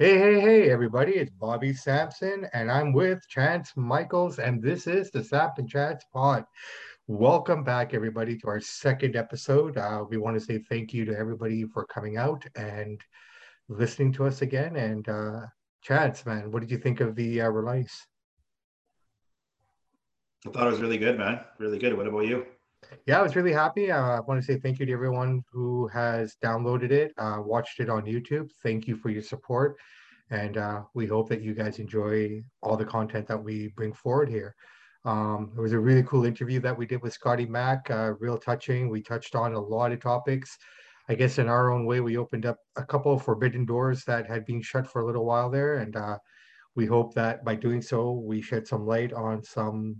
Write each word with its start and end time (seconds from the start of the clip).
Hey, 0.00 0.16
hey, 0.16 0.40
hey, 0.40 0.70
everybody, 0.70 1.12
it's 1.12 1.30
Bobby 1.30 1.74
Sampson, 1.74 2.48
and 2.54 2.72
I'm 2.72 2.94
with 2.94 3.20
Chance 3.28 3.72
Michaels, 3.76 4.38
and 4.38 4.62
this 4.62 4.86
is 4.86 5.10
the 5.10 5.22
Samp 5.22 5.58
and 5.58 5.68
Chance 5.68 6.04
Pod. 6.10 6.46
Welcome 7.06 7.64
back, 7.64 7.92
everybody, 7.92 8.38
to 8.38 8.46
our 8.46 8.60
second 8.60 9.14
episode. 9.14 9.76
Uh, 9.76 10.06
we 10.08 10.16
want 10.16 10.38
to 10.38 10.42
say 10.42 10.56
thank 10.56 10.94
you 10.94 11.04
to 11.04 11.14
everybody 11.14 11.64
for 11.64 11.84
coming 11.84 12.16
out 12.16 12.42
and 12.56 12.98
listening 13.68 14.10
to 14.14 14.24
us 14.24 14.40
again. 14.40 14.76
And 14.76 15.06
uh, 15.06 15.40
Chance, 15.82 16.24
man, 16.24 16.50
what 16.50 16.60
did 16.60 16.70
you 16.70 16.78
think 16.78 17.00
of 17.00 17.14
the 17.14 17.42
uh, 17.42 17.50
release? 17.50 18.06
I 20.46 20.50
thought 20.50 20.66
it 20.66 20.70
was 20.70 20.80
really 20.80 20.96
good, 20.96 21.18
man. 21.18 21.40
Really 21.58 21.78
good. 21.78 21.94
What 21.94 22.06
about 22.06 22.20
you? 22.20 22.46
Yeah, 23.06 23.18
I 23.18 23.22
was 23.22 23.36
really 23.36 23.52
happy. 23.52 23.90
Uh, 23.90 24.16
I 24.16 24.20
want 24.20 24.40
to 24.40 24.46
say 24.46 24.58
thank 24.58 24.78
you 24.78 24.86
to 24.86 24.92
everyone 24.92 25.42
who 25.52 25.86
has 25.88 26.36
downloaded 26.42 26.90
it, 26.90 27.12
uh, 27.18 27.38
watched 27.44 27.80
it 27.80 27.88
on 27.88 28.02
YouTube. 28.02 28.50
Thank 28.62 28.86
you 28.86 28.96
for 28.96 29.10
your 29.10 29.22
support. 29.22 29.76
And 30.30 30.56
uh, 30.56 30.82
we 30.94 31.06
hope 31.06 31.28
that 31.28 31.42
you 31.42 31.54
guys 31.54 31.78
enjoy 31.78 32.42
all 32.62 32.76
the 32.76 32.84
content 32.84 33.26
that 33.28 33.42
we 33.42 33.68
bring 33.76 33.92
forward 33.92 34.28
here. 34.28 34.54
Um, 35.04 35.52
it 35.56 35.60
was 35.60 35.72
a 35.72 35.78
really 35.78 36.02
cool 36.04 36.24
interview 36.24 36.60
that 36.60 36.76
we 36.76 36.86
did 36.86 37.02
with 37.02 37.12
Scotty 37.12 37.46
Mack, 37.46 37.90
uh, 37.90 38.12
real 38.20 38.38
touching. 38.38 38.88
We 38.88 39.02
touched 39.02 39.34
on 39.34 39.54
a 39.54 39.60
lot 39.60 39.92
of 39.92 40.00
topics. 40.00 40.56
I 41.08 41.14
guess 41.14 41.38
in 41.38 41.48
our 41.48 41.72
own 41.72 41.86
way, 41.86 42.00
we 42.00 42.16
opened 42.16 42.46
up 42.46 42.58
a 42.76 42.84
couple 42.84 43.12
of 43.12 43.22
forbidden 43.24 43.64
doors 43.64 44.04
that 44.04 44.28
had 44.28 44.44
been 44.44 44.62
shut 44.62 44.86
for 44.86 45.02
a 45.02 45.06
little 45.06 45.24
while 45.24 45.50
there. 45.50 45.78
And 45.78 45.96
uh, 45.96 46.18
we 46.76 46.86
hope 46.86 47.14
that 47.14 47.44
by 47.44 47.56
doing 47.56 47.82
so, 47.82 48.12
we 48.12 48.40
shed 48.40 48.68
some 48.68 48.86
light 48.86 49.12
on 49.12 49.42
some 49.42 49.96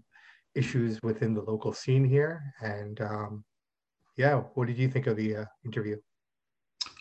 issues 0.54 0.98
within 1.02 1.34
the 1.34 1.42
local 1.42 1.72
scene 1.72 2.04
here. 2.04 2.54
And 2.60 3.00
um, 3.00 3.44
yeah, 4.16 4.42
what 4.54 4.66
did 4.66 4.78
you 4.78 4.88
think 4.88 5.06
of 5.06 5.16
the 5.16 5.36
uh, 5.36 5.44
interview? 5.64 5.96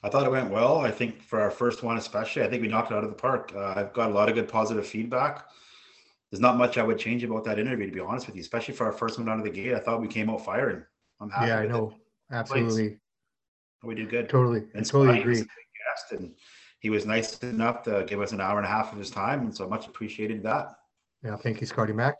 I 0.03 0.09
thought 0.09 0.25
it 0.25 0.31
went 0.31 0.49
well. 0.49 0.79
I 0.79 0.91
think 0.91 1.21
for 1.21 1.41
our 1.41 1.51
first 1.51 1.83
one, 1.83 1.97
especially, 1.97 2.43
I 2.43 2.49
think 2.49 2.61
we 2.61 2.67
knocked 2.67 2.91
it 2.91 2.95
out 2.95 3.03
of 3.03 3.09
the 3.09 3.15
park. 3.15 3.51
Uh, 3.55 3.73
I've 3.75 3.93
got 3.93 4.09
a 4.09 4.13
lot 4.13 4.29
of 4.29 4.35
good 4.35 4.47
positive 4.47 4.87
feedback. 4.87 5.45
There's 6.31 6.39
not 6.39 6.57
much 6.57 6.77
I 6.77 6.83
would 6.83 6.99
change 6.99 7.23
about 7.23 7.43
that 7.45 7.59
interview, 7.59 7.87
to 7.87 7.91
be 7.91 7.99
honest 7.99 8.27
with 8.27 8.35
you, 8.35 8.41
especially 8.41 8.75
for 8.75 8.85
our 8.85 8.93
first 8.93 9.17
one 9.17 9.27
out 9.27 9.39
of 9.39 9.43
the 9.43 9.49
gate. 9.49 9.73
I 9.73 9.79
thought 9.79 9.99
we 9.99 10.07
came 10.07 10.29
out 10.29 10.45
firing. 10.45 10.83
I'm 11.19 11.29
happy. 11.29 11.47
Yeah, 11.47 11.59
I 11.59 11.65
know. 11.65 11.89
It. 11.89 12.35
Absolutely. 12.35 12.97
We 13.83 13.95
did 13.95 14.09
good. 14.09 14.29
Totally. 14.29 14.63
And 14.73 14.85
totally 14.85 15.19
agree. 15.19 15.37
Guest 15.37 16.11
and 16.11 16.33
he 16.79 16.89
was 16.89 17.05
nice 17.05 17.39
enough 17.39 17.83
to 17.83 18.05
give 18.07 18.21
us 18.21 18.31
an 18.31 18.39
hour 18.39 18.57
and 18.57 18.65
a 18.65 18.69
half 18.69 18.93
of 18.93 18.99
his 18.99 19.09
time. 19.09 19.41
And 19.41 19.55
so 19.55 19.67
much 19.67 19.87
appreciated 19.87 20.43
that. 20.43 20.75
Yeah. 21.23 21.35
Thank 21.35 21.61
you, 21.61 21.67
Scotty 21.67 21.93
Mack. 21.93 22.15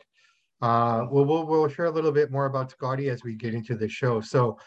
Uh, 0.62 1.06
well, 1.10 1.46
we'll 1.46 1.68
share 1.68 1.86
a 1.86 1.90
little 1.90 2.12
bit 2.12 2.30
more 2.30 2.46
about 2.46 2.70
Scotty 2.70 3.08
as 3.08 3.24
we 3.24 3.34
get 3.34 3.54
into 3.54 3.74
the 3.74 3.88
show. 3.88 4.20
So, 4.20 4.58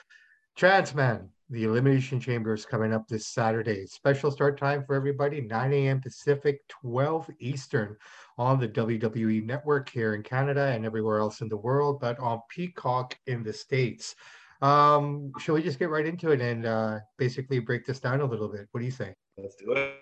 Chance, 0.55 0.94
man, 0.94 1.30
the 1.50 1.63
Elimination 1.63 2.19
Chamber 2.19 2.53
is 2.53 2.66
coming 2.66 2.94
up 2.94 3.08
this 3.08 3.27
Saturday. 3.27 3.85
Special 3.85 4.31
start 4.31 4.58
time 4.58 4.83
for 4.83 4.95
everybody 4.95 5.41
9 5.41 5.73
a.m. 5.73 6.02
Pacific, 6.02 6.61
12 6.69 7.30
Eastern 7.39 7.95
on 8.38 8.59
the 8.59 8.67
WWE 8.67 9.45
network 9.45 9.89
here 9.89 10.16
in 10.16 10.23
Canada 10.23 10.67
and 10.67 10.85
everywhere 10.85 11.19
else 11.19 11.41
in 11.41 11.50
the 11.50 11.58
world, 11.58 12.00
but 12.00 12.19
on 12.19 12.39
Peacock 12.50 13.17
in 13.28 13.44
the 13.44 13.53
States. 13.53 14.16
Um, 14.61 15.31
shall 15.39 15.55
we 15.55 15.61
just 15.61 15.80
get 15.80 15.89
right 15.89 16.05
into 16.05 16.31
it 16.31 16.41
and 16.41 16.66
uh, 16.66 17.00
basically 17.17 17.59
break 17.59 17.85
this 17.85 18.00
down 18.00 18.22
a 18.22 18.25
little 18.25 18.47
bit? 18.47 18.67
What 18.72 18.80
do 18.80 18.85
you 18.85 18.91
think? 18.91 19.16
Let's 19.38 19.55
do 19.55 19.73
it. 19.73 19.94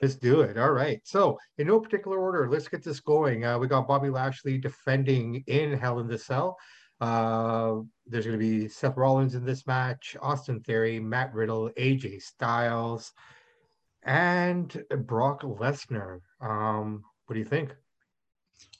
Let's 0.00 0.16
do 0.16 0.42
it. 0.42 0.56
All 0.56 0.70
right. 0.70 1.00
So, 1.04 1.38
in 1.58 1.66
no 1.66 1.80
particular 1.80 2.18
order, 2.18 2.48
let's 2.48 2.68
get 2.68 2.84
this 2.84 3.00
going. 3.00 3.44
Uh, 3.44 3.58
we 3.58 3.66
got 3.66 3.88
Bobby 3.88 4.10
Lashley 4.10 4.58
defending 4.58 5.42
in 5.46 5.76
Hell 5.76 5.98
in 5.98 6.06
the 6.06 6.18
Cell. 6.18 6.56
Uh, 7.00 7.76
there's 8.06 8.26
going 8.26 8.38
to 8.38 8.44
be 8.44 8.68
Seth 8.68 8.96
Rollins 8.96 9.34
in 9.34 9.44
this 9.44 9.66
match, 9.66 10.16
Austin 10.20 10.60
Theory, 10.60 10.98
Matt 10.98 11.32
Riddle, 11.34 11.70
AJ 11.76 12.22
Styles, 12.22 13.12
and 14.02 14.82
Brock 15.06 15.42
Lesnar. 15.42 16.20
Um, 16.40 17.04
what 17.26 17.34
do 17.34 17.40
you 17.40 17.46
think? 17.46 17.74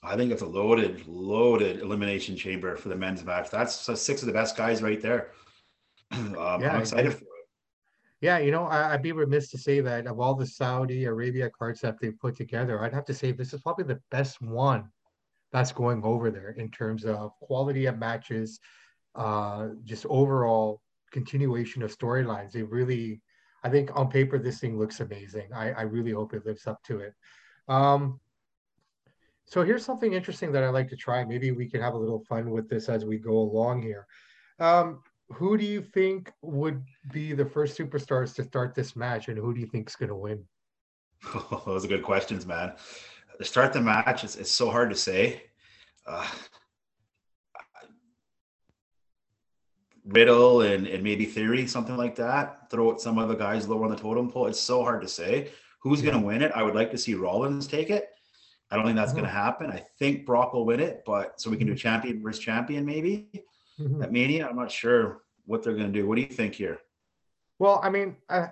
I 0.03 0.15
think 0.15 0.31
it's 0.31 0.41
a 0.41 0.47
loaded, 0.47 1.05
loaded 1.07 1.79
elimination 1.79 2.35
chamber 2.35 2.75
for 2.75 2.89
the 2.89 2.95
men's 2.95 3.23
match. 3.23 3.49
That's 3.49 3.75
six 3.75 4.21
of 4.21 4.27
the 4.27 4.33
best 4.33 4.57
guys 4.57 4.81
right 4.81 5.01
there. 5.01 5.31
Um, 6.11 6.61
yeah, 6.61 6.73
I'm 6.73 6.81
excited. 6.81 7.21
Yeah, 8.21 8.39
you 8.39 8.51
know, 8.51 8.65
I, 8.65 8.91
would 8.91 9.01
be 9.01 9.13
remiss 9.13 9.49
to 9.51 9.57
say 9.57 9.79
that 9.79 10.05
of 10.05 10.19
all 10.19 10.35
the 10.35 10.45
Saudi 10.45 11.05
Arabia 11.05 11.49
cards 11.49 11.79
that 11.81 11.99
they've 12.01 12.19
put 12.19 12.35
together, 12.35 12.83
I'd 12.83 12.93
have 12.93 13.05
to 13.05 13.13
say 13.13 13.31
this 13.31 13.53
is 13.53 13.61
probably 13.61 13.85
the 13.85 14.01
best 14.11 14.41
one 14.41 14.89
that's 15.53 15.71
going 15.71 16.03
over 16.03 16.29
there 16.29 16.51
in 16.51 16.69
terms 16.69 17.05
of 17.05 17.31
quality 17.41 17.85
of 17.85 17.97
matches, 17.97 18.59
uh, 19.15 19.69
just 19.85 20.05
overall 20.07 20.81
continuation 21.11 21.81
of 21.81 21.97
storylines. 21.97 22.51
They 22.51 22.63
really, 22.63 23.21
I 23.63 23.69
think 23.69 23.89
on 23.95 24.09
paper, 24.09 24.37
this 24.37 24.59
thing 24.59 24.77
looks 24.77 24.99
amazing. 24.99 25.53
I, 25.53 25.71
I 25.71 25.81
really 25.83 26.11
hope 26.11 26.33
it 26.33 26.45
lives 26.45 26.67
up 26.67 26.83
to 26.83 26.99
it. 26.99 27.13
Um, 27.67 28.19
so 29.45 29.63
here's 29.63 29.85
something 29.85 30.13
interesting 30.13 30.51
that 30.51 30.63
I 30.63 30.69
like 30.69 30.89
to 30.89 30.95
try. 30.95 31.23
Maybe 31.23 31.51
we 31.51 31.67
can 31.67 31.81
have 31.81 31.93
a 31.93 31.97
little 31.97 32.23
fun 32.25 32.51
with 32.51 32.69
this 32.69 32.89
as 32.89 33.05
we 33.05 33.17
go 33.17 33.31
along 33.31 33.81
here. 33.81 34.05
Um, 34.59 35.01
who 35.31 35.57
do 35.57 35.65
you 35.65 35.81
think 35.81 36.31
would 36.41 36.83
be 37.11 37.33
the 37.33 37.45
first 37.45 37.77
superstars 37.77 38.33
to 38.35 38.43
start 38.43 38.75
this 38.75 38.95
match, 38.95 39.27
and 39.27 39.37
who 39.37 39.53
do 39.53 39.59
you 39.59 39.67
think 39.67 39.89
is 39.89 39.95
going 39.95 40.09
to 40.09 40.15
win? 40.15 40.43
Oh, 41.33 41.63
those 41.65 41.85
are 41.85 41.89
good 41.89 42.03
questions, 42.03 42.45
man. 42.45 42.73
To 43.37 43.45
start 43.45 43.73
the 43.73 43.81
match, 43.81 44.23
it's, 44.23 44.35
it's 44.35 44.51
so 44.51 44.69
hard 44.69 44.89
to 44.89 44.95
say. 44.95 45.43
Uh, 46.05 46.27
Riddle 50.05 50.61
and, 50.61 50.87
and 50.87 51.03
maybe 51.03 51.25
Theory, 51.25 51.67
something 51.67 51.95
like 51.95 52.15
that. 52.15 52.69
Throw 52.71 52.91
out 52.91 53.01
some 53.01 53.19
of 53.19 53.29
the 53.29 53.35
guys 53.35 53.67
lower 53.67 53.85
on 53.85 53.91
the 53.91 53.95
totem 53.95 54.31
pole. 54.31 54.47
It's 54.47 54.59
so 54.59 54.81
hard 54.81 55.01
to 55.01 55.07
say 55.07 55.51
who's 55.81 56.01
yeah. 56.01 56.11
going 56.11 56.21
to 56.21 56.27
win 56.27 56.41
it. 56.41 56.51
I 56.55 56.63
would 56.63 56.75
like 56.75 56.89
to 56.91 56.97
see 56.97 57.13
Rollins 57.13 57.67
take 57.67 57.91
it. 57.91 58.09
I 58.71 58.75
don't 58.75 58.85
think 58.85 58.97
that's 58.97 59.11
mm-hmm. 59.11 59.21
going 59.21 59.29
to 59.29 59.35
happen. 59.35 59.71
I 59.71 59.83
think 59.99 60.25
Brock 60.25 60.53
will 60.53 60.65
win 60.65 60.79
it, 60.79 61.03
but 61.05 61.39
so 61.39 61.49
we 61.49 61.57
can 61.57 61.67
do 61.67 61.73
mm-hmm. 61.73 61.79
champion 61.79 62.23
versus 62.23 62.43
champion 62.43 62.85
maybe 62.85 63.29
mm-hmm. 63.79 64.03
at 64.03 64.11
Mania. 64.11 64.47
I'm 64.47 64.55
not 64.55 64.71
sure 64.71 65.21
what 65.45 65.63
they're 65.63 65.73
going 65.73 65.91
to 65.91 65.99
do. 65.99 66.07
What 66.07 66.15
do 66.15 66.21
you 66.21 66.27
think 66.27 66.55
here? 66.55 66.79
Well, 67.57 67.79
I 67.83 67.89
mean, 67.89 68.17
uh, 68.29 68.47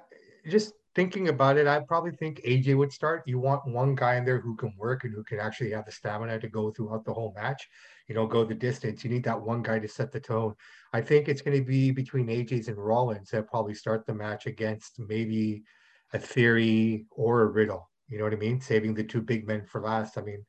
just 0.50 0.74
thinking 0.96 1.28
about 1.30 1.58
it, 1.58 1.68
I 1.68 1.80
probably 1.82 2.12
think 2.12 2.42
AJ 2.42 2.76
would 2.76 2.92
start. 2.92 3.24
You 3.28 3.40
want 3.40 3.68
one 3.68 3.94
guy 3.94 4.16
in 4.16 4.26
there 4.26 4.40
who 4.40 4.56
can 4.56 4.74
work 4.78 5.04
and 5.04 5.14
who 5.14 5.24
can 5.24 5.40
actually 5.40 5.72
have 5.72 5.86
the 5.86 5.92
stamina 5.92 6.40
to 6.40 6.50
go 6.50 6.72
throughout 6.72 7.06
the 7.06 7.14
whole 7.14 7.34
match, 7.36 7.68
you 8.08 8.16
know, 8.16 8.26
go 8.26 8.44
the 8.44 8.56
distance. 8.56 9.04
You 9.04 9.12
need 9.12 9.24
that 9.26 9.40
one 9.40 9.62
guy 9.62 9.78
to 9.78 9.88
set 9.88 10.12
the 10.12 10.20
tone. 10.20 10.56
I 10.94 11.02
think 11.02 11.28
it's 11.30 11.44
going 11.44 11.58
to 11.58 11.64
be 11.64 11.92
between 11.92 12.28
AJ's 12.28 12.68
and 12.68 12.78
Rollins 12.78 13.30
that 13.30 13.48
probably 13.48 13.76
start 13.76 14.08
the 14.08 14.16
match 14.16 14.48
against 14.48 15.00
maybe 15.00 15.64
a 16.14 16.20
Theory 16.20 17.06
or 17.12 17.42
a 17.42 17.46
Riddle. 17.48 17.90
You 18.08 18.18
know 18.18 18.24
what 18.24 18.34
I 18.34 18.38
mean? 18.38 18.60
Saving 18.60 18.96
the 18.96 19.04
two 19.04 19.22
big 19.22 19.46
men 19.48 19.66
for 19.66 19.82
last. 19.82 20.18
I 20.18 20.22
mean, 20.22 20.46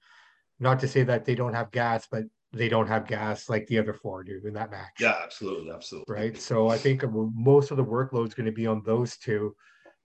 not 0.58 0.80
to 0.80 0.88
say 0.88 1.02
that 1.02 1.24
they 1.24 1.34
don't 1.34 1.54
have 1.54 1.72
gas, 1.72 2.08
but 2.10 2.24
they 2.52 2.68
don't 2.68 2.86
have 2.86 3.06
gas 3.06 3.48
like 3.48 3.66
the 3.66 3.78
other 3.78 3.92
four 3.92 4.24
do 4.24 4.40
in 4.46 4.54
that 4.54 4.70
match. 4.70 4.94
Yeah, 5.00 5.16
absolutely, 5.22 5.70
absolutely. 5.70 6.14
Right. 6.14 6.40
So 6.40 6.68
I 6.68 6.78
think 6.78 7.04
most 7.12 7.70
of 7.70 7.76
the 7.76 7.84
workload 7.84 8.28
is 8.28 8.34
going 8.34 8.46
to 8.46 8.52
be 8.52 8.66
on 8.66 8.82
those 8.84 9.16
two. 9.18 9.54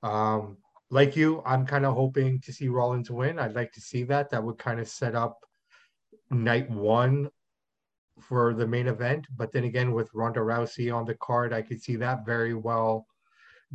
Um, 0.02 0.58
like 0.90 1.16
you, 1.16 1.42
I'm 1.46 1.66
kind 1.66 1.86
of 1.86 1.96
hoping 1.96 2.42
to 2.42 2.52
see 2.52 2.68
Rollins 2.68 3.10
win. 3.10 3.40
I'd 3.40 3.56
like 3.56 3.72
to 3.74 3.82
see 3.82 4.04
that. 4.04 4.30
That 4.30 4.44
would 4.44 4.58
kind 4.58 4.80
of 4.80 4.88
set 4.88 5.16
up 5.16 5.40
night 6.30 6.70
one 6.70 7.30
for 8.20 8.54
the 8.54 8.68
main 8.68 8.88
event. 8.88 9.26
But 9.36 9.52
then 9.52 9.64
again, 9.64 9.94
with 9.94 10.14
Ronda 10.14 10.42
Rousey 10.42 10.94
on 10.94 11.06
the 11.06 11.16
card, 11.16 11.54
I 11.54 11.62
could 11.62 11.82
see 11.82 11.96
that 11.98 12.26
very 12.26 12.54
well 12.54 13.08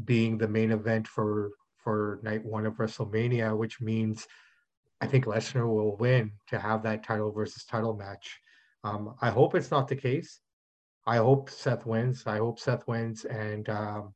being 0.04 0.38
the 0.38 0.48
main 0.48 0.70
event 0.70 1.08
for 1.08 1.50
for 1.76 2.20
night 2.22 2.44
one 2.44 2.66
of 2.66 2.74
WrestleMania, 2.74 3.56
which 3.56 3.80
means 3.80 4.26
I 5.00 5.06
think 5.06 5.24
Lesnar 5.24 5.66
will 5.66 5.96
win 5.96 6.32
to 6.48 6.58
have 6.58 6.82
that 6.82 7.04
title 7.04 7.32
versus 7.32 7.64
title 7.64 7.96
match. 7.96 8.38
Um, 8.84 9.14
I 9.20 9.30
hope 9.30 9.54
it's 9.54 9.70
not 9.70 9.88
the 9.88 9.96
case. 9.96 10.40
I 11.06 11.16
hope 11.16 11.50
Seth 11.50 11.86
wins. 11.86 12.24
I 12.26 12.38
hope 12.38 12.60
Seth 12.60 12.86
wins. 12.86 13.24
And 13.24 13.68
um, 13.68 14.14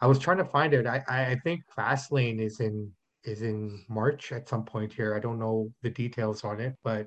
I 0.00 0.06
was 0.06 0.18
trying 0.18 0.38
to 0.38 0.44
find 0.44 0.74
it. 0.74 0.86
I, 0.86 1.02
I 1.08 1.40
think 1.42 1.62
Fastlane 1.76 2.40
is 2.40 2.60
in 2.60 2.90
is 3.24 3.42
in 3.42 3.84
March 3.88 4.32
at 4.32 4.48
some 4.48 4.64
point 4.64 4.92
here. 4.92 5.14
I 5.14 5.20
don't 5.20 5.38
know 5.38 5.70
the 5.82 5.90
details 5.90 6.42
on 6.44 6.60
it, 6.60 6.74
but 6.82 7.06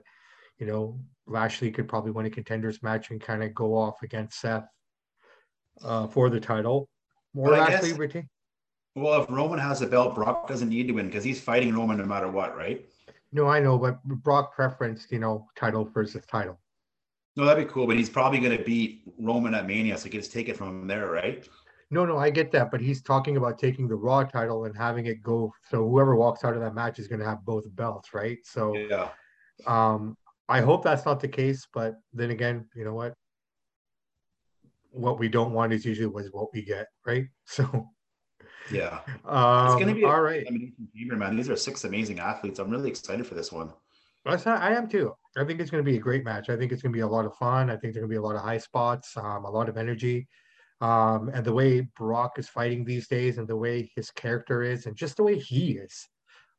you 0.60 0.68
know, 0.68 1.00
Lashley 1.26 1.72
could 1.72 1.88
probably 1.88 2.12
win 2.12 2.26
a 2.26 2.30
contenders 2.30 2.84
match 2.84 3.10
and 3.10 3.20
kind 3.20 3.44
of 3.44 3.54
go 3.56 3.76
off 3.76 4.04
against 4.04 4.40
Seth 4.40 4.68
uh, 5.84 6.08
for 6.08 6.30
the 6.30 6.40
title. 6.40 6.90
More 7.34 7.50
Lashley 7.50 7.94
retain. 7.94 8.30
Well, 8.96 9.24
if 9.24 9.30
Roman 9.30 9.58
has 9.58 9.82
a 9.82 9.88
belt, 9.88 10.14
Brock 10.14 10.48
doesn't 10.48 10.70
need 10.70 10.88
to 10.88 10.94
win 10.94 11.08
because 11.08 11.24
he's 11.24 11.42
fighting 11.42 11.76
Roman 11.76 11.98
no 11.98 12.06
matter 12.06 12.30
what, 12.30 12.56
right? 12.56 12.86
No, 13.32 13.48
I 13.48 13.60
know, 13.60 13.80
but 13.80 14.04
Brock 14.04 14.56
preferenced, 14.56 15.12
you 15.12 15.18
know, 15.18 15.48
title 15.56 15.86
versus 15.86 16.24
title. 16.28 16.60
No, 17.36 17.46
that'd 17.46 17.66
be 17.68 17.72
cool, 17.72 17.88
but 17.88 17.98
he's 17.98 18.10
probably 18.10 18.40
going 18.40 18.56
to 18.56 18.64
beat 18.64 19.04
Roman 19.20 19.56
at 19.56 19.66
Mania, 19.66 19.98
so 19.98 20.06
he 20.06 20.12
can 20.12 20.20
just 20.20 20.32
take 20.32 20.50
it 20.50 20.58
from 20.58 20.88
there, 20.88 21.10
right? 21.10 21.48
No, 21.90 22.06
no, 22.06 22.18
I 22.18 22.30
get 22.30 22.52
that, 22.52 22.72
but 22.72 22.82
he's 22.82 23.02
talking 23.02 23.38
about 23.38 23.58
taking 23.58 23.88
the 23.88 23.96
Raw 23.96 24.24
title 24.24 24.66
and 24.66 24.76
having 24.76 25.06
it 25.08 25.22
go. 25.22 25.54
So 25.70 25.88
whoever 25.88 26.16
walks 26.16 26.44
out 26.44 26.56
of 26.56 26.62
that 26.62 26.74
match 26.76 27.00
is 27.00 27.08
going 27.08 27.20
to 27.20 27.26
have 27.26 27.44
both 27.46 27.64
belts, 27.76 28.14
right? 28.14 28.38
So, 28.44 28.76
yeah. 28.76 29.10
Um, 29.68 30.18
I 30.50 30.62
hope 30.62 30.84
that's 30.84 31.06
not 31.06 31.20
the 31.20 31.28
case, 31.28 31.68
but 31.74 31.96
then 32.12 32.32
again, 32.32 32.68
you 32.76 32.84
know 32.84 32.94
what? 32.94 33.14
What 34.92 35.20
we 35.20 35.28
don't 35.28 35.54
want 35.54 35.74
is 35.74 35.86
usually 35.86 36.08
what 36.08 36.54
we 36.54 36.64
get, 36.64 36.88
right? 37.06 37.26
So, 37.46 37.90
Yeah. 38.72 39.00
Um, 39.26 39.66
It's 39.68 39.80
gonna 39.80 39.94
be 39.94 40.04
a 40.04 40.08
all 40.08 40.22
right. 40.22 40.46
chamber, 40.96 41.16
man. 41.16 41.36
These 41.36 41.50
are 41.50 41.56
six 41.56 41.84
amazing 41.84 42.20
athletes. 42.20 42.60
I'm 42.60 42.70
really 42.70 42.90
excited 42.90 43.26
for 43.28 43.36
this 43.36 43.52
one. 43.52 43.72
I 44.26 44.74
am 44.74 44.88
too. 44.88 45.14
I 45.38 45.44
think 45.44 45.60
it's 45.60 45.72
going 45.72 45.84
to 45.84 45.90
be 45.90 45.98
a 45.98 46.02
great 46.02 46.24
match. 46.24 46.50
I 46.50 46.56
think 46.56 46.72
it's 46.72 46.82
going 46.82 46.94
to 46.94 46.98
be 46.98 47.02
a 47.02 47.08
lot 47.08 47.26
of 47.26 47.36
fun. 47.36 47.70
I 47.70 47.74
think 47.74 47.94
there's 47.94 48.06
going 48.06 48.10
to 48.10 48.14
be 48.14 48.18
a 48.18 48.22
lot 48.22 48.36
of 48.36 48.42
high 48.42 48.58
spots, 48.58 49.18
um, 49.18 49.46
a 49.46 49.50
lot 49.50 49.68
of 49.68 49.78
energy. 49.78 50.28
Um, 50.82 51.30
and 51.34 51.46
the 51.46 51.54
way 51.54 51.82
Brock 51.98 52.38
is 52.38 52.50
fighting 52.50 52.84
these 52.84 53.08
days 53.08 53.38
and 53.38 53.48
the 53.48 53.56
way 53.56 53.92
his 53.96 54.12
character 54.12 54.62
is 54.64 54.86
and 54.86 54.96
just 54.96 55.18
the 55.18 55.24
way 55.24 55.40
he 55.40 55.78
is. 55.78 56.08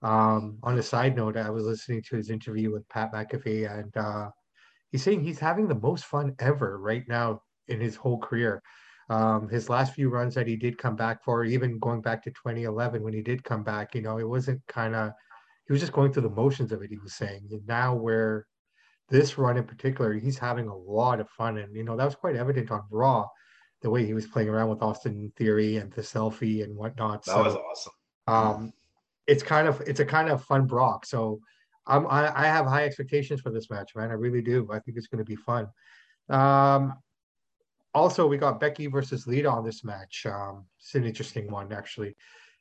Um, 0.02 0.58
on 0.62 0.78
a 0.78 0.82
side 0.82 1.16
note, 1.16 1.36
I 1.36 1.50
was 1.50 1.64
listening 1.64 2.02
to 2.08 2.16
his 2.16 2.30
interview 2.30 2.72
with 2.72 2.88
Pat 2.88 3.12
McAfee 3.12 3.70
and 3.78 3.96
uh, 3.96 4.30
he's 4.92 5.02
saying 5.02 5.22
he's 5.22 5.38
having 5.38 5.68
the 5.68 5.74
most 5.74 6.04
fun 6.04 6.34
ever 6.38 6.78
right 6.78 7.04
now 7.08 7.42
in 7.68 7.80
his 7.80 7.96
whole 7.96 8.18
career. 8.18 8.62
Um, 9.10 9.48
his 9.48 9.68
last 9.68 9.94
few 9.94 10.08
runs 10.08 10.34
that 10.34 10.46
he 10.46 10.56
did 10.56 10.78
come 10.78 10.96
back 10.96 11.22
for, 11.22 11.44
even 11.44 11.78
going 11.78 12.00
back 12.00 12.22
to 12.24 12.30
2011 12.30 13.02
when 13.02 13.12
he 13.12 13.22
did 13.22 13.44
come 13.44 13.62
back, 13.62 13.94
you 13.94 14.02
know, 14.02 14.18
it 14.18 14.28
wasn't 14.28 14.60
kind 14.66 14.94
of 14.94 15.12
he 15.66 15.72
was 15.72 15.80
just 15.80 15.92
going 15.92 16.12
through 16.12 16.22
the 16.22 16.30
motions 16.30 16.72
of 16.72 16.82
it. 16.82 16.90
He 16.90 16.98
was 16.98 17.14
saying, 17.14 17.48
and 17.50 17.66
now 17.66 17.94
where 17.94 18.46
this 19.08 19.38
run 19.38 19.56
in 19.56 19.64
particular, 19.64 20.12
he's 20.14 20.38
having 20.38 20.68
a 20.68 20.76
lot 20.76 21.20
of 21.20 21.28
fun, 21.30 21.58
and 21.58 21.74
you 21.74 21.84
know 21.84 21.96
that 21.96 22.04
was 22.04 22.14
quite 22.14 22.36
evident 22.36 22.70
on 22.70 22.82
Raw, 22.90 23.26
the 23.82 23.90
way 23.90 24.04
he 24.04 24.14
was 24.14 24.26
playing 24.26 24.48
around 24.48 24.68
with 24.70 24.82
Austin 24.82 25.32
Theory 25.36 25.76
and 25.76 25.92
the 25.92 26.02
selfie 26.02 26.64
and 26.64 26.76
whatnot. 26.76 27.24
That 27.24 27.32
so, 27.32 27.44
was 27.44 27.56
awesome. 27.56 27.92
um, 28.26 28.72
it's 29.26 29.42
kind 29.42 29.68
of 29.68 29.80
it's 29.82 30.00
a 30.00 30.04
kind 30.04 30.28
of 30.28 30.44
fun 30.44 30.66
Brock. 30.66 31.06
So 31.06 31.40
I'm 31.86 32.06
I, 32.06 32.32
I 32.34 32.46
have 32.46 32.66
high 32.66 32.84
expectations 32.84 33.40
for 33.40 33.50
this 33.50 33.70
match, 33.70 33.92
man. 33.94 34.10
I 34.10 34.14
really 34.14 34.42
do. 34.42 34.68
I 34.72 34.78
think 34.78 34.96
it's 34.96 35.06
going 35.06 35.24
to 35.24 35.28
be 35.28 35.36
fun. 35.36 35.68
Um, 36.28 36.94
also, 37.94 38.26
we 38.26 38.36
got 38.36 38.58
Becky 38.58 38.86
versus 38.86 39.26
Lita 39.26 39.48
on 39.48 39.64
this 39.64 39.84
match. 39.84 40.26
Um, 40.26 40.66
it's 40.78 40.94
an 40.94 41.04
interesting 41.04 41.50
one, 41.50 41.72
actually. 41.72 42.16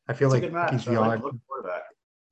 I 0.07 0.13
feel 0.13 0.31
It's 0.31 0.43
like. 0.43 0.53
Becky's 0.53 0.85
the 0.85 0.91
like 0.91 1.19
odd 1.19 1.23
looking 1.23 1.41
forward 1.47 1.63
to 1.63 1.67
that. 1.69 1.72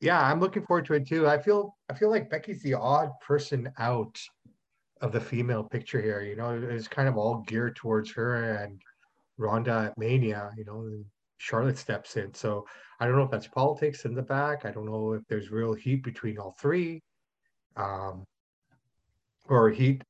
Yeah, 0.01 0.19
I'm 0.19 0.39
looking 0.39 0.65
forward 0.65 0.85
to 0.87 0.95
it 0.95 1.07
too. 1.07 1.27
I 1.27 1.37
feel 1.37 1.77
I 1.89 1.93
feel 1.93 2.09
like 2.09 2.29
Becky's 2.29 2.63
the 2.63 2.73
odd 2.73 3.11
person 3.25 3.71
out 3.77 4.19
of 4.99 5.11
the 5.11 5.21
female 5.21 5.63
picture 5.63 6.01
here. 6.01 6.21
You 6.21 6.35
know, 6.35 6.59
it's 6.69 6.87
kind 6.87 7.07
of 7.07 7.17
all 7.17 7.43
geared 7.47 7.75
towards 7.75 8.11
her 8.13 8.55
and 8.55 8.81
Ronda 9.37 9.91
at 9.91 9.97
Mania. 9.99 10.51
You 10.57 10.65
know, 10.65 11.03
Charlotte 11.37 11.77
steps 11.77 12.17
in. 12.17 12.33
So 12.33 12.65
I 12.99 13.05
don't 13.05 13.15
know 13.15 13.23
if 13.23 13.31
that's 13.31 13.47
politics 13.47 14.05
in 14.05 14.15
the 14.15 14.23
back. 14.23 14.65
I 14.65 14.71
don't 14.71 14.87
know 14.87 15.13
if 15.13 15.21
there's 15.27 15.51
real 15.51 15.73
heat 15.73 16.03
between 16.03 16.39
all 16.39 16.55
three, 16.59 17.03
um, 17.75 18.25
or 19.49 19.69
heat 19.69 20.03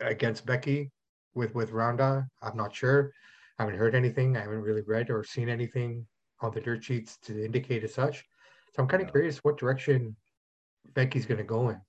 against 0.00 0.46
Becky 0.46 0.90
with 1.34 1.54
with 1.54 1.70
Ronda. 1.70 2.26
I'm 2.42 2.56
not 2.56 2.74
sure. 2.74 3.12
I 3.58 3.62
haven't 3.62 3.78
heard 3.78 3.94
anything. 3.94 4.36
I 4.36 4.40
haven't 4.40 4.62
really 4.62 4.82
read 4.82 5.10
or 5.10 5.22
seen 5.22 5.48
anything 5.48 6.06
on 6.40 6.52
the 6.52 6.60
dirt 6.60 6.82
sheets 6.82 7.18
to 7.22 7.44
indicate 7.44 7.84
as 7.84 7.94
such. 7.94 8.24
So 8.72 8.82
I'm 8.82 8.88
kind 8.88 9.02
of 9.02 9.08
Yeah. 9.08 9.12
curious 9.12 9.38
what 9.38 9.58
direction 9.58 10.16
Becky's 10.94 11.26
going 11.26 11.38
to 11.38 11.44
go 11.44 11.68
in 11.68 11.80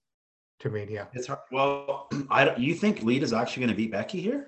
to 0.60 0.70
Mania. 0.70 1.10
It's 1.14 1.28
hard. 1.28 1.40
Well, 1.52 2.10
I 2.30 2.46
don't, 2.46 2.60
you 2.60 2.74
think 2.76 3.04
Lita's 3.04 3.34
actually 3.34 3.62
going 3.62 3.72
to 3.72 3.78
beat 3.78 3.92
Becky 3.92 4.22
here? 4.22 4.48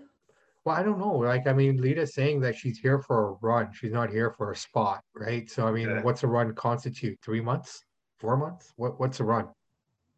Well, 0.66 0.76
I 0.76 0.84
don't 0.84 0.98
know. 1.00 1.14
Like, 1.18 1.48
I 1.48 1.54
mean, 1.54 1.78
Lita's 1.78 2.14
saying 2.16 2.42
that 2.42 2.56
she's 2.56 2.80
here 2.80 3.00
for 3.00 3.30
a 3.30 3.32
run. 3.42 3.72
She's 3.74 3.92
not 3.92 4.10
here 4.10 4.32
for 4.32 4.52
a 4.52 4.56
spot, 4.56 5.02
right? 5.14 5.50
So, 5.50 5.68
I 5.68 5.72
mean, 5.72 5.90
Okay. 5.90 6.02
what's 6.04 6.24
a 6.24 6.28
run 6.28 6.54
constitute? 6.56 7.20
Three 7.24 7.42
months? 7.42 7.84
Four 8.20 8.36
months? 8.38 8.74
What 8.76 9.00
What's 9.00 9.20
a 9.20 9.24
run? 9.24 9.50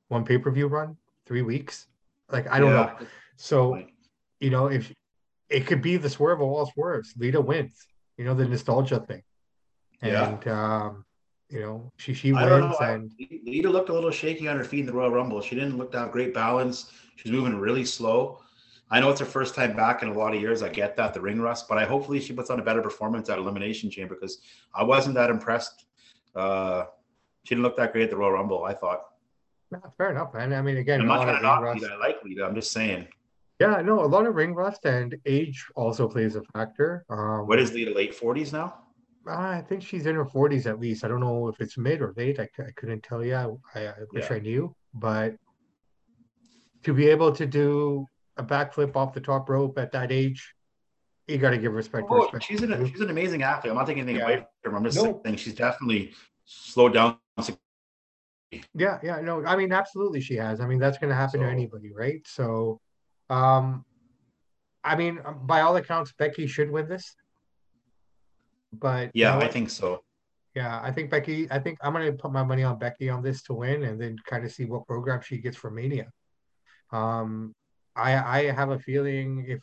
One 0.07 0.23
pay 0.23 0.37
per 0.37 0.49
view 0.51 0.67
run? 0.67 0.97
Three 1.25 1.41
weeks? 1.41 1.87
Like, 2.31 2.47
I 2.47 2.59
don't 2.59 2.71
know. 2.71 2.97
So, 3.35 3.81
you 4.39 4.49
know, 4.49 4.67
if 4.67 4.93
it 5.49 5.67
could 5.67 5.81
be 5.81 5.97
the 5.97 6.09
swerve 6.09 6.39
of 6.41 6.47
all 6.47 6.65
swerves, 6.67 7.13
Lita 7.17 7.41
wins. 7.41 7.85
You 8.17 8.25
know, 8.25 8.33
the 8.33 8.47
nostalgia 8.47 8.99
thing. 9.01 9.23
Yeah. 10.01 10.29
And 10.29 10.47
um, 10.47 11.05
you 11.49 11.59
know, 11.61 11.91
she 11.97 12.13
she 12.13 12.33
wins 12.33 12.75
and 12.81 13.11
Lita 13.45 13.69
looked 13.69 13.89
a 13.89 13.93
little 13.93 14.11
shaky 14.11 14.47
on 14.47 14.57
her 14.57 14.63
feet 14.63 14.81
in 14.81 14.85
the 14.85 14.93
Royal 14.93 15.11
Rumble. 15.11 15.41
She 15.41 15.55
didn't 15.55 15.77
look 15.77 15.91
to 15.93 15.99
have 15.99 16.11
great 16.11 16.33
balance. 16.33 16.91
She 17.15 17.29
was 17.29 17.37
moving 17.37 17.57
really 17.57 17.85
slow. 17.85 18.41
I 18.89 18.99
know 19.01 19.09
it's 19.09 19.19
her 19.19 19.25
first 19.25 19.53
time 19.55 19.75
back 19.75 20.01
in 20.01 20.09
a 20.09 20.13
lot 20.13 20.33
of 20.33 20.41
years. 20.41 20.61
I 20.63 20.69
get 20.69 20.95
that, 20.95 21.13
the 21.13 21.19
ring 21.21 21.41
rust, 21.41 21.67
but 21.67 21.77
I 21.77 21.85
hopefully 21.85 22.19
she 22.21 22.31
puts 22.33 22.49
on 22.49 22.59
a 22.59 22.63
better 22.63 22.81
performance 22.81 23.29
at 23.29 23.37
Elimination 23.37 23.89
Chamber 23.89 24.15
because 24.15 24.39
I 24.73 24.83
wasn't 24.83 25.15
that 25.15 25.29
impressed. 25.29 25.85
Uh, 26.35 26.85
she 27.43 27.55
didn't 27.55 27.63
look 27.63 27.75
that 27.77 27.91
great 27.91 28.03
at 28.05 28.09
the 28.11 28.17
Royal 28.17 28.31
Rumble, 28.33 28.63
I 28.63 28.73
thought. 28.73 29.01
Yeah, 29.71 29.79
fair 29.97 30.11
enough. 30.11 30.35
And 30.35 30.53
I 30.55 30.61
mean, 30.61 30.77
again, 30.77 31.01
I'm 31.01 31.05
a 31.07 31.09
not 31.09 31.21
of 31.21 31.25
to 31.27 31.33
ring 31.33 31.41
knock 31.43 31.61
rust. 31.61 31.81
Lita. 31.81 31.93
I 31.93 31.97
like 31.97 32.23
Lita. 32.23 32.45
I'm 32.45 32.55
just 32.55 32.71
saying. 32.71 33.07
Yeah, 33.59 33.81
no, 33.81 34.03
a 34.03 34.05
lot 34.05 34.25
of 34.25 34.35
ring 34.35 34.53
rust 34.53 34.85
and 34.85 35.17
age 35.25 35.65
also 35.75 36.07
plays 36.07 36.35
a 36.35 36.43
factor. 36.53 37.05
Um, 37.09 37.47
What 37.47 37.59
is 37.59 37.73
Lita, 37.73 37.91
late 37.91 38.17
40s 38.17 38.53
now? 38.53 38.83
I 39.27 39.61
think 39.61 39.83
she's 39.83 40.05
in 40.05 40.15
her 40.15 40.25
40s 40.25 40.65
at 40.65 40.79
least. 40.79 41.03
I 41.03 41.07
don't 41.07 41.19
know 41.19 41.47
if 41.47 41.59
it's 41.59 41.77
mid 41.77 42.01
or 42.01 42.13
late. 42.15 42.39
I 42.39 42.47
couldn't 42.75 43.03
tell 43.03 43.23
you. 43.23 43.35
I, 43.75 43.87
I 43.87 43.93
wish 44.11 44.29
Yeah. 44.29 44.35
I 44.37 44.39
knew. 44.39 44.75
But 44.93 45.35
to 46.83 46.93
be 46.93 47.07
able 47.07 47.31
to 47.33 47.45
do 47.45 48.05
a 48.37 48.43
backflip 48.43 48.95
off 48.95 49.13
the 49.13 49.21
top 49.21 49.49
rope 49.49 49.77
at 49.77 49.91
that 49.91 50.11
age, 50.11 50.53
you 51.27 51.37
got 51.37 51.49
to 51.49 51.57
give 51.57 51.73
respect. 51.73 52.07
Oh, 52.09 52.15
respect 52.21 52.45
she's 52.45 52.61
an 52.61 52.87
she's 52.89 53.01
an 53.01 53.09
amazing 53.09 53.43
athlete. 53.43 53.71
I'm 53.71 53.77
not 53.77 53.87
taking 53.87 54.03
anything 54.03 54.17
Yeah. 54.17 54.23
away 54.23 54.45
from 54.63 54.71
her. 54.71 54.77
I'm 54.77 54.83
just 54.85 54.97
No. 55.03 55.21
saying 55.25 55.37
she's 55.37 55.55
definitely 55.55 56.13
slowed 56.45 56.93
down. 56.93 57.17
Yeah, 58.73 58.99
yeah, 59.03 59.19
no, 59.19 59.45
I 59.45 59.57
mean, 59.57 59.73
absolutely, 59.73 60.21
she 60.21 60.35
has. 60.35 60.61
I 60.61 60.67
mean, 60.67 60.79
that's 60.79 60.97
going 60.97 61.09
to 61.09 61.15
happen 61.15 61.41
to 61.41 61.45
anybody, 61.47 61.91
right? 61.93 62.21
So, 62.25 62.79
um, 63.29 63.83
I 64.85 64.95
mean, 64.95 65.19
um, 65.25 65.45
by 65.45 65.61
all 65.61 65.75
accounts, 65.75 66.13
Becky 66.13 66.47
should 66.47 66.71
win 66.71 66.87
this. 66.87 67.13
But 68.73 69.11
you 69.13 69.21
Yeah, 69.21 69.35
know 69.35 69.41
I 69.41 69.47
think 69.47 69.69
so. 69.69 70.03
Yeah, 70.55 70.79
I 70.81 70.91
think 70.91 71.11
Becky. 71.11 71.47
I 71.51 71.59
think 71.59 71.77
I'm 71.81 71.93
going 71.93 72.11
to 72.11 72.17
put 72.17 72.31
my 72.31 72.43
money 72.43 72.63
on 72.63 72.79
Becky 72.79 73.09
on 73.09 73.21
this 73.21 73.43
to 73.43 73.53
win, 73.53 73.83
and 73.83 74.01
then 74.01 74.17
kind 74.25 74.43
of 74.45 74.51
see 74.51 74.65
what 74.65 74.87
program 74.87 75.21
she 75.21 75.37
gets 75.37 75.55
for 75.57 75.69
Mania. 75.69 76.07
Um, 76.91 77.53
I 77.95 78.15
I 78.15 78.51
have 78.51 78.71
a 78.71 78.79
feeling 78.79 79.45
if 79.47 79.61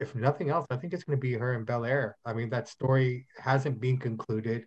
if 0.00 0.14
nothing 0.14 0.50
else, 0.50 0.66
I 0.70 0.76
think 0.76 0.92
it's 0.92 1.04
going 1.04 1.16
to 1.16 1.20
be 1.20 1.34
her 1.34 1.54
in 1.54 1.64
Belair. 1.64 2.16
I 2.24 2.32
mean, 2.34 2.50
that 2.50 2.68
story 2.68 3.26
hasn't 3.38 3.80
been 3.80 3.98
concluded 3.98 4.66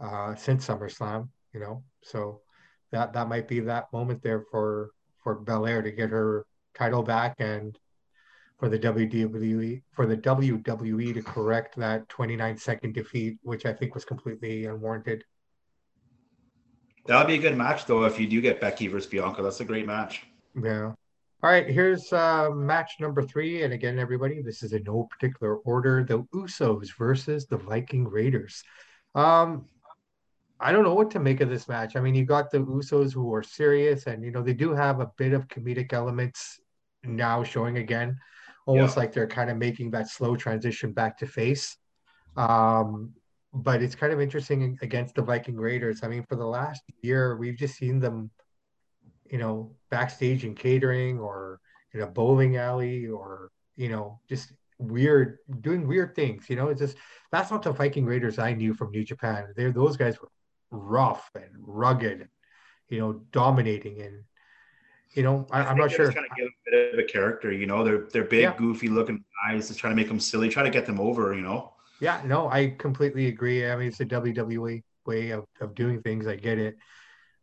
uh, 0.00 0.34
since 0.34 0.66
SummerSlam, 0.66 1.28
you 1.52 1.60
know, 1.60 1.82
so 2.02 2.42
that 2.92 3.12
that 3.14 3.28
might 3.28 3.48
be 3.48 3.60
that 3.60 3.92
moment 3.92 4.22
there 4.22 4.44
for 4.50 4.90
for 5.22 5.36
Belair 5.36 5.82
to 5.82 5.90
get 5.90 6.10
her 6.10 6.44
title 6.74 7.02
back 7.02 7.36
and 7.38 7.76
for 8.58 8.68
the 8.68 8.78
WWE 8.78 9.82
for 9.92 10.06
the 10.06 10.16
WWE 10.16 11.14
to 11.14 11.22
correct 11.22 11.76
that 11.76 12.08
29 12.08 12.56
second 12.56 12.94
defeat, 12.94 13.38
which 13.42 13.66
I 13.66 13.72
think 13.72 13.94
was 13.94 14.04
completely 14.04 14.66
unwarranted. 14.66 15.24
That 17.06 17.18
would 17.18 17.26
be 17.26 17.34
a 17.34 17.38
good 17.38 17.56
match, 17.56 17.84
though, 17.84 18.04
if 18.04 18.18
you 18.18 18.26
do 18.26 18.40
get 18.40 18.60
Becky 18.60 18.86
versus 18.86 19.10
Bianca. 19.10 19.42
That's 19.42 19.60
a 19.60 19.64
great 19.64 19.86
match. 19.86 20.26
Yeah. 20.60 20.92
All 21.42 21.50
right, 21.50 21.68
here's 21.68 22.10
uh, 22.10 22.48
match 22.50 22.92
number 23.00 23.22
three. 23.22 23.64
And 23.64 23.74
again, 23.74 23.98
everybody, 23.98 24.40
this 24.40 24.62
is 24.62 24.72
in 24.72 24.84
no 24.84 25.06
particular 25.10 25.56
order. 25.56 26.02
The 26.02 26.22
Usos 26.34 26.96
versus 26.96 27.46
the 27.46 27.58
Viking 27.58 28.08
Raiders. 28.08 28.62
Um, 29.14 29.66
I 30.58 30.72
don't 30.72 30.84
know 30.84 30.94
what 30.94 31.10
to 31.10 31.20
make 31.20 31.42
of 31.42 31.50
this 31.50 31.68
match. 31.68 31.96
I 31.96 32.00
mean, 32.00 32.14
you 32.14 32.24
got 32.24 32.50
the 32.50 32.60
Usos 32.60 33.12
who 33.12 33.34
are 33.34 33.42
serious, 33.42 34.06
and 34.06 34.24
you 34.24 34.30
know 34.30 34.42
they 34.42 34.54
do 34.54 34.72
have 34.72 35.00
a 35.00 35.10
bit 35.18 35.34
of 35.34 35.46
comedic 35.48 35.92
elements 35.92 36.58
now 37.02 37.44
showing 37.44 37.76
again, 37.76 38.18
almost 38.66 38.96
Yeah. 38.96 39.00
like 39.00 39.12
they're 39.12 39.26
kind 39.26 39.50
of 39.50 39.56
making 39.56 39.90
that 39.92 40.08
slow 40.08 40.36
transition 40.36 40.92
back 40.92 41.18
to 41.18 41.26
face. 41.26 41.76
Um, 42.36 43.14
but 43.52 43.82
it's 43.82 43.94
kind 43.94 44.12
of 44.12 44.20
interesting 44.20 44.78
against 44.82 45.14
the 45.14 45.22
Viking 45.22 45.56
Raiders. 45.56 46.02
I 46.02 46.08
mean, 46.08 46.24
for 46.24 46.34
the 46.36 46.46
last 46.46 46.82
year, 47.02 47.36
we've 47.36 47.56
just 47.56 47.76
seen 47.76 48.00
them, 48.00 48.30
you 49.30 49.38
know, 49.38 49.76
backstage 49.90 50.44
in 50.44 50.54
catering 50.54 51.20
or 51.20 51.60
in 51.92 52.00
a 52.00 52.06
bowling 52.06 52.56
alley 52.56 53.06
or, 53.06 53.50
you 53.76 53.88
know, 53.88 54.20
just 54.28 54.52
weird, 54.78 55.38
doing 55.60 55.86
weird 55.86 56.16
things. 56.16 56.50
You 56.50 56.56
know, 56.56 56.68
it's 56.68 56.80
just 56.80 56.96
that's 57.30 57.52
not 57.52 57.62
the 57.62 57.72
Viking 57.72 58.04
Raiders 58.04 58.40
I 58.40 58.54
knew 58.54 58.74
from 58.74 58.90
New 58.90 59.04
Japan. 59.04 59.46
They're 59.54 59.70
those 59.70 59.96
guys 59.96 60.20
were 60.20 60.30
rough 60.72 61.30
and 61.36 61.50
rugged, 61.58 62.22
and, 62.22 62.30
you 62.88 62.98
know, 62.98 63.12
dominating 63.30 64.00
and 64.02 64.24
you 65.14 65.22
know, 65.22 65.46
I, 65.50 65.60
I'm 65.62 65.78
not 65.78 65.90
sure. 65.90 66.10
Trying 66.10 66.28
to 66.28 66.34
give 66.36 66.46
a 66.48 66.70
bit 66.70 66.94
of 66.94 66.98
a 66.98 67.04
character, 67.04 67.52
you 67.52 67.66
know. 67.66 67.84
They're 67.84 68.06
they're 68.12 68.24
big, 68.24 68.42
Yeah. 68.42 68.56
goofy 68.56 68.88
looking 68.88 69.24
guys. 69.48 69.68
Just 69.68 69.80
trying 69.80 69.92
to 69.92 69.96
make 69.96 70.08
them 70.08 70.20
silly, 70.20 70.48
try 70.48 70.62
to 70.62 70.70
get 70.70 70.86
them 70.86 71.00
over, 71.00 71.34
you 71.34 71.42
know. 71.42 71.72
Yeah, 72.00 72.22
no, 72.24 72.48
I 72.48 72.74
completely 72.78 73.26
agree. 73.28 73.68
I 73.70 73.76
mean, 73.76 73.88
it's 73.88 74.00
a 74.00 74.04
WWE 74.04 74.82
way 75.06 75.30
of, 75.30 75.44
of 75.60 75.74
doing 75.74 76.02
things. 76.02 76.26
I 76.26 76.36
get 76.36 76.58
it. 76.58 76.76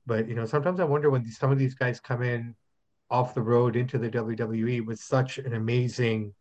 But, 0.05 0.27
you 0.27 0.35
know, 0.35 0.45
sometimes 0.45 0.79
I 0.79 0.85
wonder 0.85 1.09
when 1.09 1.23
these, 1.23 1.37
some 1.37 1.51
of 1.51 1.59
these 1.59 1.75
guys 1.75 1.99
come 1.99 2.23
in 2.23 2.55
off 3.09 3.35
the 3.35 3.41
road 3.41 3.75
into 3.75 3.97
the 3.99 4.09
WWE 4.09 4.81
with 4.81 4.99
such 4.99 5.37
an 5.39 5.53
amazing 5.53 6.33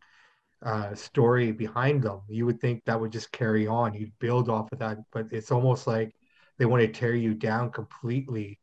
uh, 0.63 0.95
story 0.95 1.51
behind 1.51 2.03
them, 2.03 2.21
you 2.29 2.45
would 2.45 2.61
think 2.61 2.83
that 2.85 2.99
would 2.99 3.11
just 3.11 3.31
carry 3.31 3.67
on. 3.67 3.93
You'd 3.93 4.17
build 4.19 4.49
off 4.49 4.71
of 4.71 4.79
that. 4.79 4.99
But 5.11 5.27
it's 5.31 5.51
almost 5.51 5.87
like 5.87 6.13
they 6.59 6.65
want 6.65 6.81
to 6.81 6.87
tear 6.89 7.15
you 7.15 7.33
down 7.35 7.71
completely 7.71 8.59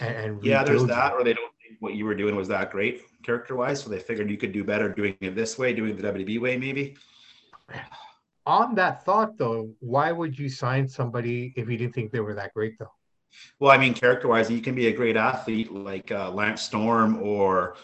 and, 0.00 0.16
and 0.16 0.42
Yeah, 0.42 0.62
there's 0.64 0.80
rebuild 0.80 0.88
you. 0.94 0.94
that, 0.94 1.12
or 1.12 1.24
they 1.24 1.34
don't 1.34 1.47
what 1.80 1.94
you 1.94 2.04
were 2.04 2.14
doing 2.14 2.34
was 2.36 2.48
that 2.48 2.70
great 2.70 3.02
character 3.22 3.56
wise, 3.56 3.80
so 3.80 3.90
they 3.90 3.98
figured 3.98 4.30
you 4.30 4.36
could 4.36 4.52
do 4.52 4.64
better 4.64 4.88
doing 4.88 5.16
it 5.20 5.34
this 5.34 5.58
way, 5.58 5.72
doing 5.72 5.96
the 5.96 6.02
WWE 6.02 6.40
way, 6.40 6.56
maybe. 6.56 6.96
on 8.46 8.74
that 8.74 9.04
thought 9.04 9.36
though, 9.36 9.70
why 9.80 10.10
would 10.10 10.38
you 10.38 10.48
sign 10.48 10.88
somebody 10.88 11.52
if 11.56 11.68
you 11.68 11.76
didn't 11.76 11.94
think 11.94 12.10
they 12.10 12.20
were 12.20 12.34
that 12.34 12.52
great 12.54 12.78
though? 12.78 12.92
Well, 13.58 13.70
I 13.70 13.78
mean, 13.78 13.94
character-wise, 13.94 14.50
you 14.50 14.60
can 14.60 14.74
be 14.74 14.86
a 14.86 14.92
great 14.92 15.16
athlete 15.16 15.70
like 15.70 16.10
uh, 16.10 16.30
Lance 16.30 16.62
Storm 16.62 17.22
or 17.22 17.76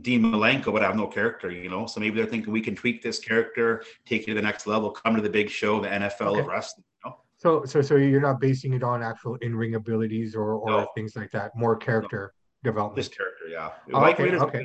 Dean 0.00 0.22
Malenko, 0.22 0.72
but 0.72 0.82
have 0.82 0.96
no 0.96 1.06
character, 1.06 1.50
you 1.50 1.68
know. 1.68 1.86
So 1.86 2.00
maybe 2.00 2.16
they're 2.16 2.26
thinking 2.26 2.52
we 2.52 2.60
can 2.60 2.74
tweak 2.74 3.02
this 3.02 3.18
character, 3.18 3.84
take 4.04 4.22
it 4.22 4.26
to 4.26 4.34
the 4.34 4.42
next 4.42 4.66
level, 4.66 4.90
come 4.90 5.14
to 5.14 5.22
the 5.22 5.30
big 5.30 5.48
show, 5.48 5.80
the 5.80 5.88
NFL 5.88 6.32
okay. 6.32 6.40
of 6.40 6.46
wrestling. 6.46 6.84
You 7.04 7.10
know? 7.10 7.16
So, 7.36 7.64
so, 7.64 7.82
so 7.82 7.96
you're 7.96 8.20
not 8.20 8.40
basing 8.40 8.72
it 8.72 8.82
on 8.82 9.02
actual 9.02 9.36
in-ring 9.36 9.74
abilities 9.74 10.34
or 10.34 10.54
or 10.54 10.70
no. 10.70 10.88
things 10.94 11.14
like 11.14 11.30
that. 11.32 11.56
More 11.56 11.76
character. 11.76 12.32
Development. 12.64 12.96
This 12.96 13.08
character, 13.08 13.48
yeah. 13.48 13.70
Oh, 13.92 14.04
okay, 14.04 14.34
okay. 14.36 14.64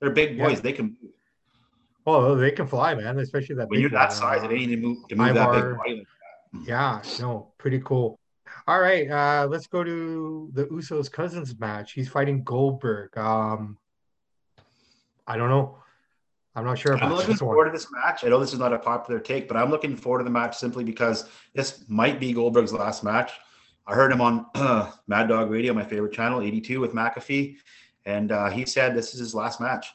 They're 0.00 0.10
big 0.10 0.38
boys. 0.38 0.56
Yeah. 0.56 0.60
They 0.60 0.72
can. 0.72 0.96
move. 1.00 1.12
Oh, 2.06 2.34
they 2.34 2.50
can 2.50 2.66
fly, 2.66 2.94
man. 2.94 3.18
Especially 3.18 3.54
that. 3.56 3.68
When 3.68 3.80
you're 3.80 3.90
that 3.90 4.12
size, 4.12 4.42
uh, 4.42 4.48
it 4.48 4.52
ain't 4.52 4.70
to 4.72 4.76
move 4.76 5.08
to 5.08 5.16
move 5.16 5.34
that 5.34 5.52
big 5.52 5.76
body. 5.76 6.06
Yeah, 6.66 7.00
no, 7.20 7.52
pretty 7.58 7.80
cool. 7.80 8.18
All 8.66 8.80
right, 8.80 9.10
uh, 9.10 9.46
let's 9.48 9.66
go 9.66 9.82
to 9.82 10.50
the 10.52 10.66
Usos 10.66 11.10
cousins 11.10 11.58
match. 11.58 11.92
He's 11.92 12.08
fighting 12.08 12.42
Goldberg. 12.42 13.16
Um, 13.16 13.78
I 15.26 15.36
don't 15.36 15.48
know. 15.48 15.78
I'm 16.54 16.64
not 16.64 16.78
sure. 16.78 16.96
I'm 16.98 17.14
looking 17.14 17.36
forward 17.36 17.66
to 17.66 17.70
this 17.70 17.86
match. 17.90 18.24
I 18.24 18.28
know 18.28 18.38
this 18.38 18.52
is 18.52 18.58
not 18.58 18.72
a 18.74 18.78
popular 18.78 19.20
take, 19.20 19.48
but 19.48 19.56
I'm 19.56 19.70
looking 19.70 19.96
forward 19.96 20.18
to 20.18 20.24
the 20.24 20.30
match 20.30 20.56
simply 20.56 20.84
because 20.84 21.28
this 21.54 21.84
might 21.88 22.20
be 22.20 22.32
Goldberg's 22.32 22.72
last 22.72 23.02
match. 23.02 23.32
I 23.86 23.94
heard 23.94 24.12
him 24.12 24.20
on 24.20 24.46
Mad 25.06 25.28
Dog 25.28 25.50
Radio, 25.50 25.72
my 25.72 25.84
favorite 25.84 26.12
channel, 26.12 26.40
82 26.40 26.80
with 26.80 26.92
McAfee, 26.92 27.56
and 28.06 28.32
uh, 28.32 28.50
he 28.50 28.64
said 28.64 28.94
this 28.94 29.14
is 29.14 29.20
his 29.20 29.34
last 29.34 29.60
match. 29.60 29.92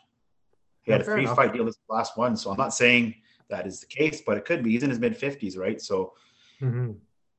He 0.84 0.92
had 0.92 1.02
a 1.02 1.04
three 1.04 1.26
fight 1.26 1.54
deal 1.54 1.66
this 1.66 1.78
last 1.90 2.18
one, 2.18 2.38
so 2.38 2.52
I'm 2.52 2.58
not 2.58 2.74
saying 2.74 3.16
that 3.50 3.68
is 3.68 3.80
the 3.80 3.88
case, 3.88 4.22
but 4.26 4.38
it 4.38 4.46
could 4.46 4.64
be. 4.64 4.72
He's 4.72 4.84
in 4.84 4.90
his 4.90 5.00
mid 5.00 5.20
50s, 5.20 5.58
right? 5.58 5.82
So, 5.82 6.14
mm-hmm. 6.62 6.92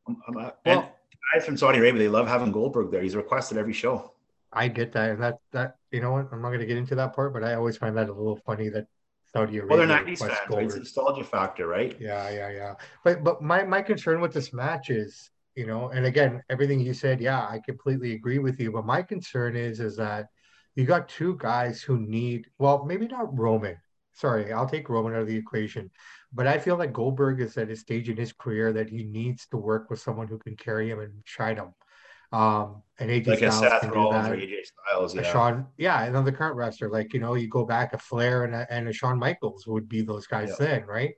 I'm, 0.06 0.16
I'm, 0.26 0.36
uh, 0.36 0.50
well, 0.64 0.92
guys 1.32 1.44
from 1.44 1.56
Saudi 1.56 1.78
Arabia, 1.78 1.98
they 1.98 2.08
love 2.08 2.28
having 2.28 2.52
Goldberg 2.52 2.90
there. 2.90 3.02
He's 3.02 3.16
requested 3.16 3.58
every 3.58 3.72
show. 3.72 4.12
I 4.52 4.68
get 4.68 4.92
that, 4.92 5.10
and 5.10 5.22
that 5.22 5.38
that 5.52 5.76
you 5.90 6.00
know 6.00 6.12
what? 6.12 6.28
I'm 6.32 6.40
not 6.40 6.48
going 6.48 6.60
to 6.60 6.66
get 6.66 6.78
into 6.78 6.94
that 6.94 7.14
part, 7.14 7.34
but 7.34 7.44
I 7.44 7.54
always 7.54 7.76
find 7.76 7.96
that 7.96 8.08
a 8.08 8.12
little 8.12 8.36
funny 8.36 8.70
that 8.70 8.86
Saudi 9.32 9.58
Arabia. 9.58 9.76
Well, 9.76 9.86
they're 9.86 10.04
90s 10.04 10.18
fans, 10.18 10.38
right? 10.50 10.64
It's 10.64 10.74
a 10.74 10.78
nostalgia 10.78 11.24
factor, 11.24 11.66
right? 11.66 11.96
Yeah, 12.00 12.30
yeah, 12.30 12.50
yeah. 12.50 12.74
But 13.04 13.22
but 13.22 13.42
my 13.42 13.64
my 13.64 13.82
concern 13.82 14.20
with 14.20 14.32
this 14.32 14.54
match 14.54 14.88
is, 14.88 15.30
you 15.58 15.66
know, 15.66 15.88
and 15.88 16.06
again, 16.06 16.40
everything 16.50 16.78
you 16.78 16.94
said, 16.94 17.20
yeah, 17.20 17.40
I 17.40 17.58
completely 17.58 18.12
agree 18.12 18.38
with 18.38 18.60
you. 18.60 18.70
But 18.70 18.86
my 18.86 19.02
concern 19.02 19.56
is, 19.56 19.80
is 19.80 19.96
that 19.96 20.26
you 20.76 20.84
got 20.84 21.08
two 21.08 21.36
guys 21.38 21.82
who 21.82 21.98
need, 21.98 22.46
well, 22.60 22.84
maybe 22.84 23.08
not 23.08 23.36
Roman. 23.36 23.76
Sorry, 24.12 24.52
I'll 24.52 24.68
take 24.68 24.88
Roman 24.88 25.14
out 25.14 25.22
of 25.22 25.26
the 25.26 25.36
equation. 25.36 25.90
But 26.32 26.46
I 26.46 26.58
feel 26.58 26.76
like 26.76 26.92
Goldberg 26.92 27.40
is 27.40 27.58
at 27.58 27.70
a 27.70 27.76
stage 27.76 28.08
in 28.08 28.16
his 28.16 28.32
career 28.32 28.72
that 28.72 28.88
he 28.88 29.02
needs 29.02 29.48
to 29.48 29.56
work 29.56 29.90
with 29.90 29.98
someone 29.98 30.28
who 30.28 30.38
can 30.38 30.54
carry 30.54 30.88
him 30.88 31.00
and 31.00 31.12
shine 31.24 31.56
him. 31.56 31.74
Um, 32.30 32.82
and 33.00 33.10
AJ 33.10 33.26
like 33.26 33.38
Styles 33.38 33.56
a 33.56 33.68
Seth 33.80 33.90
Rollins 33.90 34.28
or 34.28 34.36
AJ 34.36 34.60
Styles, 34.66 35.14
yeah. 35.16 35.22
A 35.22 35.24
Shawn, 35.24 35.66
yeah, 35.76 36.04
and 36.04 36.16
on 36.16 36.24
the 36.24 36.30
current 36.30 36.54
roster, 36.54 36.88
like 36.88 37.12
you 37.14 37.18
know, 37.18 37.34
you 37.34 37.48
go 37.48 37.64
back 37.64 37.94
a 37.94 37.98
Flair 37.98 38.44
and 38.44 38.54
a, 38.54 38.66
and 38.70 38.86
a 38.86 38.92
Shawn 38.92 39.18
Michaels 39.18 39.66
would 39.66 39.88
be 39.88 40.02
those 40.02 40.28
guys 40.28 40.54
yeah. 40.60 40.66
then, 40.66 40.86
right? 40.86 41.14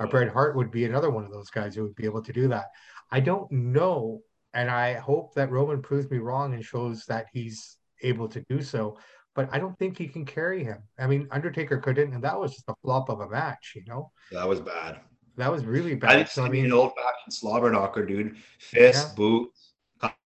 Or 0.00 0.06
Bret 0.06 0.32
Hart 0.32 0.56
would 0.56 0.70
be 0.70 0.84
another 0.84 1.10
one 1.10 1.24
of 1.24 1.30
those 1.30 1.50
guys 1.50 1.74
who 1.74 1.82
would 1.82 1.94
be 1.94 2.06
able 2.06 2.22
to 2.22 2.32
do 2.32 2.48
that. 2.48 2.66
I 3.10 3.20
don't 3.20 3.50
know, 3.50 4.20
and 4.52 4.70
I 4.70 4.94
hope 4.94 5.34
that 5.34 5.50
Roman 5.50 5.82
proves 5.82 6.10
me 6.10 6.18
wrong 6.18 6.54
and 6.54 6.64
shows 6.64 7.04
that 7.06 7.26
he's 7.32 7.76
able 8.02 8.28
to 8.28 8.44
do 8.48 8.62
so. 8.62 8.98
But 9.34 9.48
I 9.52 9.58
don't 9.58 9.76
think 9.78 9.98
he 9.98 10.06
can 10.06 10.24
carry 10.24 10.62
him. 10.62 10.78
I 10.98 11.06
mean, 11.06 11.26
Undertaker 11.32 11.78
couldn't, 11.78 12.12
and 12.12 12.22
that 12.22 12.38
was 12.38 12.52
just 12.52 12.68
a 12.68 12.74
flop 12.82 13.08
of 13.08 13.20
a 13.20 13.28
match, 13.28 13.72
you 13.74 13.82
know. 13.86 14.12
That 14.30 14.48
was 14.48 14.60
bad. 14.60 15.00
That 15.36 15.50
was 15.50 15.64
really 15.64 15.96
bad. 15.96 16.10
I 16.10 16.16
didn't 16.18 16.28
so, 16.28 16.44
I 16.44 16.48
mean, 16.48 16.66
an 16.66 16.72
old 16.72 16.92
fashioned 16.94 17.32
slobber 17.32 17.70
knocker, 17.70 18.06
dude. 18.06 18.36
Fist, 18.58 19.08
yeah. 19.08 19.14
boot, 19.16 19.50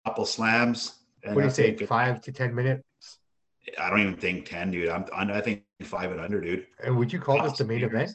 couple 0.06 0.26
slams. 0.26 0.96
What 1.24 1.36
do 1.36 1.44
you 1.44 1.50
say? 1.50 1.76
Five 1.76 2.22
to 2.22 2.32
ten 2.32 2.54
minutes. 2.54 2.84
I 3.80 3.90
don't 3.90 4.00
even 4.00 4.16
think 4.16 4.48
ten, 4.48 4.72
dude. 4.72 4.90
I'm, 4.90 5.06
I 5.14 5.42
think 5.42 5.64
five 5.84 6.12
and 6.12 6.20
under, 6.20 6.40
dude. 6.40 6.68
And 6.84 6.98
would 6.98 7.12
you 7.12 7.20
call 7.20 7.42
this 7.44 7.58
the 7.58 7.66
main 7.66 7.84
event? 7.84 8.14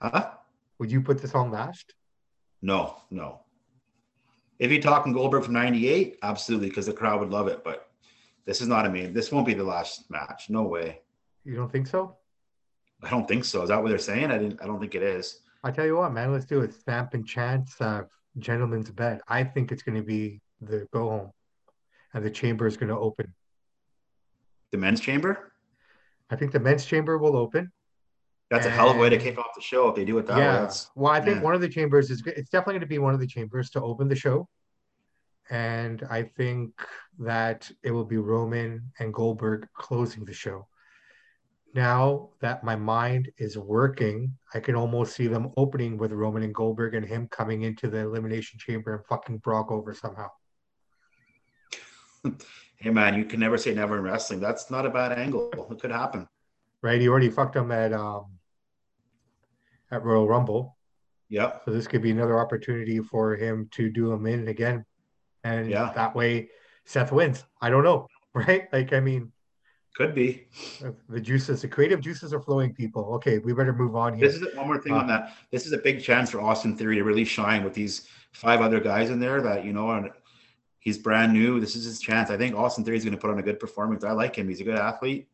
Huh? 0.00 0.30
Would 0.78 0.90
you 0.90 1.00
put 1.00 1.20
this 1.20 1.34
on 1.34 1.50
last? 1.50 1.94
No, 2.62 2.96
no. 3.10 3.41
If 4.62 4.70
you're 4.70 4.80
talking 4.80 5.12
Goldberg 5.12 5.42
from 5.42 5.54
'98, 5.54 6.20
absolutely, 6.22 6.68
because 6.68 6.86
the 6.86 6.92
crowd 6.92 7.18
would 7.18 7.30
love 7.30 7.48
it. 7.48 7.64
But 7.64 7.90
this 8.44 8.60
is 8.60 8.68
not 8.68 8.86
a 8.86 8.88
main. 8.88 9.12
This 9.12 9.32
won't 9.32 9.44
be 9.44 9.54
the 9.54 9.64
last 9.64 10.08
match. 10.08 10.50
No 10.50 10.62
way. 10.62 11.00
You 11.44 11.56
don't 11.56 11.70
think 11.70 11.88
so? 11.88 12.16
I 13.02 13.10
don't 13.10 13.26
think 13.26 13.44
so. 13.44 13.62
Is 13.62 13.70
that 13.70 13.82
what 13.82 13.88
they're 13.88 13.98
saying? 13.98 14.30
I 14.30 14.38
didn't. 14.38 14.62
I 14.62 14.66
don't 14.66 14.78
think 14.78 14.94
it 14.94 15.02
is. 15.02 15.40
I 15.64 15.72
tell 15.72 15.84
you 15.84 15.96
what, 15.96 16.12
man. 16.12 16.30
Let's 16.30 16.44
do 16.44 16.60
it. 16.60 16.74
Samp 16.84 17.14
and 17.14 17.26
chance. 17.26 17.74
Uh, 17.80 18.02
gentleman's 18.38 18.88
bet. 18.92 19.20
I 19.26 19.42
think 19.42 19.72
it's 19.72 19.82
going 19.82 19.96
to 19.96 20.04
be 20.04 20.40
the 20.60 20.86
go 20.92 21.10
home, 21.10 21.30
and 22.14 22.24
the 22.24 22.30
chamber 22.30 22.68
is 22.68 22.76
going 22.76 22.90
to 22.90 22.96
open. 22.96 23.34
The 24.70 24.78
men's 24.78 25.00
chamber. 25.00 25.54
I 26.30 26.36
think 26.36 26.52
the 26.52 26.60
men's 26.60 26.84
chamber 26.84 27.18
will 27.18 27.36
open. 27.36 27.72
That's 28.52 28.66
and, 28.66 28.74
a 28.74 28.76
hell 28.76 28.90
of 28.90 28.98
a 28.98 28.98
way 28.98 29.08
to 29.08 29.16
kick 29.16 29.38
off 29.38 29.54
the 29.56 29.62
show 29.62 29.88
if 29.88 29.94
they 29.96 30.04
do 30.04 30.18
it 30.18 30.26
that 30.26 30.36
yeah. 30.36 30.66
way. 30.66 30.70
well, 30.94 31.10
I 31.10 31.22
think 31.22 31.36
yeah. 31.36 31.42
one 31.42 31.54
of 31.54 31.62
the 31.62 31.70
chambers 31.70 32.10
is 32.10 32.22
it's 32.26 32.50
definitely 32.50 32.74
going 32.74 32.80
to 32.82 32.86
be 32.86 32.98
one 32.98 33.14
of 33.14 33.20
the 33.20 33.26
chambers 33.26 33.70
to 33.70 33.80
open 33.80 34.08
the 34.08 34.14
show. 34.14 34.46
And 35.48 36.06
I 36.10 36.24
think 36.24 36.74
that 37.18 37.70
it 37.82 37.92
will 37.92 38.04
be 38.04 38.18
Roman 38.18 38.92
and 38.98 39.14
Goldberg 39.14 39.66
closing 39.72 40.26
the 40.26 40.34
show. 40.34 40.68
Now 41.74 42.28
that 42.40 42.62
my 42.62 42.76
mind 42.76 43.30
is 43.38 43.56
working, 43.56 44.36
I 44.52 44.60
can 44.60 44.74
almost 44.74 45.16
see 45.16 45.28
them 45.28 45.50
opening 45.56 45.96
with 45.96 46.12
Roman 46.12 46.42
and 46.42 46.54
Goldberg 46.54 46.94
and 46.94 47.06
him 47.06 47.28
coming 47.28 47.62
into 47.62 47.88
the 47.88 48.00
elimination 48.00 48.58
chamber 48.58 48.94
and 48.94 49.06
fucking 49.06 49.38
Brock 49.38 49.70
over 49.72 49.94
somehow. 49.94 50.28
hey 52.76 52.90
man, 52.90 53.14
you 53.14 53.24
can 53.24 53.40
never 53.40 53.56
say 53.56 53.72
never 53.72 53.96
in 53.96 54.04
wrestling. 54.04 54.40
That's 54.40 54.70
not 54.70 54.84
a 54.84 54.90
bad 54.90 55.12
angle. 55.18 55.48
It 55.70 55.80
could 55.80 55.90
happen. 55.90 56.28
Right. 56.82 57.00
He 57.00 57.08
already 57.08 57.30
fucked 57.30 57.56
him 57.56 57.72
at 57.72 57.94
um 57.94 58.26
at 59.92 60.02
Royal 60.02 60.26
Rumble. 60.26 60.76
Yeah. 61.28 61.52
So 61.64 61.70
this 61.70 61.86
could 61.86 62.02
be 62.02 62.10
another 62.10 62.40
opportunity 62.40 62.98
for 62.98 63.36
him 63.36 63.68
to 63.72 63.88
do 63.88 64.10
him 64.12 64.26
in 64.26 64.48
again. 64.48 64.84
And 65.44 65.70
yeah. 65.70 65.92
that 65.94 66.14
way 66.14 66.48
Seth 66.84 67.12
wins. 67.12 67.44
I 67.60 67.70
don't 67.70 67.84
know. 67.84 68.08
Right? 68.34 68.66
Like 68.72 68.94
I 68.94 69.00
mean 69.00 69.30
could 69.94 70.14
be. 70.14 70.46
The 71.10 71.20
juices, 71.20 71.60
the 71.60 71.68
creative 71.68 72.00
juices 72.00 72.32
are 72.32 72.40
flowing, 72.40 72.72
people. 72.72 73.04
Okay, 73.16 73.38
we 73.38 73.52
better 73.52 73.74
move 73.74 73.94
on 73.94 74.14
here. 74.14 74.26
This 74.26 74.40
is 74.40 74.56
one 74.56 74.66
more 74.66 74.80
thing 74.80 74.94
uh, 74.94 75.00
on 75.00 75.06
that. 75.08 75.34
This 75.50 75.66
is 75.66 75.72
a 75.72 75.78
big 75.78 76.02
chance 76.02 76.30
for 76.30 76.40
Austin 76.40 76.76
Theory 76.76 76.96
to 76.96 77.04
really 77.04 77.24
shine 77.24 77.62
with 77.62 77.74
these 77.74 78.08
five 78.32 78.62
other 78.62 78.80
guys 78.80 79.10
in 79.10 79.20
there 79.20 79.42
that, 79.42 79.64
you 79.66 79.74
know, 79.74 79.90
and 79.90 80.10
he's 80.78 80.96
brand 80.96 81.34
new. 81.34 81.60
This 81.60 81.76
is 81.76 81.84
his 81.84 82.00
chance. 82.00 82.30
I 82.30 82.38
think 82.38 82.56
Austin 82.56 82.84
Theory 82.84 82.96
is 82.96 83.04
going 83.04 83.14
to 83.14 83.20
put 83.20 83.30
on 83.30 83.38
a 83.38 83.42
good 83.42 83.60
performance. 83.60 84.02
I 84.02 84.12
like 84.12 84.36
him. 84.36 84.48
He's 84.48 84.60
a 84.60 84.64
good 84.64 84.78
athlete. 84.78 85.28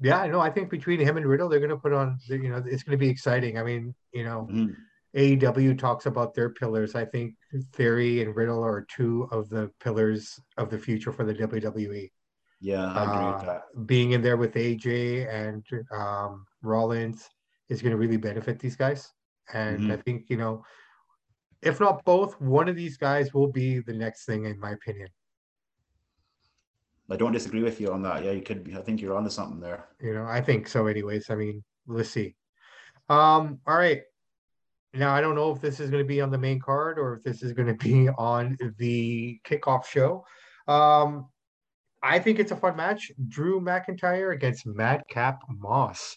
Yeah, 0.00 0.18
I 0.18 0.26
know. 0.28 0.40
I 0.40 0.50
think 0.50 0.70
between 0.70 1.00
him 1.00 1.16
and 1.16 1.26
Riddle, 1.26 1.48
they're 1.48 1.58
going 1.58 1.70
to 1.70 1.76
put 1.76 1.92
on, 1.92 2.18
you 2.28 2.50
know, 2.50 2.62
it's 2.66 2.82
going 2.82 2.98
to 2.98 3.02
be 3.02 3.08
exciting. 3.08 3.58
I 3.58 3.62
mean, 3.62 3.94
you 4.12 4.24
know, 4.24 4.46
mm-hmm. 4.50 4.72
AEW 5.16 5.78
talks 5.78 6.04
about 6.04 6.34
their 6.34 6.50
pillars. 6.50 6.94
I 6.94 7.06
think 7.06 7.34
Theory 7.72 8.20
and 8.22 8.36
Riddle 8.36 8.62
are 8.62 8.86
two 8.94 9.28
of 9.32 9.48
the 9.48 9.70
pillars 9.80 10.38
of 10.58 10.68
the 10.68 10.78
future 10.78 11.12
for 11.12 11.24
the 11.24 11.34
WWE. 11.34 12.10
Yeah, 12.60 12.92
I 12.92 13.04
agree 13.04 13.32
with 13.32 13.42
uh, 13.42 13.46
that. 13.46 13.86
Being 13.86 14.12
in 14.12 14.22
there 14.22 14.36
with 14.36 14.54
AJ 14.54 15.32
and 15.32 15.64
um, 15.92 16.44
Rollins 16.62 17.28
is 17.68 17.80
going 17.80 17.92
to 17.92 17.98
really 17.98 18.16
benefit 18.18 18.58
these 18.58 18.76
guys. 18.76 19.10
And 19.54 19.80
mm-hmm. 19.80 19.92
I 19.92 19.96
think, 19.96 20.24
you 20.28 20.36
know, 20.36 20.62
if 21.62 21.80
not 21.80 22.04
both, 22.04 22.38
one 22.40 22.68
of 22.68 22.76
these 22.76 22.96
guys 22.96 23.32
will 23.32 23.50
be 23.50 23.78
the 23.80 23.92
next 23.92 24.26
thing, 24.26 24.44
in 24.44 24.58
my 24.60 24.72
opinion. 24.72 25.08
I 27.10 27.16
don't 27.16 27.32
disagree 27.32 27.62
with 27.62 27.80
you 27.80 27.92
on 27.92 28.02
that. 28.02 28.24
Yeah, 28.24 28.32
you 28.32 28.42
could. 28.42 28.64
Be, 28.64 28.76
I 28.76 28.82
think 28.82 29.00
you're 29.00 29.16
onto 29.16 29.30
something 29.30 29.60
there. 29.60 29.86
You 30.00 30.14
know, 30.14 30.24
I 30.24 30.40
think 30.40 30.66
so. 30.66 30.86
Anyways, 30.86 31.30
I 31.30 31.36
mean, 31.36 31.62
let's 31.86 32.10
see. 32.10 32.34
Um, 33.08 33.60
all 33.66 33.76
right. 33.76 34.02
Now 34.92 35.14
I 35.14 35.20
don't 35.20 35.34
know 35.34 35.52
if 35.52 35.60
this 35.60 35.78
is 35.78 35.90
going 35.90 36.02
to 36.02 36.08
be 36.08 36.20
on 36.20 36.30
the 36.30 36.38
main 36.38 36.58
card 36.58 36.98
or 36.98 37.14
if 37.16 37.22
this 37.22 37.42
is 37.42 37.52
going 37.52 37.68
to 37.76 37.84
be 37.84 38.08
on 38.08 38.56
the 38.78 39.38
kickoff 39.44 39.86
show. 39.86 40.24
Um, 40.66 41.28
I 42.02 42.18
think 42.18 42.38
it's 42.38 42.52
a 42.52 42.56
fun 42.56 42.76
match. 42.76 43.12
Drew 43.28 43.60
McIntyre 43.60 44.34
against 44.34 44.66
Madcap 44.66 45.42
Moss. 45.48 46.16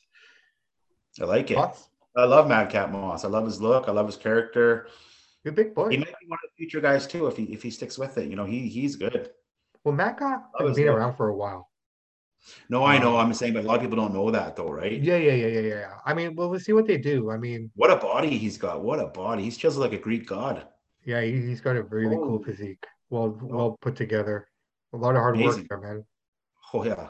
I 1.22 1.26
like 1.26 1.52
it. 1.52 1.56
Thoughts? 1.56 1.90
I 2.16 2.26
love 2.26 2.48
Madcap 2.48 2.92
Moss. 2.92 3.26
I 3.26 3.28
love 3.28 3.46
his 3.46 3.62
look. 3.62 3.88
I 3.88 3.92
love 3.92 4.06
his 4.06 4.16
character. 4.16 4.88
Good 5.44 5.56
big 5.56 5.74
boy. 5.74 5.90
He 5.90 5.98
might 5.98 6.20
be 6.20 6.28
one 6.28 6.40
of 6.44 6.50
the 6.50 6.56
future 6.58 6.82
guys 6.82 7.08
too 7.08 7.28
if 7.28 7.38
he 7.38 7.44
if 7.46 7.64
he 7.64 7.72
sticks 7.72 7.98
with 7.98 8.18
it. 8.18 8.30
You 8.30 8.36
know, 8.36 8.46
he 8.46 8.68
he's 8.68 8.96
good. 8.96 9.30
Well, 9.84 9.96
Madcap 9.96 10.52
has 10.60 10.76
been 10.76 10.88
around 10.88 11.16
for 11.16 11.30
a 11.30 11.36
while. 11.36 11.70
No, 12.70 12.86
I 12.86 12.98
know. 12.98 13.18
Um, 13.18 13.28
I'm 13.28 13.34
saying, 13.34 13.54
but 13.54 13.64
a 13.64 13.68
lot 13.68 13.76
of 13.76 13.82
people 13.82 13.98
don't 13.98 14.14
know 14.14 14.32
that 14.32 14.56
though, 14.56 14.72
right? 14.72 15.02
Yeah, 15.02 15.18
yeah, 15.18 15.34
yeah, 15.34 15.48
yeah, 15.48 15.60
yeah. 15.60 15.94
I 16.06 16.14
mean, 16.14 16.36
well, 16.36 16.50
let's 16.50 16.66
see 16.66 16.74
what 16.74 16.88
they 16.88 16.98
do. 16.98 17.32
I 17.32 17.38
mean, 17.38 17.72
what 17.76 17.92
a 17.92 17.98
body 17.98 18.38
he's 18.38 18.58
got. 18.58 18.82
What 18.82 19.00
a 19.00 19.08
body. 19.08 19.44
He's 19.44 19.58
just 19.58 19.78
like 19.78 19.94
a 19.94 19.98
Greek 19.98 20.28
god. 20.28 20.66
Yeah, 21.06 21.22
he, 21.22 21.50
has 21.50 21.62
got 21.62 21.76
a 21.76 21.84
really 21.84 22.16
oh. 22.16 22.24
cool 22.24 22.44
physique. 22.44 22.86
Well, 23.10 23.38
well 23.42 23.78
put 23.82 23.96
together. 23.96 24.48
A 24.94 24.98
lot 24.98 25.16
of 25.16 25.22
hard 25.22 25.36
Amazing. 25.36 25.62
work 25.62 25.70
there, 25.70 25.80
man. 25.80 26.06
Oh 26.74 26.84
yeah. 26.84 27.10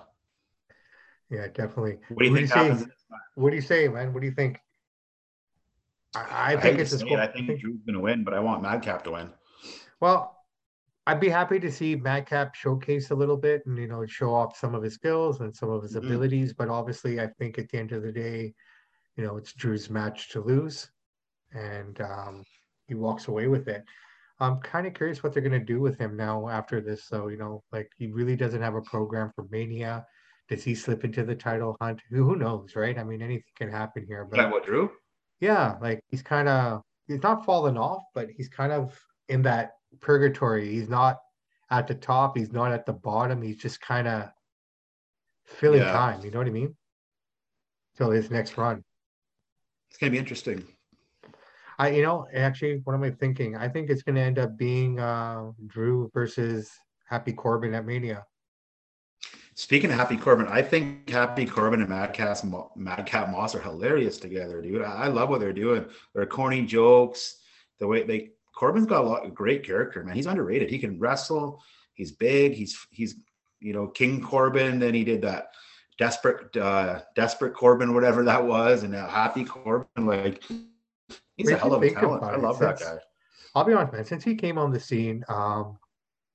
Yeah, 1.29 1.47
definitely. 1.47 1.97
What 2.09 2.19
do 2.19 2.25
you 2.25 2.31
what 2.31 2.39
think 2.39 2.53
do 2.53 2.63
you 2.63 2.77
say? 2.77 2.85
What 3.35 3.49
do 3.51 3.55
you 3.55 3.61
say, 3.61 3.87
man? 3.87 4.13
What 4.13 4.21
do 4.21 4.25
you 4.25 4.33
think? 4.33 4.59
I, 6.15 6.53
I 6.53 6.57
think 6.57 6.79
it's 6.79 6.93
a 6.93 7.05
a 7.05 7.15
I 7.15 7.23
I 7.25 7.31
think 7.31 7.59
Drew's 7.59 7.81
going 7.85 7.93
to 7.93 7.99
win, 7.99 8.23
but 8.23 8.33
I 8.33 8.39
want 8.39 8.63
Madcap 8.63 9.03
to 9.03 9.11
win. 9.11 9.29
Well, 9.99 10.38
I'd 11.09 11.19
be 11.19 11.29
happy 11.29 11.59
to 11.59 11.71
see 11.71 11.95
Madcap 11.95 12.53
showcase 12.53 13.09
a 13.09 13.15
little 13.15 13.35
bit 13.35 13.65
and 13.65 13.75
you 13.79 13.87
know 13.87 14.05
show 14.05 14.31
off 14.31 14.55
some 14.55 14.75
of 14.75 14.83
his 14.83 14.93
skills 14.93 15.39
and 15.39 15.55
some 15.55 15.71
of 15.71 15.81
his 15.81 15.95
mm-hmm. 15.95 16.05
abilities. 16.05 16.53
But 16.53 16.69
obviously, 16.69 17.19
I 17.19 17.27
think 17.39 17.57
at 17.57 17.67
the 17.69 17.79
end 17.79 17.93
of 17.93 18.03
the 18.03 18.11
day, 18.11 18.53
you 19.15 19.23
know, 19.23 19.35
it's 19.35 19.53
Drew's 19.53 19.89
match 19.89 20.29
to 20.29 20.41
lose, 20.41 20.91
and 21.51 21.99
um, 22.01 22.43
he 22.87 22.93
walks 22.93 23.27
away 23.27 23.47
with 23.47 23.67
it. 23.67 23.83
I'm 24.39 24.59
kind 24.59 24.85
of 24.85 24.93
curious 24.93 25.23
what 25.23 25.33
they're 25.33 25.41
going 25.41 25.59
to 25.59 25.73
do 25.73 25.79
with 25.81 25.97
him 25.97 26.15
now 26.15 26.47
after 26.47 26.79
this. 26.79 27.05
So 27.05 27.29
you 27.29 27.37
know, 27.37 27.63
like 27.71 27.91
he 27.97 28.05
really 28.11 28.35
doesn't 28.35 28.61
have 28.61 28.75
a 28.75 28.81
program 28.81 29.31
for 29.33 29.47
Mania. 29.49 30.05
Does 30.47 30.63
he 30.63 30.75
slip 30.75 31.03
into 31.03 31.23
the 31.25 31.35
title 31.35 31.75
hunt? 31.81 32.01
Who, 32.11 32.23
who 32.23 32.35
knows, 32.35 32.75
right? 32.75 32.99
I 32.99 33.03
mean, 33.03 33.23
anything 33.23 33.53
can 33.57 33.71
happen 33.71 34.05
here. 34.07 34.27
But 34.29 34.37
that 34.37 34.51
what 34.51 34.63
Drew? 34.63 34.91
Yeah, 35.39 35.75
like 35.81 36.01
he's 36.09 36.21
kind 36.21 36.47
of 36.47 36.83
he's 37.07 37.23
not 37.23 37.45
fallen 37.45 37.79
off, 37.79 38.03
but 38.13 38.29
he's 38.29 38.47
kind 38.47 38.71
of 38.71 38.95
in 39.27 39.41
that 39.41 39.71
purgatory. 39.99 40.69
He's 40.69 40.89
not 40.89 41.19
at 41.69 41.87
the 41.87 41.95
top. 41.95 42.37
He's 42.37 42.51
not 42.51 42.71
at 42.71 42.85
the 42.85 42.93
bottom. 42.93 43.41
He's 43.41 43.57
just 43.57 43.81
kind 43.81 44.07
of 44.07 44.29
filling 45.45 45.81
yeah. 45.81 45.91
time. 45.91 46.23
You 46.23 46.31
know 46.31 46.39
what 46.39 46.47
I 46.47 46.51
mean? 46.51 46.75
Till 47.97 48.11
his 48.11 48.29
next 48.29 48.57
run. 48.57 48.83
It's 49.89 49.97
gonna 49.97 50.11
be 50.11 50.17
interesting. 50.17 50.65
I, 51.77 51.91
you 51.91 52.01
know, 52.01 52.27
actually, 52.33 52.81
what 52.83 52.93
am 52.93 53.03
I 53.03 53.11
thinking? 53.11 53.55
I 53.55 53.67
think 53.69 53.89
it's 53.89 54.03
gonna 54.03 54.19
end 54.19 54.37
up 54.37 54.57
being 54.57 54.99
uh, 54.99 55.51
Drew 55.67 56.09
versus 56.13 56.71
Happy 57.05 57.33
Corbin 57.33 57.73
at 57.73 57.85
Mania. 57.85 58.25
Speaking 59.55 59.91
of 59.91 59.97
Happy 59.97 60.15
Corbin, 60.15 60.47
I 60.47 60.61
think 60.61 61.09
Happy 61.09 61.45
Corbin 61.45 61.81
and 61.81 61.89
Madcap 61.89 62.37
Madcap 62.75 63.29
Moss 63.29 63.55
are 63.55 63.61
hilarious 63.61 64.17
together, 64.17 64.61
dude. 64.61 64.83
I 64.83 65.07
love 65.07 65.29
what 65.29 65.41
they're 65.41 65.51
doing. 65.51 65.85
Their 66.15 66.25
corny 66.25 66.65
jokes, 66.65 67.39
the 67.79 67.87
way 67.87 68.03
they 68.03 68.31
Corbin's 68.59 68.87
got 68.87 69.05
a 69.05 69.07
lot 69.07 69.25
of 69.25 69.33
great 69.33 69.65
character, 69.65 70.03
man. 70.03 70.15
He's 70.15 70.25
underrated. 70.25 70.69
He 70.69 70.79
can 70.79 70.99
wrestle. 70.99 71.63
He's 71.93 72.11
big. 72.11 72.51
He's 72.51 72.77
he's 72.91 73.15
you 73.61 73.71
know 73.71 73.87
King 73.87 74.21
Corbin. 74.21 74.79
Then 74.79 74.93
he 74.93 75.05
did 75.05 75.21
that 75.21 75.51
desperate 75.97 76.57
uh 76.57 76.99
desperate 77.15 77.53
Corbin, 77.53 77.93
whatever 77.93 78.21
that 78.25 78.45
was, 78.45 78.83
and 78.83 78.93
Happy 78.93 79.45
Corbin. 79.45 80.05
Like 80.05 80.43
he's 81.37 81.49
a 81.49 81.57
hell 81.57 81.73
of 81.73 81.83
a 81.83 81.89
talent. 81.89 82.21
I 82.21 82.35
love 82.35 82.59
that 82.59 82.79
guy. 82.81 82.97
I'll 83.55 83.63
be 83.63 83.71
honest, 83.71 83.93
man. 83.93 84.03
Since 84.03 84.25
he 84.25 84.35
came 84.35 84.57
on 84.57 84.73
the 84.73 84.79
scene, 84.79 85.23
um, 85.29 85.79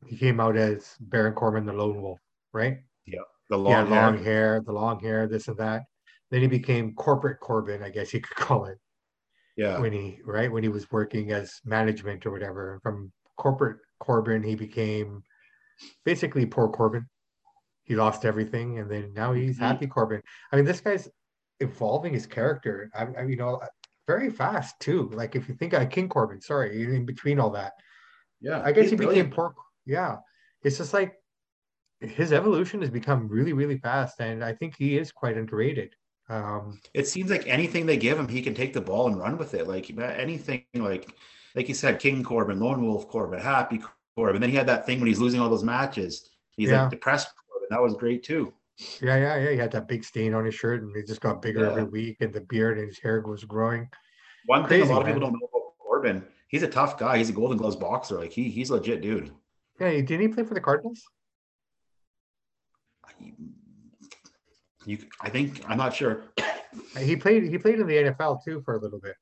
he 0.07 0.17
came 0.17 0.41
out 0.41 0.57
as 0.57 0.97
Baron 1.01 1.35
Corbin, 1.35 1.67
the 1.67 1.75
Lone 1.75 2.01
Wolf, 2.01 2.21
right? 2.55 2.79
Yeah, 3.05 3.19
the 3.51 3.59
long, 3.59 3.87
hair. 3.87 4.03
long 4.03 4.25
hair, 4.25 4.63
the 4.65 4.73
long 4.73 4.99
hair, 4.99 5.29
this 5.29 5.49
and 5.49 5.59
that. 5.59 5.83
Then 6.31 6.41
he 6.41 6.47
became 6.47 6.95
corporate 6.95 7.41
Corbin, 7.41 7.83
I 7.83 7.91
guess 7.91 8.15
you 8.15 8.23
could 8.23 8.37
call 8.47 8.65
it 8.65 8.79
yeah. 9.57 9.79
when 9.79 9.93
he 9.93 10.21
right 10.25 10.51
when 10.51 10.63
he 10.63 10.69
was 10.69 10.91
working 10.91 11.33
as 11.33 11.61
management 11.65 12.27
or 12.27 12.31
whatever 12.31 12.81
from 12.83 13.13
corporate 13.37 13.79
corbin 14.01 14.43
he 14.43 14.55
became 14.55 15.23
basically 16.05 16.47
poor 16.47 16.69
corbin. 16.69 17.07
He 17.85 17.95
lost 17.95 18.25
everything 18.25 18.79
and 18.79 18.91
then 18.91 19.13
now 19.15 19.33
he's 19.33 19.57
mm-hmm. 19.57 19.65
happy 19.65 19.87
corbin. 19.87 20.23
I 20.53 20.57
mean 20.57 20.65
this 20.65 20.81
guy's 20.81 21.09
evolving 21.61 22.15
his 22.15 22.27
character. 22.27 22.91
I, 22.95 23.07
I 23.19 23.25
you 23.25 23.37
know 23.37 23.61
very 24.07 24.31
fast 24.31 24.79
too. 24.81 25.11
Like 25.13 25.37
if 25.37 25.49
you 25.49 25.55
think 25.55 25.73
of 25.73 25.91
king 25.91 26.09
corbin 26.09 26.41
sorry 26.41 26.83
in 26.83 27.07
between 27.07 27.39
all 27.39 27.51
that. 27.51 27.73
Yeah 28.41 28.63
i 28.65 28.73
guess 28.73 28.91
he 28.91 28.97
brilliant. 28.97 29.31
became 29.31 29.35
poor 29.35 29.55
yeah. 29.87 30.17
It's 30.63 30.79
just 30.79 30.95
like 30.95 31.15
his 32.01 32.33
evolution 32.33 32.81
has 32.81 32.91
become 32.91 33.29
really 33.29 33.53
really 33.53 33.79
fast 33.79 34.21
and 34.21 34.45
i 34.45 34.53
think 34.53 34.75
he 34.77 34.99
is 34.99 35.13
quite 35.13 35.37
underrated 35.37 35.95
um, 36.29 36.81
it 36.95 37.07
seems 37.07 37.31
like 37.31 37.47
anything 37.47 37.87
they 37.87 37.97
give 37.97 38.19
him, 38.19 38.29
he 38.29 38.43
can 38.43 38.55
take 38.55 38.73
the 38.73 38.81
ball 38.81 39.07
and 39.09 39.19
run 39.19 39.37
with 39.37 39.55
it. 39.55 39.69
Like 39.69 39.91
anything, 39.99 40.65
like 40.75 41.15
like 41.55 41.69
you 41.69 41.75
said, 41.75 41.99
King 41.99 42.23
Corbin, 42.25 42.61
Lone 42.61 42.85
Wolf 42.85 43.09
Corbin, 43.09 43.41
Happy 43.41 43.81
Corbin. 44.17 44.41
Then 44.41 44.51
he 44.51 44.57
had 44.57 44.67
that 44.67 44.87
thing 44.87 45.01
when 45.01 45.09
he's 45.09 45.21
losing 45.21 45.41
all 45.41 45.51
those 45.51 45.65
matches. 45.65 46.31
He's 46.57 46.71
yeah. 46.71 46.83
like 46.83 46.91
depressed 46.91 47.29
Corbin. 47.37 47.69
That 47.71 47.83
was 47.83 47.95
great 47.95 48.23
too. 48.23 48.53
Yeah, 49.01 49.17
yeah, 49.17 49.37
yeah. 49.37 49.51
He 49.51 49.57
had 49.57 49.71
that 49.73 49.87
big 49.87 50.03
stain 50.05 50.35
on 50.35 50.45
his 50.45 50.55
shirt, 50.55 50.83
and 50.83 50.95
he 50.97 51.03
just 51.03 51.21
got 51.21 51.43
bigger 51.43 51.61
yeah. 51.61 51.71
every 51.71 51.85
week, 51.85 52.17
and 52.21 52.33
the 52.33 52.41
beard 52.41 52.79
and 52.79 52.89
his 52.89 52.99
hair 52.99 53.21
was 53.21 53.45
growing. 53.45 53.89
One 54.47 54.65
Crazy, 54.65 54.83
thing 54.83 54.91
a 54.91 54.95
lot 54.95 55.03
man. 55.03 55.11
of 55.11 55.15
people 55.15 55.31
don't 55.31 55.41
know 55.41 55.49
about 55.49 55.79
Corbin, 55.79 56.25
he's 56.49 56.63
a 56.63 56.69
tough 56.69 56.99
guy. 56.99 57.19
He's 57.19 57.31
a 57.31 57.33
Golden 57.33 57.57
Gloves 57.57 57.77
boxer. 57.77 58.17
Like 58.17 58.33
he, 58.33 58.49
he's 58.49 58.71
legit, 58.71 59.01
dude. 59.01 59.31
Yeah, 59.79 59.91
didn't 59.91 60.21
he 60.21 60.29
play 60.29 60.45
for 60.45 60.55
the 60.55 60.61
Cardinals? 60.61 61.03
You, 64.87 64.99
I 65.21 65.31
think 65.31 65.63
I'm 65.69 65.79
not 65.79 65.95
sure. 65.95 66.25
He 66.99 67.17
played. 67.17 67.45
He 67.45 67.59
played 67.59 67.81
in 67.81 67.87
the 67.87 67.95
NFL 67.95 68.45
too 68.45 68.63
for 68.65 68.77
a 68.77 68.81
little 68.81 69.01
bit. 69.01 69.15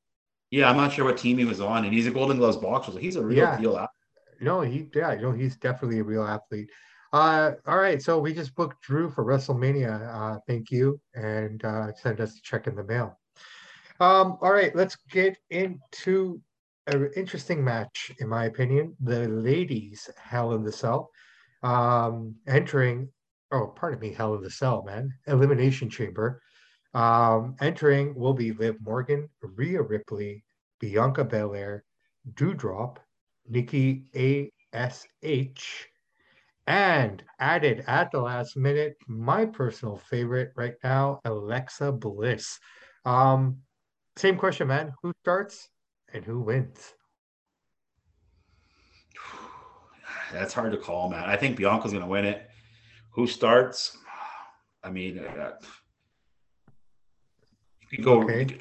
Yeah, 0.50 0.68
I'm 0.68 0.76
not 0.76 0.92
sure 0.92 1.04
what 1.04 1.16
team 1.16 1.38
he 1.38 1.44
was 1.44 1.60
on, 1.60 1.84
and 1.84 1.94
he's 1.94 2.06
a 2.06 2.10
Golden 2.10 2.36
Gloves 2.36 2.56
boxer. 2.56 2.92
So 2.92 2.98
he's 2.98 3.16
a 3.16 3.24
real 3.24 3.38
yeah. 3.38 3.58
deal 3.58 3.76
athlete. 3.76 3.88
No, 4.40 4.60
he 4.60 4.88
yeah, 4.94 5.12
you 5.12 5.22
know, 5.22 5.32
he's 5.32 5.56
definitely 5.56 6.00
a 6.00 6.04
real 6.04 6.24
athlete. 6.24 6.68
Uh, 7.12 7.52
all 7.66 7.78
right, 7.78 8.02
so 8.02 8.18
we 8.18 8.32
just 8.32 8.54
booked 8.54 8.82
Drew 8.82 9.10
for 9.10 9.24
WrestleMania. 9.24 10.14
Uh, 10.14 10.38
thank 10.46 10.70
you, 10.70 11.00
and 11.14 11.62
uh, 11.64 11.92
send 11.94 12.20
us 12.20 12.36
a 12.36 12.42
check 12.42 12.66
in 12.66 12.74
the 12.74 12.84
mail. 12.84 13.18
Um, 14.00 14.38
all 14.40 14.52
right, 14.52 14.74
let's 14.74 14.96
get 15.10 15.36
into 15.50 16.40
an 16.86 17.10
interesting 17.14 17.62
match, 17.62 18.10
in 18.18 18.28
my 18.28 18.46
opinion. 18.46 18.96
The 19.00 19.28
ladies 19.28 20.08
Hell 20.16 20.54
in 20.54 20.64
the 20.64 20.72
Cell, 20.72 21.10
um, 21.62 22.34
entering 22.46 23.08
oh, 23.52 23.72
pardon 23.76 24.00
me, 24.00 24.12
Hell 24.12 24.34
in 24.34 24.42
the 24.42 24.50
Cell, 24.50 24.82
man, 24.82 25.12
Elimination 25.26 25.90
Chamber. 25.90 26.40
Um, 26.94 27.56
entering 27.60 28.14
will 28.14 28.34
be 28.34 28.52
Liv 28.52 28.76
Morgan, 28.80 29.28
Rhea 29.40 29.80
Ripley, 29.80 30.44
Bianca 30.80 31.24
Belair, 31.24 31.84
Doudrop, 32.34 32.96
Nikki 33.48 34.06
A.S.H., 34.14 35.88
and 36.66 37.22
added 37.40 37.84
at 37.88 38.10
the 38.12 38.20
last 38.20 38.56
minute, 38.56 38.96
my 39.08 39.44
personal 39.44 39.96
favorite 39.96 40.52
right 40.56 40.74
now, 40.84 41.20
Alexa 41.24 41.90
Bliss. 41.92 42.58
Um, 43.04 43.58
same 44.16 44.36
question, 44.36 44.68
man. 44.68 44.92
Who 45.02 45.12
starts 45.22 45.68
and 46.12 46.24
who 46.24 46.40
wins? 46.40 46.94
That's 50.32 50.54
hard 50.54 50.70
to 50.70 50.78
call, 50.78 51.10
man. 51.10 51.24
I 51.24 51.36
think 51.36 51.56
Bianca's 51.56 51.90
going 51.92 52.04
to 52.04 52.08
win 52.08 52.24
it. 52.24 52.48
Who 53.12 53.26
starts? 53.26 53.96
I 54.82 54.90
mean, 54.90 55.18
uh, 55.18 55.52
you 57.90 57.98
can 57.98 58.04
go. 58.04 58.22
Okay. 58.22 58.58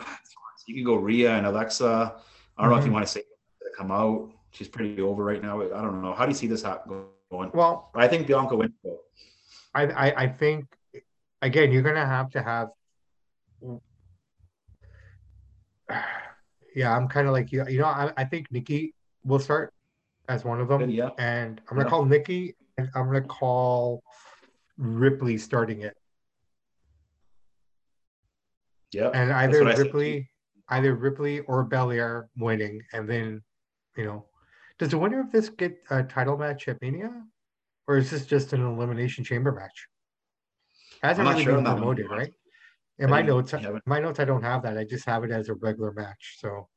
You 0.68 0.76
can 0.76 0.84
go 0.84 0.96
Rhea 0.96 1.36
and 1.36 1.46
Alexa. 1.46 1.86
I 1.86 1.90
don't 1.90 2.12
mm-hmm. 2.14 2.70
know 2.70 2.76
if 2.76 2.82
you 2.82 2.86
mm-hmm. 2.88 2.94
want 2.94 3.08
to 3.08 3.12
say 3.12 3.24
come 3.78 3.92
out. 3.92 4.30
She's 4.52 4.68
pretty 4.68 5.02
over 5.02 5.24
right 5.24 5.42
now. 5.42 5.62
I 5.62 5.82
don't 5.82 6.02
know. 6.02 6.14
How 6.14 6.26
do 6.26 6.32
you 6.32 6.38
see 6.38 6.48
this 6.48 6.64
going? 6.64 7.52
Well, 7.54 7.90
I 7.96 8.08
think 8.08 8.28
Bianca 8.28 8.56
wins. 8.56 8.74
I, 9.74 9.84
I 9.88 10.24
I 10.24 10.28
think 10.28 10.66
again 11.42 11.72
you're 11.72 11.82
gonna 11.82 12.06
have 12.06 12.30
to 12.32 12.42
have. 12.42 12.70
Yeah, 16.74 16.96
I'm 16.96 17.10
kind 17.10 17.28
of 17.28 17.34
like 17.34 17.52
you. 17.52 17.68
You 17.68 17.80
know, 17.80 17.86
I, 17.86 18.14
I 18.16 18.24
think 18.24 18.50
Nikki 18.50 18.94
will 19.26 19.40
start 19.40 19.74
as 20.30 20.46
one 20.46 20.62
of 20.62 20.70
them. 20.70 20.90
Yeah. 20.90 21.10
And 21.20 21.60
I'm 21.70 21.76
gonna 21.76 21.86
yeah. 21.86 21.90
call 21.90 22.06
Nikki, 22.06 22.56
and 22.78 22.90
I'm 22.96 23.08
gonna 23.08 23.20
call 23.24 24.02
Ripley 24.82 25.38
starting 25.38 25.82
it. 25.82 25.96
Yeah. 28.92 29.10
And 29.14 29.32
either 29.32 29.64
Ripley, 29.64 30.30
either 30.70 30.96
Ripley 30.96 31.40
or 31.42 31.64
Belair 31.64 32.30
winning, 32.36 32.82
and 32.92 33.08
then, 33.08 33.42
you 33.96 34.06
know, 34.06 34.26
does 34.80 34.90
the 34.90 34.98
winner 34.98 35.22
of 35.22 35.32
this 35.32 35.50
get 35.50 35.78
a 35.92 36.04
title 36.04 36.38
match 36.38 36.68
at 36.68 36.82
Mania, 36.82 37.12
or 37.88 37.98
is 37.98 38.10
this 38.10 38.26
just 38.26 38.54
an 38.54 38.66
elimination 38.66 39.24
chamber 39.24 39.52
match? 39.52 39.88
Hasn't 41.04 41.28
really 41.28 41.44
sure 41.44 41.56
been 41.56 41.66
promoted, 41.66 42.10
right? 42.10 42.34
In 43.00 43.10
my 43.10 43.22
notes, 43.22 43.54
my 43.86 44.00
notes, 44.00 44.20
I 44.20 44.26
don't 44.26 44.44
have 44.44 44.64
that. 44.64 44.78
I 44.78 44.84
just 44.84 45.06
have 45.06 45.24
it 45.24 45.32
as 45.32 45.50
a 45.50 45.54
regular 45.56 45.92
match. 45.92 46.38
So 46.40 46.68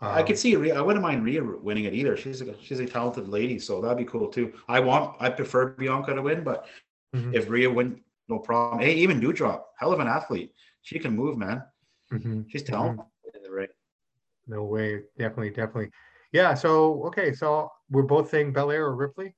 um, 0.00 0.12
I 0.12 0.22
could 0.22 0.38
see 0.38 0.56
Rhea. 0.56 0.76
I 0.76 0.80
wouldn't 0.80 1.02
mind 1.02 1.24
Rhea 1.24 1.42
winning 1.42 1.84
it 1.84 1.94
either. 1.94 2.16
She's 2.16 2.40
a 2.40 2.54
she's 2.60 2.80
a 2.80 2.86
talented 2.86 3.28
lady, 3.28 3.58
so 3.58 3.80
that'd 3.80 3.98
be 3.98 4.04
cool 4.04 4.28
too. 4.28 4.52
I 4.68 4.80
want 4.80 5.16
I 5.20 5.30
prefer 5.30 5.70
Bianca 5.70 6.14
to 6.14 6.22
win, 6.22 6.42
but 6.42 6.66
Mm-hmm. 7.14 7.34
If 7.34 7.48
Rhea 7.48 7.70
win, 7.70 8.00
no 8.28 8.38
problem. 8.38 8.80
Hey, 8.80 8.94
even 8.94 9.20
Doudrop, 9.20 9.62
hell 9.78 9.92
of 9.92 10.00
an 10.00 10.08
athlete. 10.08 10.52
She 10.82 10.98
can 10.98 11.14
move, 11.14 11.38
man. 11.38 11.62
Mm-hmm. 12.12 12.42
She's 12.48 12.62
talented 12.62 13.00
mm-hmm. 13.00 13.36
in 13.36 13.42
the 13.42 13.50
ring. 13.50 13.68
No 14.46 14.64
way. 14.64 15.02
Definitely, 15.18 15.50
definitely. 15.50 15.90
Yeah. 16.32 16.54
So 16.54 17.04
okay. 17.04 17.32
So 17.32 17.70
we're 17.90 18.02
both 18.02 18.30
saying 18.30 18.52
Belair 18.52 18.84
or 18.84 18.94
Ripley. 18.94 19.34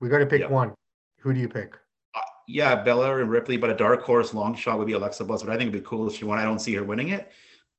We 0.00 0.08
got 0.08 0.18
to 0.18 0.26
pick 0.26 0.42
yep. 0.42 0.50
one. 0.50 0.74
Who 1.20 1.32
do 1.32 1.40
you 1.40 1.48
pick? 1.48 1.74
Uh, 2.14 2.20
yeah, 2.46 2.74
Belair 2.76 3.20
and 3.20 3.30
Ripley, 3.30 3.56
but 3.56 3.70
a 3.70 3.74
dark 3.74 4.02
horse 4.02 4.34
long 4.34 4.54
shot 4.54 4.78
would 4.78 4.86
be 4.86 4.92
Alexa 4.92 5.24
Bliss. 5.24 5.42
But 5.42 5.52
I 5.52 5.56
think 5.56 5.68
it'd 5.68 5.82
be 5.82 5.88
cool 5.88 6.06
if 6.08 6.16
she 6.16 6.24
won. 6.24 6.38
I 6.38 6.44
don't 6.44 6.60
see 6.60 6.74
her 6.74 6.84
winning 6.84 7.08
it, 7.10 7.30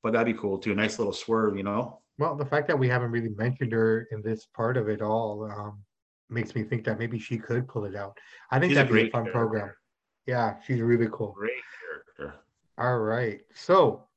but 0.03 0.13
that'd 0.13 0.33
be 0.33 0.39
cool 0.39 0.57
too. 0.57 0.75
Nice 0.75 0.99
little 0.99 1.13
swerve, 1.13 1.57
you 1.57 1.63
know. 1.63 2.01
Well, 2.17 2.35
the 2.35 2.45
fact 2.45 2.67
that 2.67 2.77
we 2.77 2.89
haven't 2.89 3.11
really 3.11 3.29
mentioned 3.29 3.71
her 3.71 4.07
in 4.11 4.21
this 4.21 4.45
part 4.53 4.75
of 4.75 4.89
it 4.89 5.01
all, 5.01 5.45
um, 5.45 5.81
makes 6.29 6.55
me 6.55 6.63
think 6.63 6.83
that 6.85 6.99
maybe 6.99 7.19
she 7.19 7.37
could 7.37 7.67
pull 7.67 7.85
it 7.85 7.95
out. 7.95 8.17
I 8.51 8.59
think 8.59 8.71
she's 8.71 8.77
that'd 8.77 8.91
a 8.91 8.93
be 8.93 9.07
a 9.07 9.11
fun 9.11 9.23
character. 9.23 9.31
program. 9.31 9.71
Yeah, 10.25 10.55
she's 10.65 10.81
really 10.81 11.07
cool. 11.11 11.31
Great 11.31 11.51
character. 12.17 12.39
All 12.77 12.99
right. 12.99 13.41
So 13.53 14.07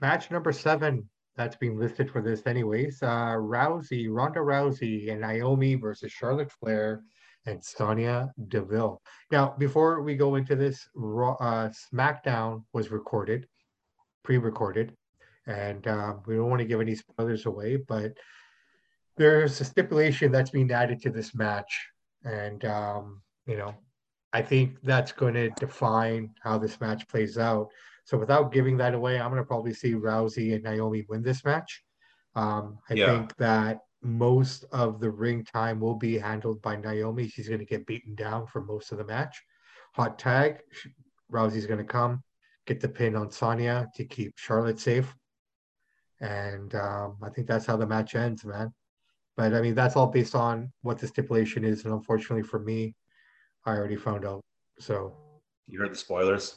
match 0.00 0.30
number 0.30 0.52
seven, 0.52 1.08
that's 1.36 1.56
being 1.56 1.78
listed 1.78 2.10
for 2.10 2.20
this 2.20 2.46
anyways. 2.46 3.02
Uh, 3.02 3.36
Rousey, 3.36 4.08
Ronda 4.10 4.40
Rousey, 4.40 5.10
and 5.10 5.20
Naomi 5.20 5.74
versus 5.76 6.12
Charlotte 6.12 6.50
Flair 6.50 7.02
and 7.46 7.64
Sonya 7.64 8.32
Deville. 8.48 9.00
Now, 9.30 9.54
before 9.58 10.02
we 10.02 10.14
go 10.16 10.34
into 10.34 10.56
this, 10.56 10.86
uh, 10.96 11.70
SmackDown 11.94 12.64
was 12.72 12.90
recorded, 12.90 13.46
pre-recorded, 14.24 14.94
and 15.46 15.86
um, 15.86 16.22
we 16.26 16.36
don't 16.36 16.50
want 16.50 16.60
to 16.60 16.66
give 16.66 16.80
any 16.80 16.94
spoilers 16.94 17.46
away, 17.46 17.76
but 17.76 18.12
there's 19.16 19.60
a 19.60 19.64
stipulation 19.64 20.32
that's 20.32 20.50
being 20.50 20.70
added 20.70 21.02
to 21.02 21.10
this 21.10 21.34
match, 21.34 21.88
and 22.24 22.64
um, 22.64 23.22
you 23.46 23.56
know, 23.56 23.74
I 24.32 24.42
think 24.42 24.76
that's 24.82 25.12
going 25.12 25.34
to 25.34 25.50
define 25.50 26.30
how 26.42 26.58
this 26.58 26.80
match 26.80 27.06
plays 27.08 27.38
out. 27.38 27.68
So 28.04 28.18
without 28.18 28.52
giving 28.52 28.76
that 28.78 28.94
away, 28.94 29.20
I'm 29.20 29.30
going 29.30 29.42
to 29.42 29.46
probably 29.46 29.74
see 29.74 29.94
Rousey 29.94 30.54
and 30.54 30.64
Naomi 30.64 31.04
win 31.08 31.22
this 31.22 31.44
match. 31.44 31.82
Um, 32.34 32.78
I 32.88 32.94
yeah. 32.94 33.06
think 33.06 33.36
that 33.36 33.80
most 34.02 34.64
of 34.72 35.00
the 35.00 35.10
ring 35.10 35.44
time 35.44 35.80
will 35.80 35.94
be 35.94 36.18
handled 36.18 36.62
by 36.62 36.76
Naomi. 36.76 37.28
She's 37.28 37.48
going 37.48 37.60
to 37.60 37.66
get 37.66 37.86
beaten 37.86 38.14
down 38.14 38.46
for 38.46 38.62
most 38.62 38.92
of 38.92 38.98
the 38.98 39.04
match. 39.04 39.40
Hot 39.94 40.18
tag, 40.18 40.58
Rousey's 41.30 41.66
going 41.66 41.78
to 41.78 41.84
come, 41.84 42.22
get 42.66 42.80
the 42.80 42.88
pin 42.88 43.16
on 43.16 43.30
Sonya 43.30 43.88
to 43.96 44.04
keep 44.04 44.38
Charlotte 44.38 44.78
safe. 44.78 45.14
And 46.20 46.74
um, 46.74 47.16
I 47.22 47.30
think 47.30 47.46
that's 47.46 47.66
how 47.66 47.76
the 47.76 47.86
match 47.86 48.14
ends, 48.14 48.44
man. 48.44 48.72
But 49.40 49.54
I 49.54 49.62
mean, 49.62 49.74
that's 49.74 49.96
all 49.96 50.06
based 50.06 50.34
on 50.34 50.70
what 50.82 50.98
the 50.98 51.06
stipulation 51.06 51.64
is. 51.64 51.86
And 51.86 51.94
unfortunately 51.94 52.42
for 52.42 52.58
me, 52.58 52.94
I 53.64 53.70
already 53.70 53.96
found 53.96 54.26
out. 54.26 54.44
So 54.78 55.14
you 55.66 55.80
heard 55.80 55.92
the 55.92 55.96
spoilers? 55.96 56.56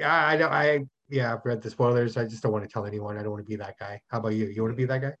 Yeah, 0.00 0.12
I 0.12 0.36
know. 0.36 0.48
I 0.48 0.86
yeah, 1.08 1.32
I've 1.32 1.44
read 1.44 1.62
the 1.62 1.70
spoilers. 1.70 2.16
I 2.16 2.24
just 2.24 2.42
don't 2.42 2.50
want 2.50 2.64
to 2.64 2.68
tell 2.68 2.84
anyone. 2.84 3.16
I 3.16 3.22
don't 3.22 3.30
want 3.30 3.44
to 3.44 3.48
be 3.48 3.54
that 3.54 3.78
guy. 3.78 4.00
How 4.08 4.18
about 4.18 4.34
you? 4.34 4.46
You 4.46 4.62
want 4.62 4.72
to 4.72 4.76
be 4.76 4.86
that 4.86 5.02
guy? 5.02 5.12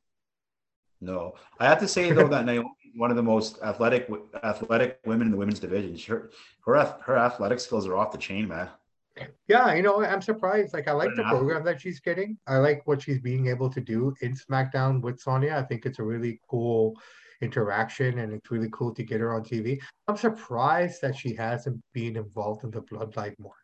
No, 1.00 1.34
I 1.60 1.66
have 1.66 1.78
to 1.78 1.86
say 1.86 2.10
though 2.10 2.26
that 2.26 2.44
Naomi 2.44 2.70
one 2.96 3.10
of 3.10 3.16
the 3.16 3.22
most 3.22 3.62
athletic 3.62 4.10
athletic 4.42 4.98
women 5.06 5.28
in 5.28 5.30
the 5.30 5.38
women's 5.38 5.60
division. 5.60 5.96
Her 6.12 6.32
her 6.64 6.96
her 7.02 7.16
athletic 7.16 7.60
skills 7.60 7.86
are 7.86 7.96
off 7.96 8.10
the 8.10 8.18
chain, 8.18 8.48
man. 8.48 8.68
Yeah, 9.48 9.74
you 9.74 9.82
know, 9.82 10.04
I'm 10.04 10.20
surprised. 10.20 10.74
Like, 10.74 10.88
I 10.88 10.92
like 10.92 11.10
the 11.16 11.22
program 11.24 11.64
that 11.64 11.80
she's 11.80 12.00
getting. 12.00 12.36
I 12.46 12.56
like 12.58 12.86
what 12.86 13.02
she's 13.02 13.20
being 13.20 13.46
able 13.46 13.70
to 13.70 13.80
do 13.80 14.14
in 14.20 14.34
SmackDown 14.34 15.00
with 15.00 15.20
Sonya. 15.20 15.56
I 15.56 15.62
think 15.62 15.86
it's 15.86 15.98
a 15.98 16.02
really 16.02 16.40
cool 16.50 16.96
interaction 17.40 18.18
and 18.18 18.32
it's 18.32 18.50
really 18.50 18.68
cool 18.72 18.94
to 18.94 19.02
get 19.02 19.20
her 19.20 19.34
on 19.34 19.42
TV. 19.42 19.80
I'm 20.08 20.16
surprised 20.16 21.00
that 21.02 21.16
she 21.16 21.34
hasn't 21.34 21.82
been 21.92 22.16
involved 22.16 22.64
in 22.64 22.70
the 22.70 22.82
bloodline 22.82 23.38
more. 23.38 23.56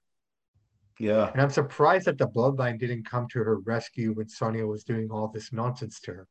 Yeah. 0.98 1.30
And 1.32 1.40
I'm 1.40 1.50
surprised 1.50 2.06
that 2.06 2.18
the 2.18 2.28
bloodline 2.28 2.78
didn't 2.78 3.04
come 3.04 3.26
to 3.32 3.38
her 3.38 3.58
rescue 3.60 4.12
when 4.12 4.28
Sonya 4.28 4.66
was 4.66 4.84
doing 4.84 5.10
all 5.10 5.28
this 5.28 5.52
nonsense 5.52 6.00
to 6.00 6.12
her. 6.12 6.28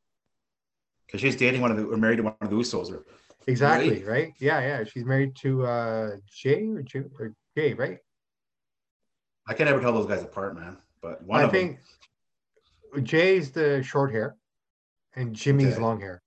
Because 1.06 1.20
she's 1.20 1.36
dating 1.36 1.60
one 1.60 1.70
of 1.70 1.76
the 1.76 1.84
or 1.84 1.96
married 1.96 2.16
to 2.16 2.22
one 2.22 2.34
of 2.40 2.48
the 2.48 2.56
Usos 2.56 2.90
or 2.90 3.04
exactly, 3.46 4.02
right? 4.04 4.06
right? 4.06 4.32
Yeah, 4.38 4.60
yeah. 4.60 4.84
She's 4.84 5.04
married 5.04 5.36
to 5.36 5.66
uh 5.66 6.10
Jay 6.26 6.68
or 6.68 6.82
Jay 6.82 7.02
or 7.18 7.34
Jay, 7.56 7.74
right? 7.74 7.98
I 9.46 9.54
can 9.54 9.66
never 9.66 9.80
tell 9.80 9.92
those 9.92 10.06
guys 10.06 10.22
apart, 10.22 10.54
man. 10.54 10.76
But 11.00 11.22
one 11.24 11.42
of 11.42 11.50
I 11.50 11.52
think 11.52 11.80
them... 12.94 13.04
Jay's 13.04 13.50
the 13.50 13.82
short 13.82 14.12
hair 14.12 14.36
and 15.14 15.34
Jimmy's 15.34 15.74
okay. 15.74 15.82
long 15.82 16.00
hair. 16.00 16.22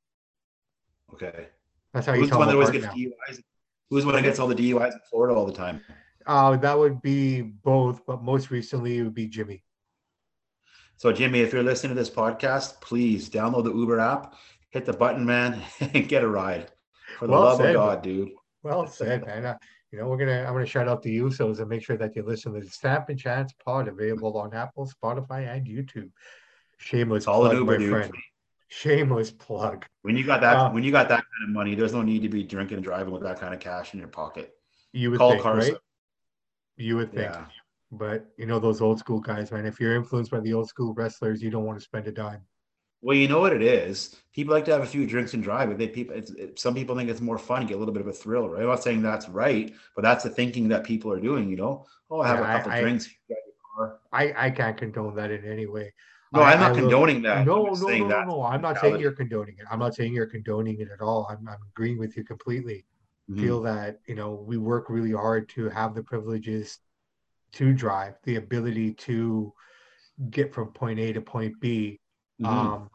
Okay. 1.14 1.48
That's 1.94 2.06
how 2.06 2.14
Who's 2.14 2.24
you 2.24 2.28
tell 2.28 2.40
the 2.40 2.46
one 2.46 2.48
that 2.50 2.56
always 2.56 2.72
gets 2.72 2.86
now. 2.86 2.94
DUIs? 2.94 3.42
Who's 3.90 4.04
the 4.04 4.08
one 4.08 4.16
that 4.16 4.24
gets 4.24 4.40
all 4.40 4.48
the 4.48 4.56
DUIs 4.56 4.94
in 4.94 5.00
Florida 5.10 5.34
all 5.34 5.46
the 5.46 5.54
time? 5.54 5.82
Uh, 6.26 6.58
that 6.58 6.78
would 6.78 7.02
be 7.02 7.42
both, 7.42 8.06
but 8.06 8.24
most 8.24 8.50
recently 8.50 8.98
it 8.98 9.04
would 9.04 9.14
be 9.14 9.28
Jimmy. 9.28 9.64
So, 10.98 11.12
Jimmy, 11.12 11.42
if 11.42 11.54
you're 11.54 11.64
listening 11.64 11.96
to 11.96 12.02
this 12.02 12.10
podcast, 12.10 12.82
please 12.82 13.30
download 13.30 13.66
the 13.66 13.74
Uber 13.74 14.00
app, 14.00 14.36
hit 14.70 14.86
the 14.86 14.94
button, 14.94 15.26
man, 15.26 15.62
and 15.80 16.08
get 16.08 16.24
a 16.24 16.28
ride. 16.28 16.72
For 17.20 17.28
the 17.28 17.34
well 17.34 17.42
love 17.44 17.58
said, 17.58 17.70
of 17.70 17.76
God, 17.76 18.02
dude. 18.02 18.32
Well 18.64 18.88
said, 18.88 19.26
man. 19.26 19.58
You 19.96 20.02
know, 20.02 20.10
we're 20.10 20.18
gonna 20.18 20.44
I'm 20.46 20.52
gonna 20.52 20.66
shout 20.66 20.90
out 20.90 21.02
the 21.02 21.20
Usos 21.20 21.60
and 21.60 21.70
make 21.70 21.82
sure 21.82 21.96
that 21.96 22.18
you 22.18 22.24
listen 22.24 22.54
to 22.54 22.60
the 22.60 22.70
Samp 22.70 23.08
and 23.08 23.18
Chance 23.18 23.54
pod 23.64 23.88
available 23.88 24.38
on 24.38 24.54
Apple, 24.54 24.92
Spotify, 24.92 25.48
and 25.48 25.66
YouTube. 25.66 26.12
Shameless 26.78 27.28
all 27.28 27.40
plug, 27.40 27.54
Uber, 27.54 27.72
my 27.72 27.78
dude. 27.78 27.90
friend. 27.92 28.14
Shameless 28.68 29.32
plug. 29.32 29.86
When 30.02 30.18
you 30.18 30.26
got 30.26 30.42
that, 30.42 30.58
uh, 30.58 30.70
when 30.72 30.84
you 30.84 30.92
got 30.92 31.08
that 31.08 31.24
kind 31.24 31.48
of 31.48 31.50
money, 31.52 31.76
there's 31.76 31.94
no 31.94 32.02
need 32.02 32.24
to 32.24 32.28
be 32.28 32.44
drinking 32.44 32.76
and 32.76 32.84
driving 32.84 33.14
with 33.14 33.24
that 33.24 33.40
kind 33.40 33.54
of 33.54 33.62
cash 33.62 33.94
in 33.94 34.00
your 34.00 34.10
pocket. 34.10 34.54
You 34.92 35.12
would 35.12 35.20
Call 35.20 35.32
think, 35.32 35.44
Carson. 35.44 35.74
right? 35.76 35.82
You 36.76 36.98
would 36.98 37.14
think. 37.14 37.32
Yeah. 37.32 37.46
But 37.90 38.26
you 38.38 38.48
know 38.48 38.60
those 38.60 38.82
old 38.82 39.00
school 39.00 39.22
guys, 39.22 39.50
man. 39.50 39.66
If 39.66 39.80
you're 39.80 39.96
influenced 39.96 40.30
by 40.30 40.42
the 40.42 40.54
old 40.54 40.68
school 40.68 40.94
wrestlers, 40.94 41.42
you 41.42 41.52
don't 41.52 41.64
want 41.64 41.80
to 41.80 41.86
spend 41.86 42.06
a 42.08 42.12
dime. 42.12 42.42
Well, 43.06 43.16
you 43.16 43.28
know 43.28 43.40
what 43.40 43.54
it 43.54 43.62
is. 43.62 44.16
People 44.34 44.56
like 44.56 44.66
to 44.66 44.72
have 44.72 44.82
a 44.82 44.86
few 44.88 45.06
drinks 45.06 45.36
and 45.36 45.44
drive. 45.44 45.70
But 45.70 45.78
they 45.78 45.88
people, 45.88 46.16
it, 46.16 46.58
some 46.58 46.74
people 46.74 46.96
think 46.96 47.08
it's 47.08 47.22
more 47.22 47.38
fun, 47.38 47.62
to 47.62 47.68
get 47.68 47.76
a 47.76 47.78
little 47.78 47.94
bit 47.94 48.02
of 48.02 48.08
a 48.08 48.12
thrill, 48.12 48.50
right? 48.50 48.64
I'm 48.64 48.68
not 48.68 48.82
saying 48.82 49.04
that's 49.04 49.30
right, 49.30 49.72
but 49.96 50.02
that's 50.02 50.24
the 50.24 50.32
thinking 50.32 50.68
that 50.70 50.84
people 50.84 51.12
are 51.12 51.20
doing. 51.20 51.48
You 51.48 51.56
know, 51.56 51.86
oh, 52.10 52.22
I 52.22 52.28
have 52.30 52.40
yeah, 52.40 52.52
a 52.52 52.58
couple 52.58 52.72
I, 52.72 52.82
drinks. 52.82 53.08
I, 54.12 54.34
I 54.36 54.50
can't 54.50 54.76
condone 54.76 55.14
that 55.18 55.30
in 55.30 55.46
any 55.46 55.68
way. 55.68 55.94
No, 56.34 56.42
I, 56.42 56.54
am 56.54 56.60
not 56.60 56.74
condoning 56.74 57.22
that. 57.22 57.46
No, 57.46 57.66
no, 57.66 57.74
no, 57.74 58.08
no, 58.08 58.24
no. 58.24 58.42
I'm 58.42 58.62
not 58.62 58.80
saying 58.80 59.00
you're 59.00 59.12
condoning 59.12 59.58
it. 59.60 59.66
I'm 59.70 59.78
not 59.78 59.94
saying 59.94 60.12
you're 60.12 60.26
condoning 60.26 60.82
it 60.82 60.88
at 60.92 61.00
all. 61.00 61.28
I'm, 61.30 61.48
I'm 61.48 61.60
agreeing 61.76 62.00
with 62.00 62.18
you 62.18 62.24
completely. 62.24 62.86
Mm-hmm. 63.30 63.44
Feel 63.44 63.62
that 63.62 64.00
you 64.08 64.16
know 64.16 64.44
we 64.48 64.58
work 64.58 64.90
really 64.90 65.12
hard 65.12 65.48
to 65.50 65.70
have 65.70 65.94
the 65.94 66.02
privileges 66.02 66.80
to 67.54 67.72
drive, 67.72 68.16
the 68.24 68.38
ability 68.38 68.94
to 68.94 69.54
get 70.32 70.56
from 70.56 70.70
point 70.70 70.98
A 70.98 71.14
to 71.14 71.22
point 71.22 71.60
B. 71.60 72.00
Mm-hmm. 72.42 72.46
Um, 72.46 72.90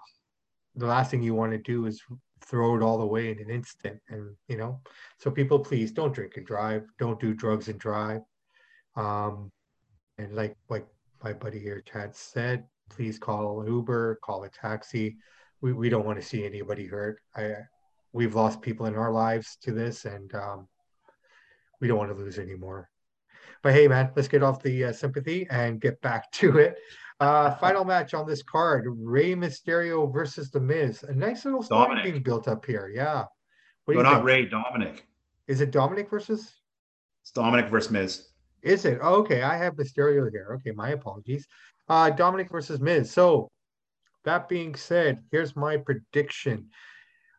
the 0.76 0.86
last 0.86 1.10
thing 1.10 1.22
you 1.22 1.34
want 1.34 1.52
to 1.52 1.58
do 1.58 1.86
is 1.86 2.02
throw 2.44 2.76
it 2.76 2.82
all 2.82 3.02
away 3.02 3.30
in 3.30 3.38
an 3.38 3.50
instant. 3.50 4.00
And, 4.08 4.34
you 4.48 4.56
know, 4.56 4.80
so 5.18 5.30
people, 5.30 5.58
please 5.58 5.92
don't 5.92 6.14
drink 6.14 6.36
and 6.36 6.46
drive. 6.46 6.84
Don't 6.98 7.20
do 7.20 7.34
drugs 7.34 7.68
and 7.68 7.78
drive. 7.78 8.22
Um, 8.96 9.50
and 10.18 10.34
like, 10.34 10.56
like 10.68 10.86
my 11.22 11.32
buddy 11.32 11.58
here, 11.58 11.82
Chad 11.82 12.14
said, 12.14 12.64
please 12.88 13.18
call 13.18 13.64
Uber, 13.66 14.18
call 14.22 14.44
a 14.44 14.48
taxi. 14.48 15.16
We, 15.60 15.72
we 15.72 15.88
don't 15.88 16.06
want 16.06 16.20
to 16.20 16.26
see 16.26 16.44
anybody 16.44 16.86
hurt. 16.86 17.20
I, 17.36 17.54
we've 18.12 18.34
lost 18.34 18.62
people 18.62 18.86
in 18.86 18.96
our 18.96 19.12
lives 19.12 19.56
to 19.62 19.72
this 19.72 20.04
and, 20.04 20.34
um, 20.34 20.68
we 21.80 21.88
don't 21.88 21.98
want 21.98 22.10
to 22.10 22.16
lose 22.16 22.38
anymore. 22.38 22.90
But 23.62 23.74
hey, 23.74 23.88
man, 23.88 24.10
let's 24.16 24.28
get 24.28 24.42
off 24.42 24.62
the 24.62 24.86
uh, 24.86 24.92
sympathy 24.92 25.46
and 25.50 25.80
get 25.80 26.00
back 26.00 26.30
to 26.32 26.58
it. 26.58 26.78
Uh, 27.20 27.54
final 27.60 27.84
match 27.84 28.14
on 28.14 28.26
this 28.26 28.42
card: 28.42 28.86
Rey 28.88 29.34
Mysterio 29.34 30.12
versus 30.12 30.50
The 30.50 30.60
Miz. 30.60 31.02
A 31.02 31.14
nice 31.14 31.44
little 31.44 31.62
story 31.62 31.86
Dominic. 31.86 32.04
being 32.04 32.22
built 32.22 32.48
up 32.48 32.64
here. 32.64 32.90
Yeah. 32.94 33.24
What 33.84 33.96
no, 33.96 34.02
not 34.02 34.14
think? 34.14 34.24
Rey. 34.26 34.46
Dominic. 34.46 35.06
Is 35.46 35.60
it 35.60 35.70
Dominic 35.70 36.10
versus? 36.10 36.52
It's 37.22 37.32
Dominic 37.32 37.70
versus 37.70 37.90
Miz. 37.90 38.28
Is 38.62 38.84
it? 38.84 38.98
Oh, 39.02 39.14
okay, 39.16 39.42
I 39.42 39.56
have 39.56 39.74
Mysterio 39.74 40.30
here. 40.30 40.56
Okay, 40.56 40.72
my 40.72 40.90
apologies. 40.90 41.46
Uh, 41.88 42.10
Dominic 42.10 42.50
versus 42.50 42.80
Miz. 42.80 43.10
So, 43.10 43.48
that 44.24 44.48
being 44.48 44.74
said, 44.74 45.22
here's 45.32 45.56
my 45.56 45.76
prediction. 45.78 46.68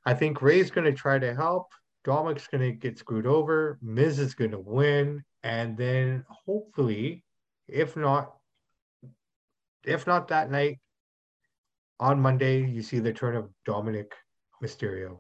I 0.06 0.14
think 0.14 0.42
Rey's 0.42 0.72
going 0.72 0.86
to 0.86 0.98
try 0.98 1.20
to 1.20 1.36
help. 1.36 1.68
Dominic's 2.04 2.48
going 2.48 2.64
to 2.64 2.72
get 2.72 2.98
screwed 2.98 3.28
over. 3.28 3.78
Miz 3.82 4.18
is 4.18 4.34
going 4.34 4.52
to 4.52 4.60
win 4.60 5.24
and 5.44 5.78
then 5.78 6.26
hopefully, 6.28 7.24
if 7.68 7.96
not, 7.96 8.36
if 9.86 10.08
not 10.08 10.28
that 10.30 10.52
night, 10.52 10.80
on 12.00 12.20
Monday, 12.20 12.66
you 12.66 12.82
see 12.82 13.00
the 13.00 13.14
turn 13.14 13.36
of 13.36 13.50
Dominic 13.66 14.14
Mysterio. 14.64 15.20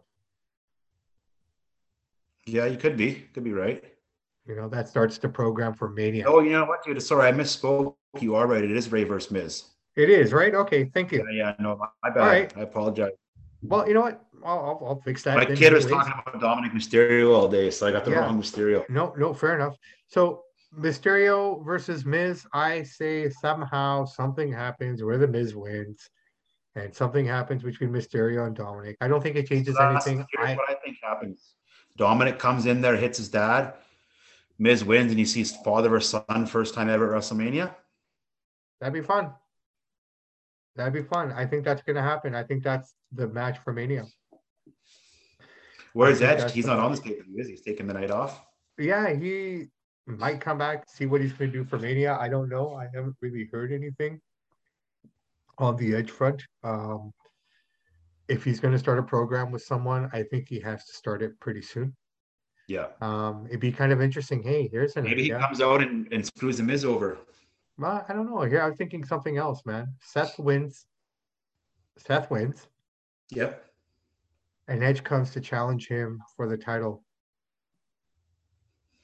Yeah, 2.48 2.66
you 2.66 2.78
could 2.78 2.98
be. 2.98 3.28
Could 3.34 3.44
be 3.44 3.54
right. 3.54 3.84
You 4.48 4.56
know, 4.56 4.68
that 4.70 4.90
starts 4.90 5.20
the 5.20 5.30
program 5.30 5.74
for 5.76 5.90
Mania. 5.90 6.26
Oh, 6.28 6.40
you 6.42 6.52
know 6.52 6.66
what, 6.66 6.84
dude? 6.84 7.02
Sorry, 7.02 7.28
I 7.28 7.32
misspoke. 7.32 7.96
You 8.20 8.36
are 8.36 8.48
right. 8.48 8.64
It 8.64 8.72
is 8.72 8.92
Rey 8.92 9.04
versus 9.04 9.32
Miz. 9.32 9.64
It 9.96 10.10
is, 10.10 10.34
right? 10.34 10.56
Okay, 10.56 10.86
thank 10.86 11.12
you. 11.12 11.24
Yeah, 11.32 11.38
yeah 11.38 11.56
no, 11.60 11.78
my 11.78 12.10
bad. 12.10 12.16
Right. 12.16 12.58
I 12.58 12.62
apologize. 12.62 13.12
Well, 13.62 13.88
you 13.88 13.94
know 13.94 14.02
what? 14.02 14.26
I'll, 14.44 14.60
I'll, 14.60 14.88
I'll 14.88 15.02
fix 15.02 15.22
that. 15.24 15.38
My 15.38 15.46
kid 15.46 15.72
was 15.74 15.86
talking 15.86 16.14
about 16.26 16.42
Dominic 16.42 16.72
Mysterio 16.72 17.36
all 17.36 17.48
day, 17.48 17.70
so 17.70 17.88
I 17.88 17.92
got 17.92 18.06
the 18.06 18.12
yeah. 18.12 18.22
wrong 18.22 18.42
Mysterio. 18.42 18.90
No, 18.90 19.14
no, 19.18 19.34
fair 19.34 19.56
enough. 19.56 19.78
So 20.08 20.44
Mysterio 20.78 21.64
versus 21.66 22.06
Miz, 22.06 22.46
I 22.54 22.84
say 22.84 23.30
somehow 23.30 24.06
something 24.06 24.52
happens 24.52 25.04
where 25.04 25.18
the 25.18 25.28
Miz 25.28 25.54
wins, 25.54 26.10
and 26.76 26.96
something 26.96 27.26
happens 27.26 27.64
between 27.64 27.90
Mysterio 27.90 28.48
and 28.48 28.56
Dominic. 28.56 28.96
I 29.02 29.08
don't 29.08 29.22
think 29.22 29.36
it 29.36 29.48
changes 29.48 29.78
anything. 29.80 30.26
I, 30.38 30.56
what 30.56 30.70
I 30.70 30.76
think 30.76 30.98
happens: 31.04 31.56
Dominic 31.98 32.40
comes 32.40 32.66
in 32.66 32.82
there, 32.82 32.96
hits 32.96 33.18
his 33.18 33.30
dad. 33.30 33.74
Miz 34.60 34.86
wins, 34.86 35.12
and 35.12 35.20
he 35.20 35.26
sees 35.26 35.56
father 35.58 35.90
versus 35.90 36.24
son 36.28 36.46
first 36.46 36.74
time 36.74 36.88
ever 36.90 37.14
at 37.14 37.22
WrestleMania. 37.22 37.76
That'd 38.80 38.94
be 38.94 39.02
fun. 39.02 39.32
That'd 40.76 40.94
be 40.94 41.04
fun. 41.04 41.34
I 41.34 41.46
think 41.46 41.66
that's 41.66 41.82
going 41.82 41.98
to 41.98 42.02
happen. 42.02 42.34
I 42.34 42.44
think 42.44 42.64
that's 42.64 42.94
the 43.12 43.28
match 43.28 43.58
for 43.64 43.74
Mania. 43.74 44.06
Where's 45.94 46.22
Edge? 46.22 46.52
He's 46.54 46.66
not 46.66 46.80
on 46.80 46.92
this 46.92 47.02
pay 47.02 47.14
per 47.14 47.24
view. 47.24 47.44
He's 47.46 47.62
taking 47.62 47.88
the 47.88 47.94
night 47.94 48.12
off. 48.12 48.42
Yeah, 48.78 49.14
he 49.14 49.68
might 50.18 50.40
come 50.42 50.58
back. 50.58 50.90
See 50.90 51.06
what 51.06 51.22
he's 51.22 51.34
going 51.34 51.52
to 51.52 51.58
do 51.58 51.64
for 51.64 51.78
Mania. 51.80 52.18
I 52.20 52.30
don't 52.30 52.50
know. 52.50 52.74
I 52.76 52.88
haven't 52.94 53.16
really 53.22 53.48
heard 53.52 53.72
anything 53.72 54.20
on 55.58 55.76
the 55.78 55.96
Edge 55.96 56.10
front. 56.12 56.44
Um, 56.64 57.12
if 58.28 58.44
he's 58.44 58.60
going 58.60 58.74
to 58.74 58.80
start 58.80 59.00
a 59.00 59.04
program 59.04 59.52
with 59.52 59.64
someone, 59.64 60.10
I 60.14 60.24
think 60.24 60.48
he 60.48 60.60
has 60.62 60.86
to 60.86 60.94
start 60.94 61.22
it 61.22 61.40
pretty 61.40 61.62
soon. 61.62 61.96
Yeah. 62.68 62.88
Um, 63.02 63.46
it'd 63.50 63.60
be 63.60 63.72
kind 63.72 63.92
of 63.92 64.02
interesting. 64.02 64.42
Hey, 64.44 64.70
here's 64.72 64.96
an 64.96 65.04
Maybe 65.04 65.24
idea. 65.24 65.38
he 65.38 65.44
comes 65.44 65.62
out 65.62 65.82
and, 65.82 66.08
and 66.14 66.26
screws 66.26 66.58
the 66.58 66.64
Miz 66.64 66.86
over. 66.86 67.18
Well, 67.78 68.06
I 68.08 68.14
don't 68.14 68.30
know. 68.30 68.42
Here, 68.44 68.62
I'm 68.62 68.76
thinking 68.76 69.04
something 69.04 69.38
else, 69.38 69.62
man. 69.66 69.88
Seth 70.02 70.38
wins. 70.40 70.86
Seth 71.98 72.32
wins, 72.32 72.68
Yep. 73.32 73.64
and 74.70 74.82
Edge 74.84 75.04
comes 75.04 75.32
to 75.32 75.42
challenge 75.42 75.88
him 75.88 76.22
for 76.36 76.48
the 76.48 76.58
title. 76.58 77.04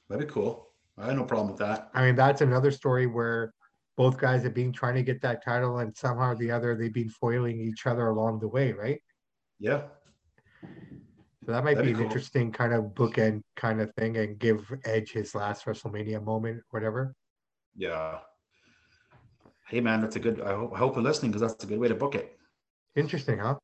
That'd 0.09 0.25
be 0.27 0.33
cool. 0.33 0.66
I 0.97 1.07
had 1.07 1.15
no 1.15 1.23
problem 1.23 1.49
with 1.49 1.59
that. 1.59 1.89
I 1.93 2.05
mean, 2.05 2.15
that's 2.15 2.41
another 2.41 2.71
story 2.71 3.05
where 3.05 3.53
both 3.97 4.17
guys 4.17 4.43
have 4.43 4.53
been 4.53 4.71
trying 4.71 4.95
to 4.95 5.03
get 5.03 5.21
that 5.21 5.43
title, 5.43 5.79
and 5.79 5.95
somehow 5.95 6.31
or 6.31 6.35
the 6.35 6.51
other, 6.51 6.75
they've 6.75 6.93
been 6.93 7.09
foiling 7.09 7.59
each 7.59 7.85
other 7.85 8.07
along 8.07 8.39
the 8.39 8.47
way, 8.47 8.71
right? 8.71 9.01
Yeah. 9.59 9.83
So 11.45 11.51
that 11.53 11.63
might 11.63 11.75
That'd 11.75 11.85
be 11.85 11.93
be 11.93 11.93
an 11.93 11.97
cool. 11.97 12.05
interesting 12.07 12.51
kind 12.51 12.73
of 12.73 12.85
bookend 12.93 13.41
kind 13.55 13.79
of 13.79 13.93
thing, 13.93 14.17
and 14.17 14.37
give 14.37 14.71
Edge 14.85 15.11
his 15.11 15.33
last 15.33 15.65
WrestleMania 15.65 16.23
moment, 16.23 16.61
whatever. 16.71 17.13
Yeah. 17.75 18.19
Hey 19.69 19.81
man, 19.81 20.01
that's 20.01 20.15
a 20.15 20.19
good. 20.19 20.41
I 20.41 20.53
hope, 20.53 20.73
I 20.73 20.77
hope 20.77 20.95
you're 20.95 21.03
listening 21.03 21.31
because 21.31 21.41
that's 21.41 21.63
a 21.63 21.67
good 21.67 21.79
way 21.79 21.87
to 21.87 21.95
book 21.95 22.15
it. 22.15 22.37
Interesting, 22.95 23.39
huh? 23.39 23.55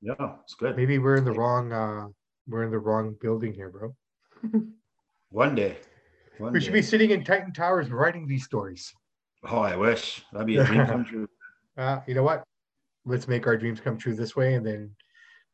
Yeah, 0.00 0.14
it's 0.42 0.54
good. 0.54 0.76
Maybe 0.76 0.98
we're 0.98 1.16
in 1.16 1.24
the 1.24 1.32
wrong 1.32 1.72
uh 1.72 2.06
we're 2.48 2.64
in 2.64 2.70
the 2.70 2.78
wrong 2.78 3.16
building 3.20 3.52
here, 3.52 3.70
bro. 3.70 3.94
One 5.30 5.54
day. 5.54 5.78
One 6.38 6.52
We 6.52 6.58
day. 6.58 6.64
should 6.64 6.72
be 6.72 6.82
sitting 6.82 7.10
in 7.10 7.24
Titan 7.24 7.52
Towers 7.52 7.90
writing 7.90 8.26
these 8.26 8.44
stories. 8.44 8.92
Oh, 9.44 9.58
I 9.58 9.76
wish 9.76 10.22
that'd 10.32 10.46
be 10.46 10.56
a 10.56 10.64
dream 10.64 10.86
come 10.86 11.04
true. 11.04 11.28
Uh, 11.78 12.00
you 12.06 12.14
know 12.14 12.22
what? 12.22 12.44
Let's 13.06 13.26
make 13.26 13.46
our 13.46 13.56
dreams 13.56 13.80
come 13.80 13.96
true 13.96 14.14
this 14.14 14.36
way, 14.36 14.52
and 14.56 14.66
then 14.66 14.90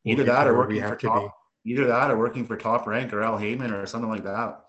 we'll 0.03 0.15
Either 0.15 0.25
that 0.25 0.47
or 0.47 0.51
we 0.51 0.57
working 0.59 0.81
for 0.81 0.87
have 0.89 0.97
to 0.97 1.07
top. 1.07 1.33
Either 1.65 1.87
that 1.87 2.11
or 2.11 2.17
working 2.17 2.45
for 2.45 2.57
Top 2.57 2.85
Rank 2.87 3.13
or 3.13 3.23
Al 3.23 3.37
Haymon 3.37 3.71
or 3.71 3.85
something 3.85 4.09
like 4.09 4.25
that. 4.25 4.59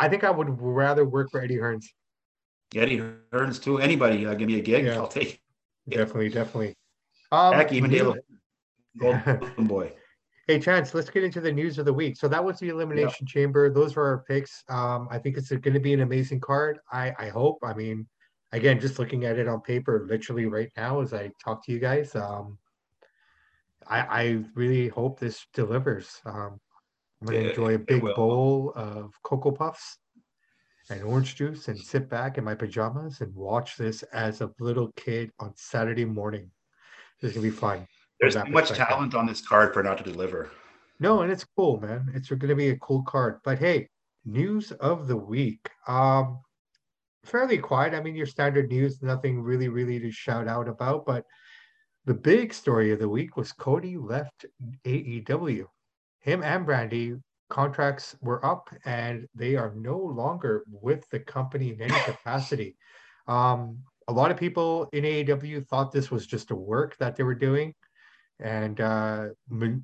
I 0.00 0.08
think 0.08 0.24
I 0.24 0.30
would 0.32 0.48
rather 0.60 1.04
work 1.04 1.30
for 1.30 1.40
Eddie 1.40 1.58
Hearns. 1.58 1.84
Eddie 2.74 2.98
Hearns 3.32 3.62
too. 3.62 3.78
Anybody 3.78 4.26
uh, 4.26 4.34
give 4.34 4.48
me 4.48 4.58
a 4.58 4.62
gig, 4.62 4.84
Yeah. 4.86 4.96
I'll 4.96 5.06
take. 5.06 5.40
it. 5.86 5.94
Definitely, 5.96 6.30
definitely. 6.30 6.74
Um, 7.30 7.54
Heck, 7.54 7.72
even 7.72 7.88
Dale 7.90 8.16
Golden 8.98 9.66
Boy. 9.68 9.92
Hey, 10.50 10.58
Chance, 10.58 10.94
let's 10.94 11.08
get 11.08 11.22
into 11.22 11.40
the 11.40 11.52
news 11.52 11.78
of 11.78 11.84
the 11.84 11.92
week. 11.92 12.16
So 12.16 12.26
that 12.26 12.44
was 12.44 12.58
the 12.58 12.70
Elimination 12.70 13.24
Chamber. 13.24 13.70
Those 13.70 13.94
were 13.94 14.04
our 14.04 14.24
picks. 14.26 14.64
Um, 14.68 15.06
I 15.08 15.16
think 15.16 15.36
it's 15.36 15.50
going 15.50 15.74
to 15.74 15.78
be 15.78 15.92
an 15.92 16.00
amazing 16.00 16.40
card. 16.40 16.80
I, 16.90 17.14
I 17.20 17.28
hope. 17.28 17.58
I 17.62 17.72
mean, 17.72 18.08
again, 18.50 18.80
just 18.80 18.98
looking 18.98 19.24
at 19.26 19.38
it 19.38 19.46
on 19.46 19.60
paper, 19.60 20.04
literally 20.08 20.46
right 20.46 20.68
now 20.76 21.02
as 21.02 21.14
I 21.14 21.30
talk 21.40 21.64
to 21.66 21.72
you 21.72 21.78
guys, 21.78 22.16
um, 22.16 22.58
I, 23.86 24.00
I 24.00 24.44
really 24.56 24.88
hope 24.88 25.20
this 25.20 25.46
delivers. 25.54 26.20
Um, 26.26 26.58
I'm 27.20 27.28
going 27.28 27.38
to 27.38 27.44
Yeah, 27.44 27.50
enjoy 27.50 27.74
a 27.76 27.78
big 27.78 28.02
bowl 28.02 28.72
of 28.74 29.12
Cocoa 29.22 29.52
Puffs 29.52 29.98
and 30.90 31.04
orange 31.04 31.36
juice 31.36 31.68
and 31.68 31.78
sit 31.78 32.10
back 32.10 32.38
in 32.38 32.42
my 32.42 32.56
pajamas 32.56 33.20
and 33.20 33.32
watch 33.36 33.76
this 33.76 34.02
as 34.12 34.40
a 34.40 34.50
little 34.58 34.90
kid 34.96 35.30
on 35.38 35.52
Saturday 35.54 36.04
morning. 36.04 36.50
This 37.20 37.28
is 37.28 37.36
going 37.36 37.46
to 37.46 37.52
be 37.52 37.56
fun. 37.56 37.86
There's 38.20 38.34
too 38.34 38.44
much 38.50 38.70
talent 38.70 39.14
on 39.14 39.26
this 39.26 39.40
card 39.40 39.72
for 39.72 39.82
not 39.82 39.98
to 39.98 40.04
deliver. 40.04 40.50
No, 40.98 41.22
and 41.22 41.32
it's 41.32 41.46
cool, 41.56 41.80
man. 41.80 42.10
It's 42.14 42.28
going 42.28 42.48
to 42.48 42.54
be 42.54 42.68
a 42.68 42.76
cool 42.76 43.02
card. 43.02 43.40
But 43.42 43.58
hey, 43.58 43.88
news 44.26 44.72
of 44.72 45.08
the 45.08 45.16
week. 45.16 45.70
Um, 45.88 46.40
fairly 47.24 47.56
quiet. 47.56 47.94
I 47.94 48.02
mean, 48.02 48.14
your 48.14 48.26
standard 48.26 48.68
news, 48.68 49.00
nothing 49.02 49.40
really, 49.40 49.68
really 49.68 49.98
to 50.00 50.10
shout 50.10 50.46
out 50.46 50.68
about. 50.68 51.06
But 51.06 51.24
the 52.04 52.14
big 52.14 52.52
story 52.52 52.92
of 52.92 52.98
the 52.98 53.08
week 53.08 53.38
was 53.38 53.52
Cody 53.52 53.96
left 53.96 54.44
AEW. 54.84 55.64
Him 56.20 56.42
and 56.42 56.66
Brandi 56.66 57.18
contracts 57.48 58.14
were 58.20 58.44
up, 58.44 58.68
and 58.84 59.26
they 59.34 59.56
are 59.56 59.74
no 59.74 59.98
longer 59.98 60.64
with 60.70 61.08
the 61.10 61.20
company 61.20 61.70
in 61.70 61.80
any 61.80 62.00
capacity. 62.04 62.76
Um, 63.26 63.78
a 64.08 64.12
lot 64.12 64.30
of 64.30 64.36
people 64.36 64.88
in 64.92 65.04
AEW 65.04 65.66
thought 65.68 65.92
this 65.92 66.10
was 66.10 66.26
just 66.26 66.50
a 66.50 66.56
work 66.56 66.96
that 66.98 67.16
they 67.16 67.22
were 67.22 67.34
doing 67.34 67.74
and 68.42 68.80
uh, 68.80 69.26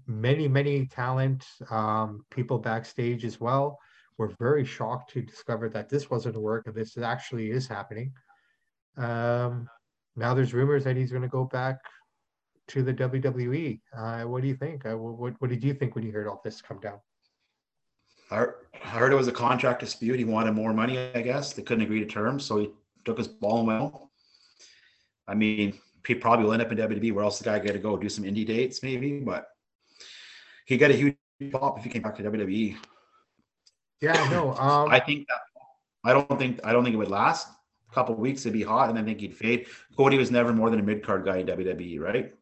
many 0.06 0.48
many 0.48 0.86
talent 0.86 1.44
um, 1.70 2.24
people 2.30 2.58
backstage 2.58 3.24
as 3.24 3.40
well 3.40 3.78
were 4.18 4.32
very 4.38 4.64
shocked 4.64 5.10
to 5.10 5.22
discover 5.22 5.68
that 5.68 5.88
this 5.88 6.08
wasn't 6.10 6.36
a 6.36 6.40
work 6.40 6.66
and 6.66 6.74
this 6.74 6.96
actually 6.96 7.50
is 7.50 7.66
happening 7.66 8.12
um, 8.96 9.68
now 10.16 10.32
there's 10.34 10.54
rumors 10.54 10.84
that 10.84 10.96
he's 10.96 11.10
going 11.10 11.22
to 11.22 11.28
go 11.28 11.44
back 11.44 11.78
to 12.68 12.82
the 12.82 12.92
WWE. 12.92 13.80
Uh, 13.96 14.22
what 14.22 14.42
do 14.42 14.48
you 14.48 14.56
think? 14.56 14.84
Uh, 14.86 14.96
what, 14.96 15.34
what 15.38 15.50
did 15.50 15.62
you 15.62 15.74
think 15.74 15.94
when 15.94 16.04
you 16.04 16.12
heard 16.12 16.26
all 16.26 16.40
this 16.42 16.60
come 16.60 16.80
down? 16.80 16.98
I 18.30 18.46
heard- 18.82 19.12
it 19.12 19.16
was 19.16 19.28
a 19.28 19.32
contract 19.32 19.80
dispute. 19.80 20.18
He 20.18 20.24
wanted 20.24 20.52
more 20.52 20.72
money, 20.72 20.98
I 20.98 21.20
guess. 21.20 21.52
They 21.52 21.62
couldn't 21.62 21.84
agree 21.84 22.00
to 22.00 22.06
terms, 22.06 22.44
so 22.44 22.58
he 22.58 22.70
took 23.04 23.18
his 23.18 23.28
ball 23.28 23.58
and 23.58 23.66
went. 23.68 23.94
I 25.28 25.34
mean, 25.34 25.78
probably 26.14 26.44
will 26.44 26.52
end 26.52 26.62
up 26.62 26.72
in 26.72 26.78
WWE. 26.78 27.12
Where 27.12 27.24
else 27.24 27.38
the 27.38 27.44
guy 27.44 27.58
got 27.58 27.72
to 27.72 27.78
go 27.78 27.96
do 27.96 28.08
some 28.08 28.24
indie 28.24 28.46
dates, 28.46 28.82
maybe? 28.82 29.20
But 29.20 29.46
he 30.66 30.76
got 30.76 30.90
a 30.90 30.94
huge 30.94 31.16
pop 31.52 31.78
if 31.78 31.84
he 31.84 31.90
came 31.90 32.02
back 32.02 32.16
to 32.16 32.22
WWE. 32.22 32.76
Yeah, 34.00 34.28
no. 34.30 34.54
Um, 34.54 34.90
I 34.90 35.00
think 35.00 35.26
that 35.28 35.38
I 36.04 36.12
don't 36.12 36.38
think 36.38 36.60
I 36.64 36.72
don't 36.72 36.84
think 36.84 36.94
it 36.94 36.98
would 36.98 37.10
last. 37.10 37.48
A 37.90 37.94
couple 37.94 38.14
of 38.14 38.20
weeks, 38.20 38.42
it'd 38.42 38.52
be 38.52 38.62
hot, 38.62 38.90
and 38.90 38.98
I 38.98 39.02
think 39.02 39.20
he'd 39.20 39.34
fade. 39.34 39.66
Cody 39.96 40.18
was 40.18 40.30
never 40.30 40.52
more 40.52 40.70
than 40.70 40.80
a 40.80 40.82
mid 40.82 41.04
card 41.04 41.24
guy 41.24 41.38
in 41.38 41.46
WWE, 41.46 42.00
right? 42.00 42.34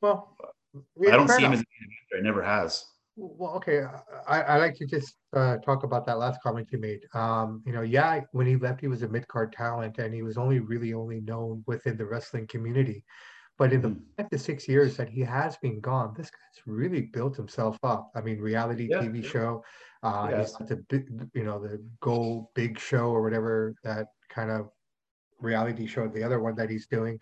well, 0.00 0.36
I 1.06 1.10
don't 1.10 1.28
see 1.28 1.42
him 1.42 1.52
enough. 1.52 1.64
as 2.12 2.16
a. 2.16 2.18
It 2.18 2.24
never 2.24 2.42
has. 2.42 2.84
Well, 3.18 3.52
okay. 3.56 3.82
I, 4.28 4.42
I 4.42 4.56
like 4.58 4.74
to 4.74 4.86
just 4.86 5.16
uh, 5.32 5.56
talk 5.58 5.84
about 5.84 6.04
that 6.06 6.18
last 6.18 6.40
comment 6.42 6.68
you 6.70 6.78
made. 6.78 7.00
Um, 7.14 7.62
you 7.64 7.72
know, 7.72 7.80
yeah, 7.80 8.20
when 8.32 8.46
he 8.46 8.56
left, 8.56 8.80
he 8.82 8.88
was 8.88 9.02
a 9.02 9.08
mid 9.08 9.26
card 9.28 9.52
talent, 9.52 9.98
and 9.98 10.12
he 10.12 10.22
was 10.22 10.36
only 10.36 10.60
really 10.60 10.92
only 10.92 11.22
known 11.22 11.64
within 11.66 11.96
the 11.96 12.04
wrestling 12.04 12.46
community. 12.46 13.04
But 13.56 13.72
in 13.72 13.80
the 13.80 13.88
Mhm. 13.88 14.04
five 14.18 14.30
to 14.30 14.38
six 14.38 14.68
years 14.68 14.98
that 14.98 15.08
he 15.08 15.20
has 15.22 15.56
been 15.56 15.80
gone, 15.80 16.12
this 16.14 16.30
guy's 16.30 16.66
really 16.66 17.02
built 17.02 17.36
himself 17.36 17.78
up. 17.82 18.10
I 18.14 18.20
mean, 18.20 18.38
reality 18.38 18.86
Yeah, 18.90 19.00
TV 19.00 19.22
yeah. 19.22 19.28
show. 19.30 19.64
Uh, 20.02 20.26
He 20.28 20.36
he's 20.40 20.52
the 20.58 20.76
big, 20.88 21.08
you 21.34 21.44
know, 21.44 21.58
the 21.58 21.78
Go 22.00 22.50
Big 22.54 22.78
Show 22.78 23.10
or 23.10 23.22
whatever 23.22 23.74
that 23.82 24.08
kind 24.28 24.50
of 24.50 24.68
reality 25.40 25.86
show, 25.86 26.08
the 26.08 26.22
other 26.22 26.40
one 26.40 26.54
that 26.56 26.70
he's 26.70 26.86
doing. 26.86 27.18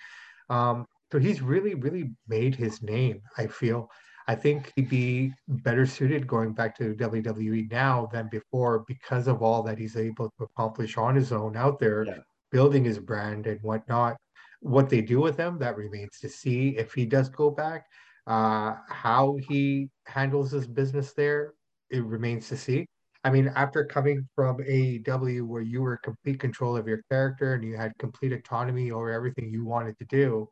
Um, 0.49 0.87
so 1.13 1.19
he's 1.19 1.41
really, 1.43 1.75
really 1.75 2.13
made 2.27 2.55
his 2.57 2.83
name. 2.83 3.23
I 3.37 3.47
feel. 3.47 3.89
I 4.27 4.35
think 4.35 4.73
he'd 4.75 4.89
be 4.89 5.35
better 5.49 5.85
suited 5.87 6.27
going 6.27 6.53
back 6.55 6.77
to 6.79 6.95
WWE 6.95 7.71
now 7.71 8.07
than 8.13 8.29
before 8.29 8.85
because 8.89 9.27
of 9.29 9.43
all 9.43 9.63
that 9.65 9.79
he's 9.79 9.97
able 9.97 10.31
to 10.39 10.45
accomplish 10.45 10.97
on 10.97 11.15
his 11.15 11.31
own 11.33 11.57
out 11.57 11.79
there, 11.79 12.05
Yeah. 12.05 12.19
building 12.51 12.85
his 12.85 12.99
brand 12.99 13.47
and 13.47 13.61
whatnot. 13.63 14.17
What 14.61 14.89
they 14.89 15.03
do 15.03 15.21
with 15.21 15.37
him, 15.37 15.59
that 15.59 15.77
remains 15.77 16.19
to 16.21 16.29
see. 16.29 16.77
If 16.79 16.95
he 16.95 17.05
does 17.05 17.29
go 17.29 17.51
back, 17.51 17.87
uh, 18.27 18.77
how 18.89 19.37
he 19.49 19.91
handles 20.07 20.51
his 20.51 20.67
business 20.67 21.13
there, 21.13 21.53
it 21.91 22.03
remains 22.03 22.49
to 22.49 22.57
see. 22.57 22.87
I 23.25 23.31
mean, 23.31 23.49
after 23.55 23.85
coming 23.85 24.27
from 24.35 24.59
AEW, 24.59 25.47
where 25.47 25.63
you 25.63 25.83
were 25.83 25.99
complete 25.99 26.41
control 26.41 26.77
of 26.77 26.89
your 26.89 27.03
character 27.11 27.55
and 27.55 27.65
you 27.65 27.77
had 27.77 27.93
complete 27.99 28.33
autonomy 28.33 28.91
over 28.91 29.11
everything 29.11 29.51
you 29.51 29.65
wanted 29.65 29.99
to 29.99 30.05
do, 30.07 30.49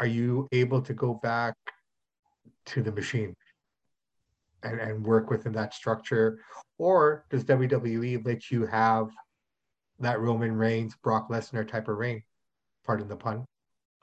are 0.00 0.06
you 0.06 0.48
able 0.52 0.80
to 0.82 0.94
go 0.94 1.14
back 1.14 1.54
to 2.70 2.82
the 2.82 2.92
machine 2.92 3.34
and, 4.62 4.80
and 4.80 5.04
work 5.04 5.30
within 5.30 5.52
that 5.52 5.74
structure? 5.74 6.40
Or 6.78 7.24
does 7.30 7.44
WWE 7.44 8.24
let 8.24 8.50
you 8.50 8.66
have 8.66 9.10
that 9.98 10.20
Roman 10.20 10.52
Reigns, 10.52 10.94
Brock 11.02 11.28
Lesnar 11.28 11.66
type 11.66 11.88
of 11.88 11.98
reign? 11.98 12.22
Pardon 12.84 13.08
the 13.08 13.16
pun. 13.16 13.44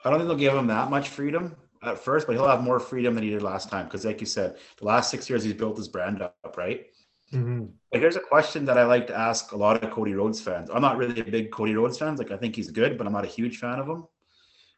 I 0.04 0.10
don't 0.10 0.20
think 0.20 0.28
they'll 0.28 0.38
give 0.38 0.54
him 0.54 0.68
that 0.68 0.90
much 0.90 1.08
freedom 1.08 1.56
at 1.82 1.98
first, 1.98 2.26
but 2.26 2.34
he'll 2.34 2.46
have 2.48 2.62
more 2.62 2.80
freedom 2.80 3.14
than 3.14 3.24
he 3.24 3.30
did 3.30 3.42
last 3.42 3.68
time. 3.68 3.86
Because, 3.86 4.04
like 4.04 4.20
you 4.20 4.26
said, 4.26 4.56
the 4.78 4.84
last 4.84 5.10
six 5.10 5.28
years 5.28 5.42
he's 5.42 5.54
built 5.54 5.76
his 5.76 5.88
brand 5.88 6.22
up, 6.22 6.54
right? 6.56 6.86
Mhm. 7.32 7.72
Like, 7.92 8.00
here's 8.00 8.16
a 8.16 8.20
question 8.20 8.64
that 8.66 8.78
I 8.78 8.84
like 8.84 9.06
to 9.08 9.18
ask 9.18 9.52
a 9.52 9.56
lot 9.56 9.82
of 9.82 9.90
Cody 9.90 10.14
Rhodes 10.14 10.40
fans. 10.40 10.70
I'm 10.70 10.82
not 10.82 10.96
really 10.96 11.20
a 11.20 11.24
big 11.24 11.50
Cody 11.50 11.74
Rhodes 11.74 11.98
fan. 11.98 12.16
Like, 12.16 12.30
I 12.30 12.36
think 12.36 12.56
he's 12.56 12.70
good, 12.70 12.96
but 12.96 13.06
I'm 13.06 13.12
not 13.12 13.24
a 13.24 13.28
huge 13.28 13.58
fan 13.58 13.78
of 13.78 13.88
him. 13.88 14.04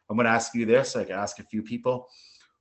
I'm 0.09 0.17
going 0.17 0.25
to 0.25 0.31
ask 0.31 0.53
you 0.53 0.65
this. 0.65 0.95
I 0.95 1.05
can 1.05 1.15
ask 1.15 1.39
a 1.39 1.43
few 1.43 1.61
people. 1.61 2.09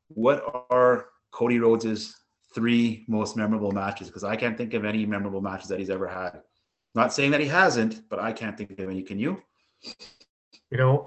What 0.09 0.45
are 0.71 1.07
Cody 1.33 1.59
Rhodes's 1.59 2.15
three 2.55 3.05
most 3.09 3.37
memorable 3.37 3.73
matches? 3.73 4.09
Because 4.09 4.25
I 4.25 4.37
can't 4.37 4.57
think 4.57 4.75
of 4.75 4.85
any 4.85 5.07
memorable 5.07 5.41
matches 5.41 5.69
that 5.69 5.79
he's 5.79 5.91
ever 5.91 6.07
had. 6.09 6.41
Not 6.95 7.13
saying 7.13 7.31
that 7.33 7.41
he 7.41 7.47
hasn't, 7.47 8.09
but 8.09 8.19
I 8.19 8.33
can't 8.33 8.57
think 8.59 8.73
of 8.79 8.89
any. 8.89 9.03
Can 9.03 9.19
you? 9.19 9.41
You 10.71 10.79
know, 10.79 11.07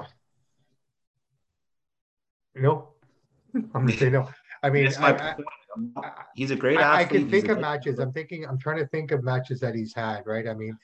no, 2.55 2.89
I'm 3.53 3.69
gonna 3.71 3.91
say 3.97 4.09
no. 4.09 4.29
I 4.61 4.69
mean, 4.69 4.87
I, 4.99 5.09
I, 5.09 5.33
point. 5.33 5.47
I'm 5.75 5.91
not- 5.95 6.05
I- 6.05 6.23
he's 6.35 6.51
a 6.51 6.55
great 6.55 6.77
I, 6.79 7.01
I 7.01 7.03
can 7.05 7.29
think 7.29 7.49
of 7.49 7.59
matches. 7.59 7.99
I'm 7.99 8.13
thinking. 8.13 8.45
I'm 8.45 8.57
trying 8.57 8.77
to 8.77 8.87
think 8.87 9.11
of 9.11 9.23
matches 9.23 9.59
that 9.59 9.75
he's 9.75 9.93
had. 9.93 10.25
Right. 10.25 10.47
I 10.47 10.53
mean, 10.53 10.77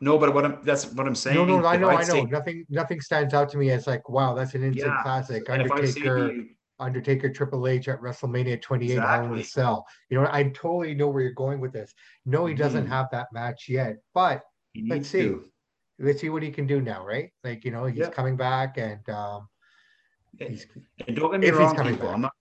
No, 0.00 0.18
but 0.18 0.34
what 0.34 0.44
I'm 0.44 0.58
that's 0.64 0.86
what 0.92 1.06
I'm 1.06 1.14
saying. 1.14 1.36
no, 1.36 1.44
no. 1.44 1.64
I 1.66 1.76
know. 1.76 1.88
I 1.90 1.98
know. 1.98 2.02
say- 2.02 2.24
Nothing. 2.24 2.66
Nothing 2.68 3.00
stands 3.00 3.32
out 3.34 3.48
to 3.50 3.58
me 3.58 3.70
as 3.70 3.86
like, 3.86 4.08
wow, 4.08 4.34
that's 4.34 4.54
an 4.54 4.64
instant 4.64 4.92
Yeah, 4.96 5.02
classic. 5.02 5.48
and 5.48 5.62
if 5.62 5.70
I 5.70 5.84
say 5.84 6.00
to 6.00 6.10
Undertaker. 6.10 6.48
Undertaker 6.80 7.30
Triple 7.30 7.68
H 7.68 7.88
at 7.88 8.00
WrestleMania 8.00 8.60
28 8.60 8.92
exactly. 8.92 9.16
Hell 9.16 9.32
in 9.32 9.38
the 9.38 9.44
Cell. 9.44 9.86
You 10.08 10.20
know, 10.20 10.28
I 10.30 10.44
totally 10.44 10.94
know 10.94 11.08
where 11.08 11.22
you're 11.22 11.32
going 11.32 11.60
with 11.60 11.72
this. 11.72 11.94
No, 12.26 12.46
he 12.46 12.54
doesn't 12.54 12.86
mm. 12.86 12.88
have 12.88 13.08
that 13.12 13.28
match 13.32 13.68
yet, 13.68 13.98
but 14.14 14.42
let's 14.88 15.08
see. 15.08 15.22
To. 15.22 15.44
Let's 15.98 16.20
see 16.20 16.30
what 16.30 16.42
he 16.42 16.50
can 16.50 16.66
do 16.66 16.80
now, 16.80 17.04
right? 17.04 17.30
Like, 17.44 17.64
you 17.64 17.70
know, 17.70 17.84
he's 17.84 17.98
yep. 17.98 18.14
coming 18.14 18.36
back 18.36 18.78
and 18.78 19.06
um 19.10 19.48
and 20.38 21.16
don't 21.16 21.30
get 21.32 21.40
me 21.40 21.50
wrong, 21.50 21.76
people. 21.76 22.06
Back. 22.06 22.14
I'm 22.14 22.20
not 22.22 22.32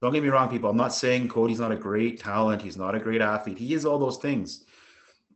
don't 0.00 0.12
get 0.12 0.22
me 0.22 0.28
wrong, 0.28 0.50
people. 0.50 0.68
I'm 0.68 0.76
not 0.76 0.92
saying 0.92 1.28
Cody's 1.28 1.60
not 1.60 1.72
a 1.72 1.76
great 1.76 2.20
talent. 2.20 2.60
He's 2.60 2.76
not 2.76 2.94
a 2.94 3.00
great 3.00 3.22
athlete. 3.22 3.58
He 3.58 3.72
is 3.72 3.86
all 3.86 3.98
those 3.98 4.18
things. 4.18 4.64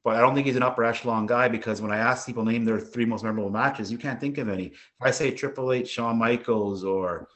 But 0.05 0.17
I 0.17 0.21
don't 0.21 0.35
think 0.35 0.47
he's 0.47 0.57
an 0.57 0.63
upper 0.63 0.85
echelon 0.85 1.27
guy 1.27 1.49
because 1.49 1.81
when 1.81 1.91
I 1.91 1.97
ask 1.97 2.27
people 2.27 2.45
name 2.45 2.65
their 2.65 2.79
three 2.79 3.05
most 3.05 3.25
memorable 3.25 3.51
matches, 3.51 3.91
you 3.91 3.99
can't 3.99 4.21
think 4.21 4.39
of 4.39 4.49
any. 4.49 4.67
If 4.67 4.75
I 5.01 5.11
say 5.11 5.31
Triple 5.31 5.73
H, 5.73 5.89
Shawn 5.89 6.19
Michaels, 6.19 6.85
or 6.85 7.29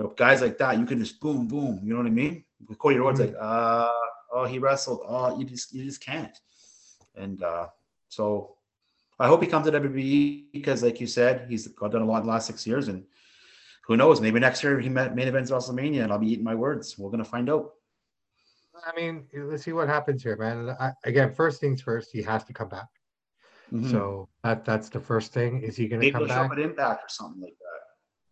you 0.00 0.06
know, 0.06 0.14
guys 0.16 0.40
like 0.40 0.56
that, 0.56 0.78
you 0.78 0.86
can 0.86 0.98
just 0.98 1.20
boom, 1.20 1.46
boom. 1.46 1.78
You 1.84 1.92
know 1.92 1.98
what 1.98 2.06
I 2.06 2.10
mean? 2.10 2.42
With 2.66 2.78
Cody 2.78 2.96
Rhodes, 2.96 3.20
mm-hmm. 3.20 3.34
like, 3.34 3.42
uh, 3.42 3.88
oh, 4.32 4.46
he 4.46 4.58
wrestled. 4.58 5.00
Oh, 5.06 5.38
you 5.38 5.44
just 5.44 5.74
you 5.74 5.84
just 5.84 6.02
can't. 6.02 6.36
And 7.16 7.42
uh, 7.42 7.66
so 8.08 8.56
I 9.18 9.26
hope 9.26 9.42
he 9.42 9.48
comes 9.48 9.66
to 9.66 9.72
WWE 9.72 10.44
because, 10.54 10.82
like 10.82 11.00
you 11.02 11.06
said, 11.06 11.46
he's 11.50 11.66
done 11.66 12.00
a 12.00 12.04
lot 12.06 12.20
in 12.20 12.26
the 12.26 12.32
last 12.32 12.46
six 12.46 12.66
years, 12.66 12.88
and 12.88 13.04
who 13.86 13.98
knows? 13.98 14.22
Maybe 14.22 14.40
next 14.40 14.62
year 14.62 14.80
he 14.80 14.88
met 14.88 15.14
main 15.14 15.28
events 15.28 15.50
WrestleMania, 15.50 16.02
and 16.02 16.12
I'll 16.12 16.18
be 16.18 16.32
eating 16.32 16.44
my 16.44 16.54
words. 16.54 16.98
We're 16.98 17.10
gonna 17.10 17.22
find 17.22 17.50
out. 17.50 17.72
I 18.86 18.96
mean, 18.96 19.26
let's 19.34 19.64
see 19.64 19.74
what 19.74 19.88
happens 19.88 20.22
here, 20.22 20.38
man. 20.38 20.74
I, 20.80 20.92
again, 21.04 21.34
first 21.34 21.60
things 21.60 21.82
first, 21.82 22.08
he 22.10 22.22
has 22.22 22.42
to 22.44 22.54
come 22.54 22.70
back. 22.70 22.88
Mm-hmm. 23.70 23.90
So 23.90 24.30
that 24.42 24.64
that's 24.64 24.88
the 24.88 25.00
first 25.00 25.34
thing. 25.34 25.60
Is 25.60 25.76
he 25.76 25.88
going 25.88 26.00
to 26.00 26.10
come 26.10 26.26
back? 26.26 26.50
At 26.50 26.58
Impact 26.58 27.04
or 27.04 27.08
something 27.08 27.42
like 27.42 27.56
that. 27.59 27.59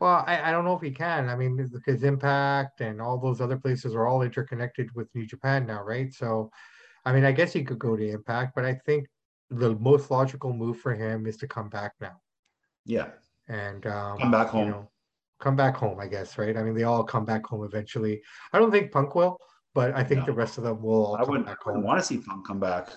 Well, 0.00 0.24
I, 0.26 0.48
I 0.48 0.50
don't 0.52 0.64
know 0.64 0.74
if 0.74 0.82
he 0.82 0.92
can. 0.92 1.28
I 1.28 1.34
mean, 1.34 1.56
because 1.72 2.04
Impact 2.04 2.80
and 2.80 3.00
all 3.00 3.18
those 3.18 3.40
other 3.40 3.56
places 3.56 3.94
are 3.94 4.06
all 4.06 4.22
interconnected 4.22 4.94
with 4.94 5.12
New 5.14 5.26
Japan 5.26 5.66
now, 5.66 5.82
right? 5.82 6.12
So, 6.12 6.50
I 7.04 7.12
mean, 7.12 7.24
I 7.24 7.32
guess 7.32 7.52
he 7.52 7.64
could 7.64 7.78
go 7.78 7.96
to 7.96 8.08
Impact, 8.08 8.54
but 8.54 8.64
I 8.64 8.74
think 8.87 9.08
the 9.50 9.74
most 9.76 10.11
logical 10.11 10.52
move 10.52 10.78
for 10.78 10.94
him 10.94 11.26
is 11.26 11.37
to 11.38 11.48
come 11.48 11.68
back 11.68 11.92
now. 12.00 12.20
Yeah. 12.84 13.08
And 13.48 13.87
um, 13.87 14.18
come 14.18 14.30
back 14.30 14.48
home. 14.48 14.66
You 14.66 14.70
know, 14.70 14.90
come 15.40 15.56
back 15.56 15.76
home, 15.76 15.98
I 15.98 16.06
guess, 16.06 16.38
right? 16.38 16.56
I 16.56 16.62
mean, 16.62 16.74
they 16.74 16.84
all 16.84 17.02
come 17.02 17.24
back 17.24 17.46
home 17.46 17.64
eventually. 17.64 18.20
I 18.52 18.58
don't 18.58 18.70
think 18.70 18.92
Punk 18.92 19.14
will, 19.14 19.38
but 19.74 19.94
I 19.94 20.04
think 20.04 20.20
no. 20.20 20.26
the 20.26 20.32
rest 20.32 20.58
of 20.58 20.64
them 20.64 20.82
will 20.82 21.06
all 21.06 21.16
I 21.16 21.24
come 21.24 21.44
back 21.44 21.62
home. 21.62 21.78
I 21.78 21.80
want 21.80 21.98
to 21.98 22.04
see 22.04 22.18
Punk 22.18 22.46
come 22.46 22.61
back. 22.61 22.88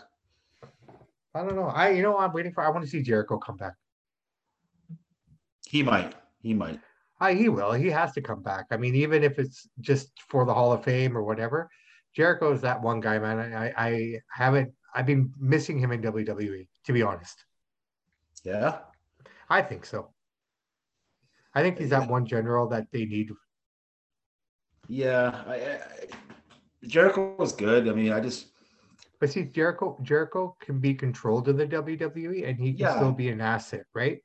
I 1.34 1.44
don't 1.44 1.56
know. 1.56 1.68
I 1.68 1.92
you 1.92 2.04
know 2.04 2.18
I'm 2.18 2.34
waiting 2.34 2.52
for. 2.52 2.64
I 2.64 2.70
want 2.70 2.84
to 2.84 2.90
see 2.90 3.02
Jericho 3.02 3.38
come 3.38 3.58
back. 3.58 3.74
He 5.66 5.82
might. 5.82 6.16
He 6.42 6.54
might. 6.54 6.80
I, 7.22 7.36
he 7.36 7.50
will. 7.50 7.72
He 7.72 7.88
has 7.92 8.14
to 8.14 8.22
come 8.22 8.42
back. 8.42 8.66
I 8.72 8.78
mean, 8.78 8.96
even 8.96 9.24
if 9.24 9.38
it's 9.38 9.70
just 9.80 10.10
for 10.28 10.44
the 10.44 10.54
Hall 10.54 10.74
of 10.74 10.84
Fame 10.84 11.16
or 11.16 11.22
whatever, 11.22 11.70
Jericho 12.16 12.52
is 12.52 12.62
that 12.62 12.82
one 12.82 13.00
guy, 13.00 13.20
man. 13.20 13.54
I, 13.54 13.72
I 13.78 14.20
haven't. 14.34 14.74
I've 14.96 15.06
been 15.06 15.32
missing 15.40 15.78
him 15.78 15.92
in 15.92 16.02
WWE, 16.02 16.68
to 16.86 16.94
be 16.94 17.04
honest. 17.04 17.46
Yeah, 18.44 18.80
I 19.50 19.62
think 19.62 19.86
so. 19.86 20.10
I 21.54 21.62
think 21.62 21.78
he's 21.78 21.92
that 21.92 22.10
one 22.10 22.26
general 22.26 22.68
that 22.70 22.88
they 22.92 23.06
need. 23.06 23.30
Yeah, 24.88 25.44
I, 25.46 25.54
I, 25.54 25.80
Jericho 26.88 27.36
was 27.38 27.54
good. 27.54 27.88
I 27.88 27.94
mean, 27.94 28.12
I 28.12 28.20
just. 28.20 28.48
But 29.20 29.30
see, 29.30 29.44
Jericho 29.44 30.00
Jericho 30.02 30.58
can 30.60 30.80
be 30.80 30.96
controlled 30.96 31.48
in 31.50 31.56
the 31.56 31.68
WWE, 31.68 32.50
and 32.50 32.60
he 32.60 32.72
can 32.74 32.80
yeah. 32.80 32.96
still 32.96 33.12
be 33.12 33.30
an 33.30 33.42
asset, 33.42 33.86
right? 33.94 34.22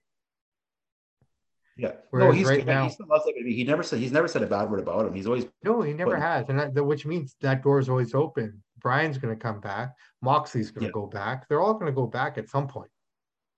Yeah. 1.77 1.93
Whereas 2.11 2.29
no, 2.29 2.33
he's 2.33 2.49
right 2.49 2.65
now, 2.65 2.85
he 2.85 2.91
still 2.91 3.07
loves. 3.07 3.25
He 3.27 3.65
never 3.65 3.83
said 3.83 3.99
he's 3.99 4.13
never 4.13 4.29
said 4.29 4.43
a 4.43 4.47
bad 4.47 4.71
word 4.71 4.81
about 4.81 5.07
him. 5.07 5.15
He's 5.15 5.27
always 5.27 5.47
no, 5.63 5.83
he 5.83 5.93
never 5.93 6.17
has, 6.17 6.49
and 6.49 6.59
that, 6.59 6.85
which 6.85 7.05
means 7.05 7.37
that 7.43 7.63
door 7.63 7.79
is 7.79 7.89
always 7.89 8.15
open. 8.15 8.63
Brian's 8.81 9.19
going 9.19 9.35
to 9.35 9.41
come 9.41 9.61
back. 9.61 9.95
Moxley's 10.23 10.71
going 10.71 10.83
to 10.83 10.87
yeah. 10.89 10.93
go 10.93 11.07
back. 11.07 11.49
They're 11.49 11.61
all 11.61 11.75
going 11.75 11.87
to 11.87 11.93
go 11.93 12.07
back 12.07 12.39
at 12.39 12.49
some 12.49 12.67
point. 12.67 12.91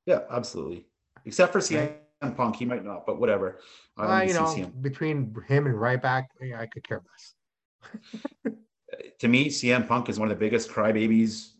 Yeah, 0.06 0.20
absolutely. 0.30 0.86
Except 1.26 1.52
for 1.52 1.58
CM 1.58 1.92
right. 2.22 2.36
Punk, 2.36 2.56
he 2.56 2.64
might 2.64 2.84
not, 2.84 3.04
but 3.06 3.20
whatever. 3.20 3.60
Uh, 3.98 4.24
you 4.26 4.32
know, 4.32 4.72
between 4.80 5.34
him 5.46 5.66
and 5.66 5.74
Ryback, 5.74 6.26
I 6.56 6.66
could 6.66 6.82
care 6.82 7.02
less. 7.10 8.54
to 9.18 9.28
me, 9.28 9.48
CM 9.48 9.86
Punk 9.86 10.08
is 10.08 10.18
one 10.18 10.30
of 10.30 10.38
the 10.38 10.40
biggest 10.40 10.70
crybabies 10.70 11.50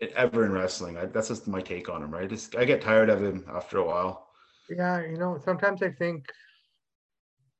ever 0.00 0.44
in 0.44 0.52
wrestling. 0.52 0.96
I, 0.96 1.06
that's 1.06 1.28
just 1.28 1.46
my 1.46 1.60
take 1.60 1.88
on 1.88 2.02
him, 2.02 2.10
right? 2.10 2.28
Just, 2.28 2.56
I 2.56 2.64
get 2.64 2.80
tired 2.80 3.10
of 3.10 3.22
him 3.22 3.44
after 3.52 3.78
a 3.78 3.84
while. 3.84 4.28
Yeah, 4.68 5.04
you 5.04 5.16
know, 5.16 5.38
sometimes 5.44 5.82
I 5.82 5.90
think 5.90 6.26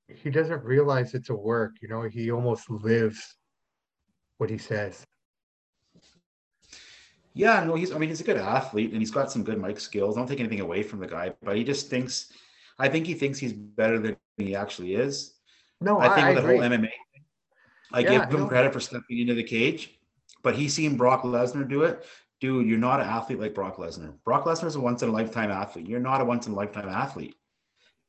he 0.08 0.30
doesn't 0.30 0.64
realize 0.64 1.14
it's 1.14 1.30
a 1.30 1.34
work. 1.34 1.72
You 1.82 1.88
know, 1.88 2.02
he 2.02 2.30
almost 2.30 2.70
lives 2.70 3.36
what 4.38 4.50
he 4.50 4.58
says. 4.58 5.04
Yeah, 7.34 7.62
no, 7.64 7.74
he's. 7.74 7.92
I 7.92 7.98
mean, 7.98 8.08
he's 8.08 8.20
a 8.20 8.24
good 8.24 8.36
athlete 8.36 8.90
and 8.90 9.00
he's 9.00 9.10
got 9.10 9.30
some 9.30 9.44
good 9.44 9.60
mic 9.60 9.78
skills. 9.78 10.16
I 10.16 10.20
don't 10.20 10.26
take 10.26 10.40
anything 10.40 10.60
away 10.60 10.82
from 10.82 10.98
the 10.98 11.06
guy, 11.06 11.32
but 11.42 11.56
he 11.56 11.64
just 11.64 11.88
thinks. 11.88 12.32
I 12.78 12.88
think 12.88 13.06
he 13.06 13.14
thinks 13.14 13.38
he's 13.38 13.52
better 13.52 13.98
than 13.98 14.16
he 14.36 14.56
actually 14.56 14.94
is. 14.94 15.34
No, 15.80 16.00
I 16.00 16.14
think 16.14 16.26
I, 16.26 16.34
with 16.34 16.42
the 16.42 16.48
whole 16.48 16.60
MMA, 16.60 16.90
I 17.92 18.00
yeah, 18.00 18.26
give 18.26 18.38
him 18.38 18.48
credit 18.48 18.72
for 18.72 18.80
stepping 18.80 19.18
into 19.18 19.34
the 19.34 19.42
cage, 19.42 19.98
but 20.42 20.54
he's 20.54 20.74
seen 20.74 20.96
Brock 20.96 21.22
Lesnar 21.22 21.68
do 21.68 21.84
it, 21.84 22.04
dude, 22.40 22.66
you're 22.66 22.78
not 22.78 23.00
an 23.00 23.06
athlete 23.06 23.38
like 23.38 23.54
Brock 23.54 23.76
Lesnar. 23.76 24.14
Brock 24.24 24.44
Lesnar 24.44 24.66
is 24.66 24.76
a 24.76 24.80
once 24.80 25.02
in 25.02 25.10
a 25.10 25.12
lifetime 25.12 25.50
athlete. 25.50 25.86
You're 25.86 26.00
not 26.00 26.20
a 26.20 26.24
once 26.24 26.46
in 26.46 26.52
a 26.52 26.56
lifetime 26.56 26.88
athlete. 26.88 27.36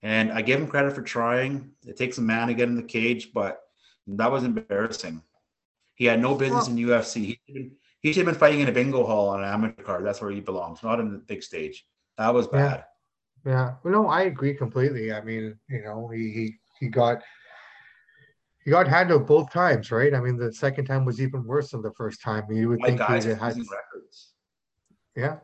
And 0.02 0.32
I 0.32 0.42
give 0.42 0.60
him 0.60 0.68
credit 0.68 0.94
for 0.94 1.02
trying. 1.02 1.72
It 1.86 1.98
takes 1.98 2.18
a 2.18 2.22
man 2.22 2.48
to 2.48 2.54
get 2.54 2.70
in 2.70 2.76
the 2.76 2.84
cage, 2.84 3.32
but 3.34 3.62
that 4.08 4.32
was 4.32 4.44
embarrassing. 4.44 5.22
He 5.96 6.06
had 6.06 6.20
no 6.20 6.34
business 6.34 6.68
in 6.68 6.78
UFC. 6.78 7.16
He 7.16 7.40
should, 7.46 7.54
been, 7.54 7.72
he 8.00 8.14
should 8.14 8.26
have 8.26 8.34
been 8.34 8.40
fighting 8.40 8.62
in 8.62 8.70
a 8.70 8.72
bingo 8.72 9.06
hall 9.06 9.30
on 9.30 9.44
an 9.44 9.50
amateur 9.50 9.84
card. 9.84 10.06
That's 10.06 10.22
where 10.22 10.32
he 10.32 10.40
belongs, 10.40 10.82
not 10.82 11.00
in 11.00 11.12
the 11.12 11.20
big 11.20 11.44
stage. 11.44 11.86
That 12.18 12.34
was 12.34 12.48
bad. 12.48 12.86
Yeah. 13.46 13.52
yeah. 13.52 13.74
Well, 13.84 13.94
no, 13.94 14.08
I 14.08 14.24
agree 14.24 14.56
completely. 14.56 15.14
I 15.14 15.22
mean, 15.22 15.56
you 15.70 15.84
know, 15.84 16.08
he 16.08 16.32
he, 16.32 16.56
he 16.80 16.88
got 16.88 17.22
he 18.64 18.72
got 18.72 18.88
handled 18.88 19.26
both 19.26 19.52
times, 19.52 19.92
right? 19.92 20.14
I 20.14 20.20
mean, 20.20 20.38
the 20.38 20.54
second 20.54 20.86
time 20.86 21.06
was 21.06 21.20
even 21.20 21.44
worse 21.46 21.72
than 21.72 21.82
the 21.82 21.92
first 21.92 22.22
time. 22.22 22.46
You 22.52 22.70
would 22.70 22.80
think 22.86 23.00
guys 23.00 23.24
he 23.24 23.32
had 23.32 23.40
records. 23.40 24.34
Yeah, 25.16 25.38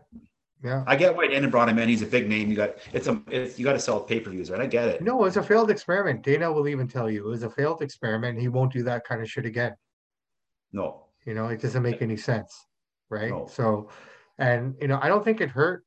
yeah. 0.64 0.84
I 0.86 0.96
get 0.96 1.16
why 1.16 1.28
Dana 1.28 1.48
brought 1.48 1.68
him 1.70 1.80
in. 1.80 1.90
He's 1.90 2.04
a 2.04 2.08
big 2.08 2.30
name. 2.30 2.50
You 2.50 2.56
got 2.56 2.76
it's 2.94 3.08
a 3.08 3.22
it's, 3.30 3.58
you 3.58 3.66
got 3.66 3.74
to 3.74 3.80
sell 3.80 4.00
pay 4.02 4.20
per 4.20 4.30
views, 4.30 4.52
right? 4.52 4.62
I 4.62 4.68
get 4.68 4.88
it. 4.88 5.02
No, 5.02 5.26
it's 5.26 5.38
a 5.38 5.44
failed 5.44 5.72
experiment. 5.72 6.22
Dana 6.22 6.52
will 6.52 6.68
even 6.68 6.88
tell 6.88 7.10
you 7.10 7.28
it 7.28 7.30
was 7.30 7.44
a 7.44 7.50
failed 7.50 7.82
experiment. 7.82 8.40
He 8.40 8.50
won't 8.50 8.72
do 8.72 8.84
that 8.84 9.04
kind 9.04 9.22
of 9.22 9.30
shit 9.30 9.46
again. 9.46 9.76
No, 10.72 11.08
you 11.26 11.34
know, 11.34 11.48
it 11.48 11.62
doesn't 11.62 11.84
make 11.84 12.02
any 12.02 12.18
sense, 12.18 12.66
right? 13.10 13.32
No. 13.32 13.48
So, 13.52 13.90
and 14.38 14.76
you 14.80 14.88
know, 14.88 15.00
I 15.02 15.08
don't 15.08 15.24
think 15.24 15.42
it 15.42 15.50
hurt 15.50 15.84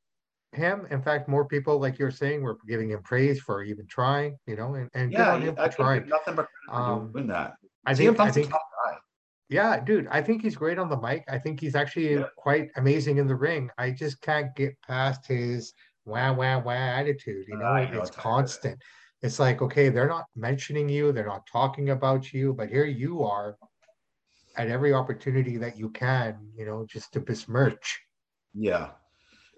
him. 0.53 0.87
In 0.91 1.03
fact, 1.03 1.29
more 1.29 1.45
people, 1.45 1.79
like 1.79 1.99
you're 1.99 2.11
saying, 2.11 2.43
were 2.43 2.59
giving 2.69 2.91
him 2.91 3.03
praise 3.03 3.41
for 3.41 3.63
even 3.63 3.87
trying, 3.87 4.37
you 4.47 4.57
know, 4.57 4.75
and, 4.75 4.91
and 4.95 5.13
yeah, 5.13 5.19
good 5.19 5.29
on 5.29 5.43
him 5.43 5.55
I 5.59 5.69
for 5.69 5.77
trying. 5.77 6.09
Nothing 6.09 6.35
but 6.35 6.49
um, 6.71 7.13
doing 7.13 7.27
that. 7.29 7.55
I 7.87 7.95
think, 7.95 8.21
I 8.21 8.31
think, 8.31 8.53
yeah, 9.49 9.81
dude, 9.81 10.07
I 10.11 10.23
think 10.23 10.43
he's 10.43 10.55
great 10.55 10.79
on 10.79 10.89
the 10.89 10.97
mic. 10.97 11.25
I 11.29 11.39
think 11.39 11.61
he's 11.61 11.75
actually 11.75 12.15
yeah. 12.15 12.27
quite 12.37 12.69
amazing 12.77 13.19
in 13.19 13.27
the 13.27 13.35
ring. 13.35 13.71
I 13.79 13.91
just 13.91 14.21
can't 14.21 14.55
get 14.55 14.81
past 14.87 15.27
his 15.27 15.73
wah 16.05 16.33
wah 16.33 16.59
wah 16.59 16.73
attitude. 16.73 17.47
You 17.49 17.57
know, 17.57 17.67
uh, 17.67 17.91
know 17.91 18.01
it's 18.01 18.11
constant. 18.11 18.79
It's 19.22 19.39
like, 19.39 19.61
okay, 19.61 19.89
they're 19.89 20.09
not 20.09 20.27
mentioning 20.37 20.89
you, 20.89 21.12
they're 21.12 21.27
not 21.27 21.47
talking 21.51 21.91
about 21.91 22.33
you, 22.33 22.55
but 22.55 22.70
here 22.70 22.87
you 22.87 23.22
are 23.22 23.57
at 24.57 24.68
every 24.68 24.95
opportunity 24.95 25.57
that 25.59 25.77
you 25.77 25.91
can, 25.91 26.39
you 26.57 26.64
know, 26.64 26.87
just 26.89 27.12
to 27.12 27.20
besmirch. 27.20 28.01
Yeah. 28.55 28.91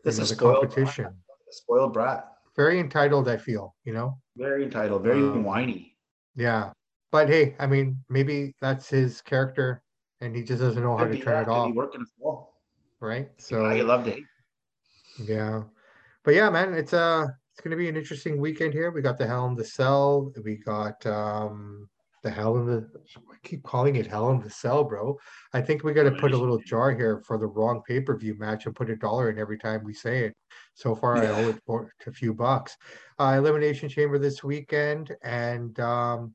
This 0.04 0.18
is 0.18 0.30
the 0.30 0.36
competition. 0.36 1.04
Brat. 1.04 1.14
Spoiled 1.50 1.92
brat. 1.92 2.28
Very 2.56 2.80
entitled, 2.80 3.28
I 3.28 3.36
feel, 3.36 3.74
you 3.84 3.92
know? 3.92 4.18
Very 4.36 4.64
entitled, 4.64 5.02
very 5.02 5.20
um, 5.20 5.44
whiny. 5.44 5.96
Yeah. 6.34 6.72
But 7.10 7.28
hey, 7.28 7.54
I 7.58 7.66
mean, 7.66 8.02
maybe 8.08 8.54
that's 8.60 8.88
his 8.88 9.20
character 9.20 9.82
and 10.22 10.36
he 10.36 10.42
just 10.42 10.60
doesn't 10.60 10.82
know 10.82 10.96
how 10.96 11.04
to 11.04 11.18
turn 11.18 11.42
it 11.42 11.48
off. 11.48 11.74
Working 11.74 12.00
as 12.00 12.10
well. 12.18 12.54
Right. 13.00 13.28
So 13.36 13.64
I 13.64 13.80
loved 13.80 14.06
it. 14.06 14.20
Yeah. 15.18 15.64
But 16.24 16.34
yeah, 16.34 16.48
man, 16.48 16.74
it's 16.74 16.94
uh 16.94 17.26
it's 17.52 17.60
gonna 17.60 17.76
be 17.76 17.88
an 17.88 17.96
interesting 17.96 18.40
weekend 18.40 18.72
here. 18.72 18.90
We 18.92 19.02
got 19.02 19.18
the 19.18 19.26
Hell 19.26 19.46
in 19.46 19.56
the 19.56 19.64
Cell. 19.64 20.32
We 20.44 20.56
got 20.56 21.04
um 21.06 21.88
the 22.22 22.30
hell 22.30 22.56
in 22.56 22.66
the 22.66 22.88
I 23.16 23.36
keep 23.42 23.62
calling 23.62 23.96
it 23.96 24.06
hell 24.06 24.30
in 24.30 24.40
the 24.40 24.50
cell, 24.50 24.84
bro. 24.84 25.18
I 25.52 25.60
think 25.60 25.82
we 25.82 25.92
got 25.92 26.04
to 26.04 26.12
put 26.12 26.32
a 26.32 26.36
little 26.36 26.58
jar 26.58 26.92
here 26.92 27.22
for 27.26 27.36
the 27.36 27.46
wrong 27.46 27.82
pay 27.86 28.00
per 28.00 28.16
view 28.16 28.36
match 28.38 28.66
and 28.66 28.74
put 28.74 28.90
a 28.90 28.96
dollar 28.96 29.30
in 29.30 29.38
every 29.38 29.58
time 29.58 29.82
we 29.84 29.92
say 29.92 30.24
it. 30.26 30.34
So 30.74 30.94
far, 30.94 31.16
yeah. 31.16 31.32
I 31.32 31.44
owe 31.44 31.48
it 31.50 31.60
for 31.66 31.92
a 32.06 32.12
few 32.12 32.32
bucks. 32.32 32.76
Uh, 33.18 33.34
Elimination 33.36 33.88
Chamber 33.88 34.18
this 34.18 34.44
weekend, 34.44 35.14
and 35.22 35.78
um, 35.80 36.34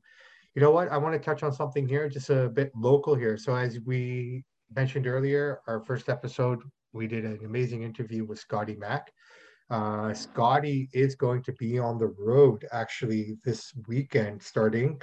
you 0.54 0.62
know 0.62 0.70
what? 0.70 0.88
I 0.88 0.98
want 0.98 1.14
to 1.14 1.24
touch 1.24 1.42
on 1.42 1.52
something 1.52 1.88
here, 1.88 2.08
just 2.08 2.30
a 2.30 2.48
bit 2.48 2.70
local 2.76 3.14
here. 3.14 3.36
So 3.36 3.54
as 3.54 3.80
we 3.80 4.44
mentioned 4.74 5.06
earlier, 5.06 5.60
our 5.66 5.80
first 5.80 6.08
episode, 6.08 6.60
we 6.92 7.06
did 7.06 7.24
an 7.24 7.40
amazing 7.44 7.82
interview 7.82 8.24
with 8.24 8.38
Scotty 8.38 8.76
Mack. 8.76 9.12
Uh, 9.70 10.14
Scotty 10.14 10.88
is 10.92 11.14
going 11.14 11.42
to 11.42 11.52
be 11.52 11.78
on 11.78 11.98
the 11.98 12.14
road 12.18 12.66
actually 12.72 13.36
this 13.44 13.72
weekend, 13.86 14.42
starting 14.42 15.00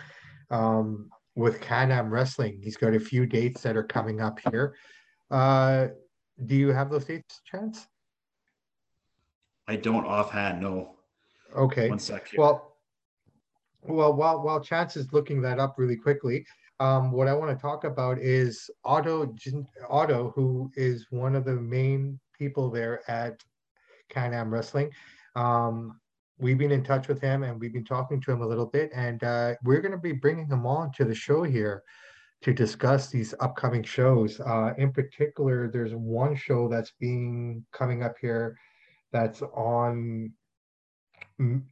um, 0.49 1.09
with 1.35 1.61
Can-Am 1.61 2.09
Wrestling. 2.09 2.59
He's 2.61 2.77
got 2.77 2.93
a 2.93 2.99
few 2.99 3.25
dates 3.25 3.61
that 3.61 3.75
are 3.75 3.83
coming 3.83 4.21
up 4.21 4.39
here. 4.51 4.75
Uh, 5.29 5.87
do 6.45 6.55
you 6.55 6.69
have 6.69 6.89
those 6.89 7.05
dates, 7.05 7.41
Chance? 7.45 7.87
I 9.67 9.75
don't 9.75 10.05
offhand. 10.05 10.61
No. 10.61 10.95
Okay. 11.55 11.89
One 11.89 11.99
second. 11.99 12.37
Well, 12.37 12.77
well, 13.81 14.13
while 14.13 14.41
while 14.41 14.59
Chance 14.59 14.97
is 14.97 15.13
looking 15.13 15.41
that 15.41 15.59
up 15.59 15.75
really 15.77 15.95
quickly, 15.95 16.45
um, 16.79 17.11
what 17.11 17.27
I 17.27 17.33
want 17.33 17.57
to 17.57 17.61
talk 17.61 17.83
about 17.83 18.17
is 18.17 18.69
Otto 18.83 19.33
Otto, 19.89 20.33
who 20.35 20.71
is 20.75 21.07
one 21.09 21.35
of 21.35 21.45
the 21.45 21.55
main 21.55 22.19
people 22.37 22.69
there 22.69 23.01
at 23.09 23.43
Can-Am 24.09 24.53
Wrestling. 24.53 24.91
Um, 25.35 25.99
we've 26.37 26.57
been 26.57 26.71
in 26.71 26.83
touch 26.83 27.07
with 27.07 27.21
him 27.21 27.43
and 27.43 27.59
we've 27.59 27.73
been 27.73 27.85
talking 27.85 28.21
to 28.21 28.31
him 28.31 28.41
a 28.41 28.47
little 28.47 28.65
bit, 28.65 28.91
and 28.93 29.23
uh, 29.23 29.53
we're 29.63 29.81
going 29.81 29.91
to 29.91 29.97
be 29.97 30.11
bringing 30.11 30.47
him 30.47 30.65
on 30.65 30.91
to 30.93 31.05
the 31.05 31.15
show 31.15 31.43
here 31.43 31.83
to 32.41 32.53
discuss 32.53 33.09
these 33.09 33.33
upcoming 33.39 33.83
shows. 33.83 34.39
Uh, 34.39 34.73
in 34.77 34.91
particular, 34.91 35.69
there's 35.71 35.95
one 35.95 36.35
show 36.35 36.67
that's 36.67 36.93
being 36.99 37.65
coming 37.71 38.03
up 38.03 38.15
here 38.19 38.57
that's 39.11 39.41
on 39.53 40.31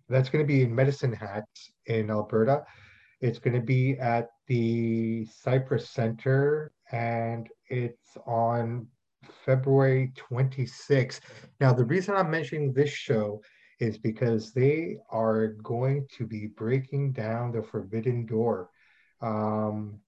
that's 0.09 0.29
going 0.29 0.43
to 0.43 0.47
be 0.47 0.63
in 0.63 0.73
Medicine 0.73 1.13
Hat 1.13 1.45
in 1.85 2.09
Alberta. 2.09 2.63
It's 3.21 3.39
going 3.39 3.53
to 3.53 3.65
be 3.65 3.97
at 3.99 4.29
the 4.47 5.25
Cypress 5.25 5.89
Center 5.89 6.73
and 6.91 7.47
it's 7.69 8.17
on 8.25 8.87
February 9.45 10.11
26th. 10.17 11.21
Now, 11.59 11.71
the 11.73 11.85
reason 11.85 12.15
I'm 12.15 12.29
mentioning 12.29 12.73
this 12.73 12.89
show 12.89 13.41
is 13.83 13.97
because 13.97 14.53
they 14.53 14.97
are 15.09 15.47
going 15.61 16.07
to 16.17 16.25
be 16.25 16.47
breaking 16.47 17.11
down 17.11 17.51
the 17.51 17.61
Forbidden 17.61 18.25
Door. 18.25 18.69
Um, 19.21 19.99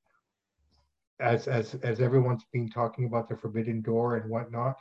as 1.20 1.48
as 1.48 1.76
as 1.76 2.00
everyone's 2.00 2.46
been 2.52 2.70
talking 2.70 3.06
about 3.06 3.28
the 3.28 3.38
Forbidden 3.38 3.82
Door 3.82 4.18
and 4.18 4.30
whatnot, 4.30 4.76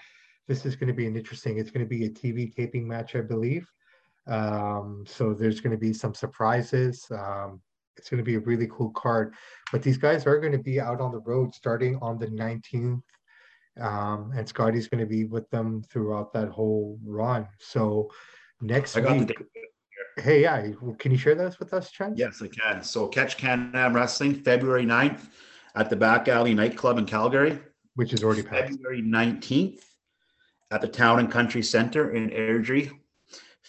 this 0.47 0.65
is 0.65 0.77
going 0.77 0.89
to 0.89 0.95
be 0.95 1.07
an 1.07 1.17
interesting. 1.17 1.59
It's 1.59 1.71
going 1.71 1.85
to 1.85 1.89
be 1.89 2.05
a 2.05 2.11
TV 2.11 2.55
taping 2.55 2.87
match, 2.87 3.17
I 3.17 3.21
believe. 3.21 3.67
Um, 4.27 5.05
so 5.07 5.35
there's 5.35 5.61
going 5.61 5.73
to 5.73 5.85
be 5.89 5.93
some 5.93 6.15
surprises. 6.15 7.07
Um, 7.11 7.61
it's 7.97 8.09
going 8.09 8.19
to 8.19 8.25
be 8.25 8.37
a 8.37 8.41
really 8.41 8.69
cool 8.71 8.91
card. 8.91 9.35
But 9.73 9.83
these 9.83 9.99
guys 9.99 10.27
are 10.27 10.39
going 10.39 10.53
to 10.53 10.59
be 10.59 10.81
out 10.81 11.01
on 11.01 11.13
the 11.13 11.21
road 11.21 11.55
starting 11.55 11.99
on 12.01 12.19
the 12.19 12.27
19th. 12.27 13.03
Um, 13.81 14.33
and 14.37 14.49
Scotty's 14.49 14.89
going 14.89 15.01
to 15.01 15.07
be 15.07 15.25
with 15.25 15.49
them 15.51 15.83
throughout 15.91 16.33
that 16.33 16.49
whole 16.49 16.99
run. 17.05 17.49
So 17.59 18.11
next 18.65 18.97
week. 18.97 19.33
Hey, 20.17 20.43
yeah. 20.43 20.71
Can 20.99 21.11
you 21.11 21.19
share 21.19 21.35
those 21.35 21.59
with 21.59 21.75
us, 21.75 21.91
Trent? 21.91 22.17
Yes, 22.17 22.41
I 22.43 22.49
can. 22.49 22.83
So 22.83 23.09
catch 23.09 23.37
Can-Am 23.37 23.95
Wrestling 23.95 24.35
February 24.35 24.85
9th 24.85 25.27
at 25.75 25.91
the 25.91 25.97
Back 25.97 26.29
Alley 26.29 26.55
Nightclub 26.55 26.99
in 26.99 27.05
Calgary. 27.05 27.59
Which 27.97 28.13
is 28.13 28.23
already 28.23 28.43
passed. 28.43 28.73
February 28.73 29.03
19th 29.03 29.83
at 30.71 30.81
the 30.81 30.89
Town 30.89 31.19
and 31.19 31.31
Country 31.31 31.63
Center 31.63 32.13
in 32.13 32.31
Airdrie. 32.31 32.91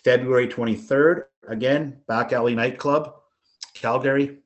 February 0.04 0.48
23rd, 0.48 1.24
again, 1.48 1.98
Back 2.08 2.32
Alley 2.32 2.54
Nightclub, 2.54 3.16
Calgary. 3.74 4.38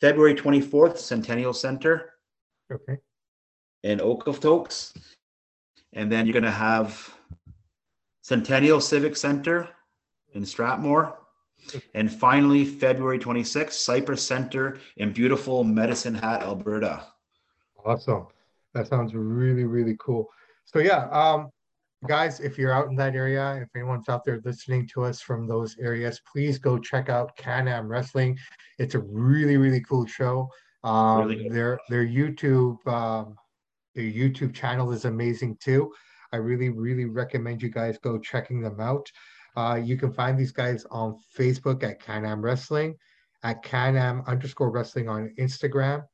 February 0.00 0.34
24th, 0.34 0.98
Centennial 0.98 1.52
Center. 1.52 2.12
Okay. 2.72 2.98
In 3.82 3.98
Okotoks. 3.98 4.96
And 5.92 6.10
then 6.10 6.26
you're 6.26 6.32
going 6.32 6.44
to 6.44 6.50
have 6.50 7.12
Centennial 8.22 8.80
Civic 8.80 9.16
Center 9.16 9.68
in 10.34 10.44
Strathmore. 10.44 11.16
And 11.94 12.10
finally, 12.10 12.64
February 12.64 13.18
26th, 13.18 13.72
Cypress 13.72 14.26
Center 14.26 14.78
in 14.96 15.12
beautiful 15.12 15.62
Medicine 15.62 16.14
Hat, 16.14 16.42
Alberta. 16.42 17.04
Awesome. 17.84 18.26
That 18.74 18.88
sounds 18.88 19.14
really, 19.14 19.64
really 19.64 19.96
cool. 20.00 20.28
So 20.64 20.78
yeah, 20.78 21.08
um, 21.10 21.50
guys, 22.06 22.40
if 22.40 22.56
you're 22.56 22.72
out 22.72 22.88
in 22.88 22.96
that 22.96 23.14
area, 23.14 23.56
if 23.62 23.68
anyone's 23.74 24.08
out 24.08 24.24
there 24.24 24.40
listening 24.44 24.86
to 24.88 25.04
us 25.04 25.20
from 25.20 25.46
those 25.46 25.76
areas, 25.78 26.20
please 26.30 26.58
go 26.58 26.78
check 26.78 27.08
out 27.08 27.36
Can-Am 27.36 27.88
Wrestling. 27.88 28.38
It's 28.78 28.94
a 28.94 29.00
really, 29.00 29.56
really 29.56 29.80
cool 29.80 30.06
show. 30.06 30.48
Um, 30.82 31.28
really 31.28 31.48
their 31.50 31.78
their 31.90 32.06
YouTube 32.06 32.78
um, 32.86 33.34
their 33.94 34.04
YouTube 34.04 34.54
channel 34.54 34.92
is 34.92 35.04
amazing 35.04 35.58
too. 35.60 35.92
I 36.32 36.36
really, 36.36 36.70
really 36.70 37.04
recommend 37.04 37.60
you 37.60 37.68
guys 37.68 37.98
go 37.98 38.18
checking 38.18 38.62
them 38.62 38.80
out. 38.80 39.10
Uh, 39.56 39.80
you 39.82 39.96
can 39.96 40.12
find 40.12 40.38
these 40.38 40.52
guys 40.52 40.84
on 40.90 41.18
Facebook 41.36 41.82
at 41.82 42.00
Can-Am 42.00 42.40
Wrestling, 42.42 42.96
at 43.42 43.62
Can-Am 43.62 44.22
underscore 44.26 44.70
Wrestling 44.70 45.08
on 45.08 45.32
Instagram, 45.38 46.04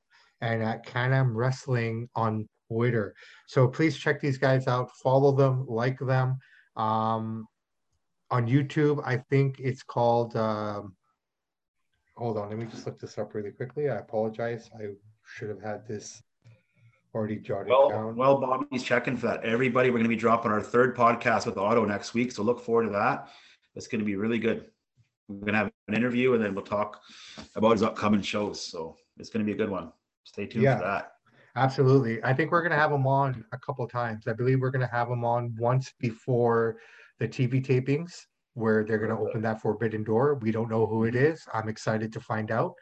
and 0.40 0.62
at 0.62 0.84
Can-Am 0.84 1.36
Wrestling 1.36 2.08
on 2.14 2.48
Twitter. 2.68 3.14
So 3.46 3.68
please 3.68 3.96
check 3.96 4.20
these 4.20 4.38
guys 4.38 4.66
out, 4.66 4.90
follow 5.02 5.32
them, 5.32 5.66
like 5.68 5.98
them. 5.98 6.38
Um, 6.76 7.46
on 8.30 8.46
YouTube, 8.46 9.02
I 9.04 9.18
think 9.30 9.60
it's 9.60 9.82
called. 9.82 10.36
Um, 10.36 10.94
hold 12.16 12.38
on, 12.38 12.48
let 12.48 12.58
me 12.58 12.66
just 12.66 12.86
look 12.86 12.98
this 12.98 13.18
up 13.18 13.34
really 13.34 13.52
quickly. 13.52 13.88
I 13.88 13.96
apologize. 13.96 14.70
I 14.78 14.88
should 15.24 15.48
have 15.48 15.62
had 15.62 15.86
this 15.86 16.22
already 17.16 17.36
jotted 17.36 17.68
well, 17.68 17.88
down. 17.88 18.14
Well, 18.14 18.38
Bobby's 18.38 18.82
checking 18.82 19.16
for 19.16 19.28
that. 19.28 19.42
Everybody, 19.42 19.88
we're 19.88 19.98
going 19.98 20.04
to 20.04 20.08
be 20.08 20.16
dropping 20.16 20.52
our 20.52 20.60
third 20.60 20.94
podcast 20.94 21.46
with 21.46 21.56
Otto 21.56 21.84
next 21.84 22.14
week, 22.14 22.30
so 22.30 22.42
look 22.42 22.60
forward 22.60 22.84
to 22.84 22.90
that. 22.90 23.28
It's 23.74 23.86
going 23.88 24.00
to 24.00 24.04
be 24.04 24.16
really 24.16 24.38
good. 24.38 24.66
We're 25.28 25.40
going 25.40 25.54
to 25.54 25.58
have 25.58 25.72
an 25.88 25.94
interview, 25.94 26.34
and 26.34 26.44
then 26.44 26.54
we'll 26.54 26.64
talk 26.64 27.00
about 27.56 27.72
his 27.72 27.82
upcoming 27.82 28.22
shows. 28.22 28.60
So 28.60 28.96
it's 29.18 29.30
going 29.30 29.44
to 29.44 29.46
be 29.46 29.52
a 29.52 29.56
good 29.56 29.70
one. 29.70 29.92
Stay 30.24 30.46
tuned 30.46 30.64
yeah. 30.64 30.76
for 30.76 30.84
that. 30.84 31.12
Absolutely. 31.56 32.22
I 32.22 32.34
think 32.34 32.52
we're 32.52 32.60
going 32.60 32.72
to 32.72 32.78
have 32.78 32.92
him 32.92 33.06
on 33.06 33.44
a 33.52 33.58
couple 33.58 33.88
times. 33.88 34.28
I 34.28 34.34
believe 34.34 34.60
we're 34.60 34.70
going 34.70 34.86
to 34.86 34.94
have 34.94 35.08
him 35.08 35.24
on 35.24 35.54
once 35.58 35.94
before 35.98 36.76
the 37.18 37.26
TV 37.26 37.64
tapings 37.64 38.26
where 38.52 38.84
they're 38.84 38.98
going 38.98 39.10
to 39.10 39.16
open 39.16 39.40
that 39.42 39.62
forbidden 39.62 40.04
door. 40.04 40.34
We 40.34 40.50
don't 40.50 40.70
know 40.70 40.86
who 40.86 41.04
it 41.04 41.14
mm-hmm. 41.14 41.56
I'm 41.56 41.68
excited 41.68 42.12
to 42.12 42.20
find 42.20 42.50
out. 42.50 42.74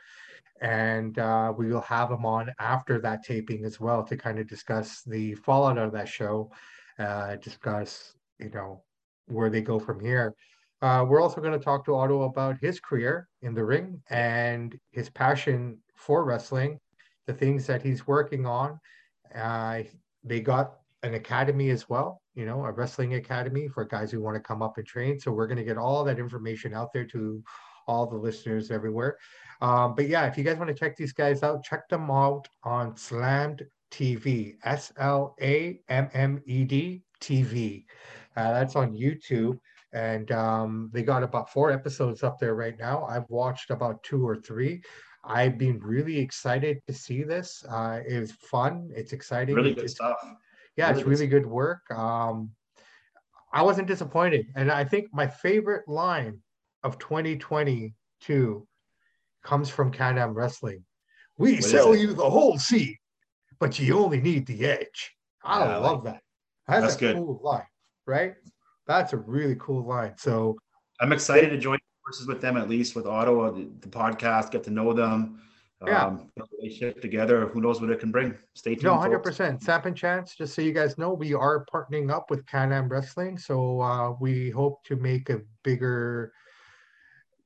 And 0.65 1.19
uh, 1.19 1.53
we 1.55 1.71
will 1.71 1.83
have 1.83 2.11
him 2.11 2.25
on 2.25 2.51
after 2.59 2.99
that 3.03 3.23
taping 3.23 3.67
as 3.67 3.79
well 3.79 4.03
to 4.03 4.17
kind 4.17 4.39
of 4.39 4.47
discuss 4.47 5.03
the 5.03 5.35
fallout 5.35 5.77
of 5.77 5.93
that 5.93 6.09
show, 6.09 6.51
uh, 6.99 7.37
discuss, 7.37 8.15
you 8.39 8.49
know, 8.49 8.83
where 9.27 9.51
they 9.51 9.61
go 9.61 9.79
from 9.79 10.01
here. 10.01 10.35
Uh, 10.81 11.05
we're 11.07 11.21
also 11.21 11.43
going 11.43 11.53
to 11.53 11.63
talk 11.63 11.85
to 11.85 11.95
Otto 11.95 12.23
about 12.23 12.57
his 12.63 12.81
career 12.81 13.29
in 13.43 13.53
the 13.53 13.63
ring 13.63 14.01
and 14.09 14.81
his 14.91 15.11
passion 15.11 15.77
for 15.95 16.25
wrestling 16.25 16.81
the 17.27 17.35
things 17.35 17.67
that 17.67 17.83
he's 17.83 18.07
working 18.07 18.47
on. 18.47 18.81
Uh, 19.35 19.83
they 20.25 20.41
got 20.41 20.77
an 21.03 21.13
academy 21.13 21.69
as 21.69 21.91
well, 21.91 22.23
you 22.35 22.47
know, 22.47 22.65
a 22.65 22.73
wrestling 22.73 23.15
academy 23.15 23.69
for 23.69 23.85
guys 23.85 24.11
who 24.11 24.23
want 24.23 24.35
to 24.35 24.41
come 24.41 24.63
up 24.63 24.79
and 24.79 24.87
train. 24.87 25.21
So 25.21 25.31
we're 25.31 25.47
going 25.47 25.59
to 25.59 25.65
get 25.65 25.77
all 25.77 26.05
that 26.05 26.19
information 26.19 26.73
out 26.73 26.91
there 26.95 27.05
to 27.09 27.43
all 27.87 28.07
the 28.07 28.17
listeners 28.17 28.71
everywhere. 28.71 29.19
Um, 29.65 29.95
but 29.95 30.09
yeah, 30.09 30.27
if 30.27 30.37
you 30.37 30.45
guys 30.45 30.59
want 30.59 30.69
to 30.69 30.75
check 30.75 30.95
these 30.95 31.15
guys 31.15 31.43
out, 31.43 31.65
check 31.65 31.89
them 31.89 32.11
out 32.11 32.47
on 32.65 32.95
Slammed 32.99 33.63
TV, 33.91 34.57
S 34.63 34.93
L 34.99 35.35
A 35.41 35.81
M 35.89 36.11
M 36.13 36.43
E 36.45 36.65
D 36.65 37.03
TV. 37.19 37.87
Uh, 38.37 38.53
that's 38.53 38.77
on 38.77 38.95
YouTube. 38.95 39.59
And 39.95 40.31
um, 40.33 40.91
they 40.93 41.03
got 41.03 41.23
about 41.23 41.51
four 41.51 41.71
episodes 41.71 42.23
up 42.23 42.39
there 42.39 42.55
right 42.55 42.79
now. 42.79 43.07
I've 43.07 43.31
watched 43.31 43.71
about 43.71 44.03
two 44.03 44.27
or 44.29 44.37
three. 44.37 44.83
I've 45.25 45.57
been 45.57 45.79
really 45.79 46.19
excited 46.19 46.83
to 46.87 46.93
see 46.93 47.23
this. 47.23 47.65
Uh, 47.67 48.01
it 48.07 48.21
was 48.21 48.33
fun. 48.33 48.91
It's 48.95 49.15
exciting. 49.15 49.55
Really 49.55 49.73
good 49.73 49.85
it's, 49.85 49.95
stuff. 49.95 50.19
Yeah, 50.77 50.89
really 50.89 51.01
it's 51.01 51.09
really 51.09 51.27
good, 51.27 51.45
good 51.45 51.51
work. 51.51 51.91
Um, 51.91 52.51
I 53.51 53.63
wasn't 53.63 53.89
disappointed, 53.89 54.47
and 54.57 54.71
I 54.71 54.85
think 54.85 55.07
my 55.15 55.27
favorite 55.27 55.89
line 55.89 56.41
of 56.83 56.99
2022 56.99 58.67
comes 59.45 59.71
from 59.71 59.93
Can-Am 59.93 60.35
Wrestling. 60.35 60.85
We 61.39 61.55
what 61.55 61.65
sell 61.65 61.95
you 61.95 62.13
the 62.15 62.29
whole 62.29 62.59
seat, 62.59 62.99
but 63.61 63.79
you 63.79 63.99
only 63.99 64.21
need 64.21 64.47
the 64.47 64.65
edge. 64.65 65.13
I 65.45 65.61
yeah, 65.61 65.77
love 65.77 66.05
like, 66.05 66.15
that. 66.15 66.23
That's, 66.67 66.83
that's 66.83 66.97
a 66.97 66.99
good. 66.99 67.17
cool 67.17 67.41
line, 67.43 67.67
right? 68.07 68.35
That's 68.87 69.13
a 69.13 69.19
really 69.19 69.57
cool 69.59 69.87
line. 69.87 70.15
So 70.17 70.57
I'm 71.01 71.13
excited 71.13 71.51
to 71.51 71.59
join 71.59 71.79
forces 72.05 72.27
with 72.27 72.41
them 72.41 72.57
at 72.57 72.69
least 72.69 72.97
with 72.97 73.07
Otto, 73.07 73.53
the, 73.53 73.71
the 73.81 73.89
podcast, 73.89 74.51
get 74.51 74.65
to 74.65 74.71
know 74.71 74.93
them. 74.93 75.41
Yeah. 75.87 76.07
Um, 76.07 76.31
relationship 76.61 77.03
together. 77.03 77.49
Who 77.49 77.61
knows 77.61 77.79
what 77.79 77.91
it 77.91 78.01
can 78.01 78.11
bring? 78.11 78.35
Stay 78.55 78.75
tuned. 78.75 78.85
No, 78.85 78.97
hundred 78.97 79.19
percent. 79.19 79.63
Samp 79.63 79.85
and 79.85 79.95
Chance. 79.95 80.35
Just 80.35 80.55
so 80.55 80.63
you 80.63 80.73
guys 80.73 80.97
know, 80.97 81.13
we 81.13 81.35
are 81.35 81.67
partnering 81.67 82.11
up 82.11 82.31
with 82.31 82.47
Can-Am 82.47 82.89
Wrestling, 82.89 83.37
so 83.37 83.83
uh, 83.83 84.13
we 84.19 84.49
hope 84.49 84.83
to 84.85 84.97
make 84.97 85.29
a 85.29 85.43
bigger 85.63 86.33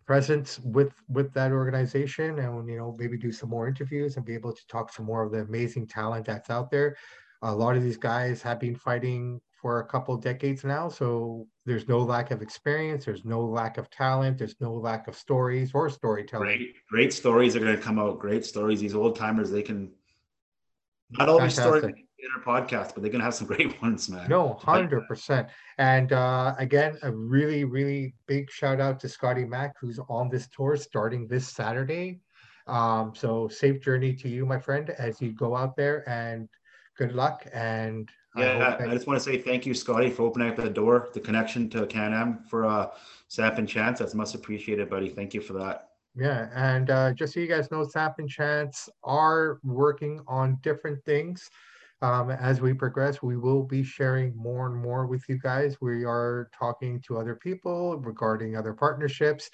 presence 0.09 0.59
with 0.61 0.95
with 1.11 1.31
that 1.35 1.53
organization, 1.53 2.39
and 2.39 2.67
you 2.67 2.79
know 2.79 2.97
maybe 2.99 3.19
do 3.19 3.31
some 3.31 3.51
more 3.51 3.69
interviews 3.69 4.17
and 4.17 4.25
be 4.25 4.35
able 4.35 4.55
to 4.55 4.67
talk 4.67 4.93
to 4.95 5.03
more 5.03 5.23
of 5.23 5.31
the 5.31 5.41
amazing 5.41 5.87
talent 5.87 6.25
that's 6.25 6.49
out 6.49 6.71
there. 6.71 6.97
A 7.43 7.55
lot 7.55 7.77
of 7.77 7.83
these 7.83 7.99
guys 7.99 8.41
have 8.41 8.59
been 8.59 8.75
fighting 8.75 9.39
for 9.61 9.81
a 9.81 9.87
couple 9.87 10.17
decades 10.17 10.65
now, 10.65 10.89
so 10.89 11.47
there's 11.67 11.87
no 11.89 11.99
lack 11.99 12.31
of 12.31 12.41
experience, 12.41 13.05
there's 13.05 13.27
no 13.27 13.45
lack 13.45 13.77
of 13.77 13.91
talent, 13.91 14.39
there's 14.39 14.59
no 14.61 14.73
lack 14.73 15.09
of 15.09 15.15
stories 15.15 15.73
or 15.75 15.91
storytelling. 15.91 16.47
Great, 16.47 16.75
great 16.91 17.13
stories 17.13 17.55
are 17.55 17.61
going 17.61 17.77
to 17.77 17.83
come 17.83 17.99
out. 17.99 18.19
Great 18.19 18.47
stories. 18.47 18.81
These 18.81 18.95
old 18.95 19.15
timers, 19.15 19.51
they 19.51 19.63
can 19.63 19.91
not 21.11 21.29
all 21.29 21.41
these 21.41 21.53
stories 21.53 21.85
in 22.19 22.29
our 22.37 22.43
podcast, 22.43 22.95
but 22.95 23.03
they're 23.03 23.11
going 23.11 23.21
to 23.21 23.25
have 23.25 23.35
some 23.35 23.47
great 23.55 23.81
ones, 23.81 24.09
man. 24.09 24.29
No, 24.29 24.55
hundred 24.55 25.07
percent. 25.07 25.49
And 25.79 26.12
uh, 26.12 26.55
again, 26.59 26.99
a 27.03 27.11
really, 27.12 27.64
really 27.64 28.14
big 28.27 28.51
shout 28.51 28.81
out 28.81 29.01
to 29.01 29.09
Scotty 29.09 29.45
Mack, 29.45 29.75
who's 29.81 29.99
on 30.09 30.29
this 30.29 30.49
tour 30.49 30.77
starting 30.77 31.29
this 31.29 31.49
Saturday. 31.49 32.21
Um, 32.66 33.14
so 33.14 33.49
safe 33.49 33.81
journey 33.81 34.14
to 34.14 34.29
you, 34.29 34.45
my 34.45 34.59
friend, 34.59 34.91
as 34.91 35.23
you 35.23 35.33
go 35.33 35.57
out 35.57 35.77
there 35.77 36.09
and 36.09 36.49
good 36.99 37.14
luck. 37.14 37.47
And 37.53 38.11
yeah, 38.37 38.77
I, 38.79 38.85
I 38.85 38.95
just 38.95 39.07
want 39.07 39.19
to 39.19 39.25
say 39.25 39.39
thank 39.39 39.64
you, 39.64 39.73
Scotty, 39.73 40.11
for 40.11 40.25
opening 40.25 40.51
up 40.51 40.57
the 40.57 40.69
door, 40.69 41.09
the 41.14 41.21
connection 41.21 41.71
to 41.71 41.87
Can 41.87 42.12
Am 42.12 42.45
for 42.49 42.66
uh, 42.66 42.89
Samp 43.29 43.59
and 43.59 43.69
Chance. 43.69 44.01
That's 44.01 44.14
much 44.14 44.35
appreciated, 44.35 44.91
buddy. 44.91 45.09
Thank 45.09 45.33
you 45.33 45.41
for 45.41 45.55
that. 45.55 45.89
Yeah, 46.14 46.49
and 46.55 46.91
uh, 46.91 47.12
just 47.14 47.35
so 47.35 47.41
you 47.41 47.47
guys 47.47 47.71
know, 47.71 47.85
Samp 47.85 48.16
and 48.19 48.29
Chance 48.29 48.89
are 49.05 49.61
working 49.62 50.21
on 50.27 50.59
different 50.62 51.03
things. 51.05 51.49
Um, 52.01 52.31
as 52.31 52.61
we 52.61 52.75
progress, 52.75 53.23
we 53.23 53.37
will 53.37 53.65
be 53.65 53.83
sharing 53.83 54.37
more 54.37 54.67
and 54.67 54.77
more 54.77 55.07
with 55.07 55.29
you 55.29 55.39
guys. 55.39 55.81
We 55.81 56.05
are 56.05 56.49
talking 56.57 57.01
to 57.03 57.19
other 57.19 57.35
people 57.35 57.99
regarding 57.99 58.57
other 58.57 58.73
partnerships. 58.73 59.51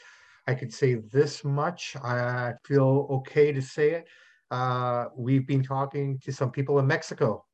I 0.46 0.54
could 0.54 0.72
say 0.72 0.94
this 0.94 1.42
much. 1.42 1.96
I 1.96 2.52
feel 2.64 3.08
okay 3.10 3.50
to 3.50 3.62
say 3.62 3.92
it. 3.92 4.08
Uh, 4.50 5.06
we've 5.16 5.46
been 5.46 5.62
talking 5.62 6.18
to 6.18 6.32
some 6.32 6.50
people 6.50 6.78
in 6.78 6.86
Mexico, 6.86 7.46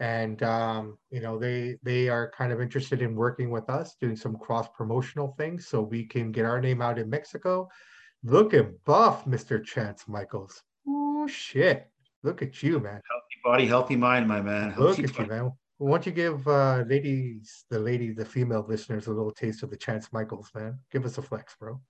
and 0.00 0.42
um, 0.42 0.98
you 1.10 1.20
know 1.20 1.38
they 1.38 1.76
they 1.84 2.08
are 2.08 2.32
kind 2.36 2.52
of 2.52 2.60
interested 2.60 3.02
in 3.02 3.14
working 3.14 3.50
with 3.50 3.70
us, 3.70 3.94
doing 4.00 4.16
some 4.16 4.36
cross 4.36 4.66
promotional 4.76 5.34
things, 5.38 5.68
so 5.68 5.80
we 5.80 6.04
can 6.04 6.32
get 6.32 6.44
our 6.44 6.60
name 6.60 6.82
out 6.82 6.98
in 6.98 7.08
Mexico. 7.08 7.68
Looking 8.24 8.74
buff, 8.84 9.24
Mr. 9.26 9.64
Chance 9.64 10.08
Michaels. 10.08 10.60
Oh 10.88 11.28
shit! 11.28 11.88
Look 12.22 12.42
at 12.42 12.62
you, 12.62 12.78
man. 12.78 13.00
Healthy 13.10 13.36
body, 13.44 13.66
healthy 13.66 13.96
mind, 13.96 14.28
my 14.28 14.40
man. 14.40 14.70
Healthy 14.70 15.02
Look 15.02 15.10
at 15.10 15.16
body. 15.16 15.24
you, 15.24 15.42
man. 15.42 15.52
Why 15.78 15.90
don't 15.90 16.06
you 16.06 16.12
give 16.12 16.46
uh, 16.46 16.84
ladies, 16.86 17.64
the 17.68 17.78
lady, 17.78 18.12
the 18.12 18.24
female 18.24 18.64
listeners, 18.68 19.08
a 19.08 19.10
little 19.10 19.32
taste 19.32 19.64
of 19.64 19.70
the 19.70 19.76
Chance 19.76 20.12
Michaels, 20.12 20.50
man? 20.54 20.78
Give 20.92 21.04
us 21.04 21.18
a 21.18 21.22
flex, 21.22 21.56
bro. 21.58 21.80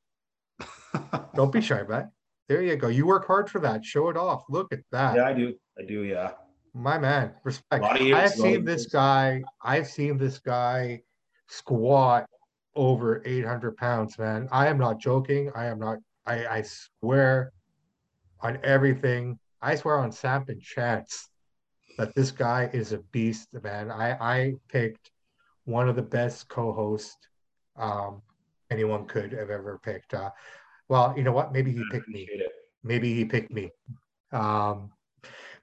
Don't 1.35 1.53
be 1.53 1.61
shy, 1.61 1.83
man. 1.83 2.11
There 2.49 2.63
you 2.63 2.77
go. 2.77 2.89
You 2.89 3.07
work 3.07 3.27
hard 3.27 3.51
for 3.51 3.61
that. 3.61 3.85
Show 3.85 4.09
it 4.09 4.17
off. 4.17 4.45
Look 4.49 4.73
at 4.73 4.81
that. 4.93 5.17
Yeah, 5.17 5.25
I 5.25 5.33
do. 5.35 5.55
I 5.79 5.85
do. 5.85 6.03
Yeah. 6.05 6.33
My 6.75 6.99
man, 6.99 7.35
respect. 7.45 7.85
I've 7.85 8.31
seen 8.31 8.65
this 8.65 8.87
guy. 8.87 9.43
I've 9.63 9.87
seen 9.87 10.17
this 10.17 10.39
guy 10.39 11.03
squat 11.49 12.27
over 12.75 13.23
800 13.27 13.77
pounds, 13.77 14.19
man. 14.19 14.49
I 14.51 14.69
am 14.69 14.79
not 14.79 14.99
joking. 14.99 15.51
I 15.55 15.67
am 15.67 15.79
not. 15.79 15.99
I, 16.25 16.47
I 16.47 16.63
swear 16.63 17.53
on 18.41 18.59
everything. 18.63 19.39
I 19.63 19.77
swear 19.77 19.99
on 19.99 20.13
Samp 20.13 20.49
and 20.49 20.61
Chance 20.61 21.29
that 21.99 22.15
this 22.15 22.31
guy 22.31 22.69
is 22.73 22.93
a 22.93 22.99
beast, 23.13 23.49
man. 23.63 23.91
I 23.91 24.11
I 24.21 24.55
picked 24.69 25.11
one 25.65 25.89
of 25.89 25.97
the 25.97 26.03
best 26.03 26.49
co-hosts 26.49 27.17
um, 27.77 28.23
anyone 28.71 29.07
could 29.07 29.33
have 29.33 29.51
ever 29.51 29.79
picked. 29.83 30.15
Uh, 30.15 30.31
well, 30.89 31.15
you 31.17 31.23
know 31.23 31.33
what? 31.33 31.53
Maybe 31.53 31.73
he 31.73 31.85
picked 31.91 32.09
me. 32.09 32.29
It. 32.31 32.53
Maybe 32.83 33.15
he 33.15 33.25
picked 33.25 33.53
me. 33.53 33.71
Um, 34.33 34.91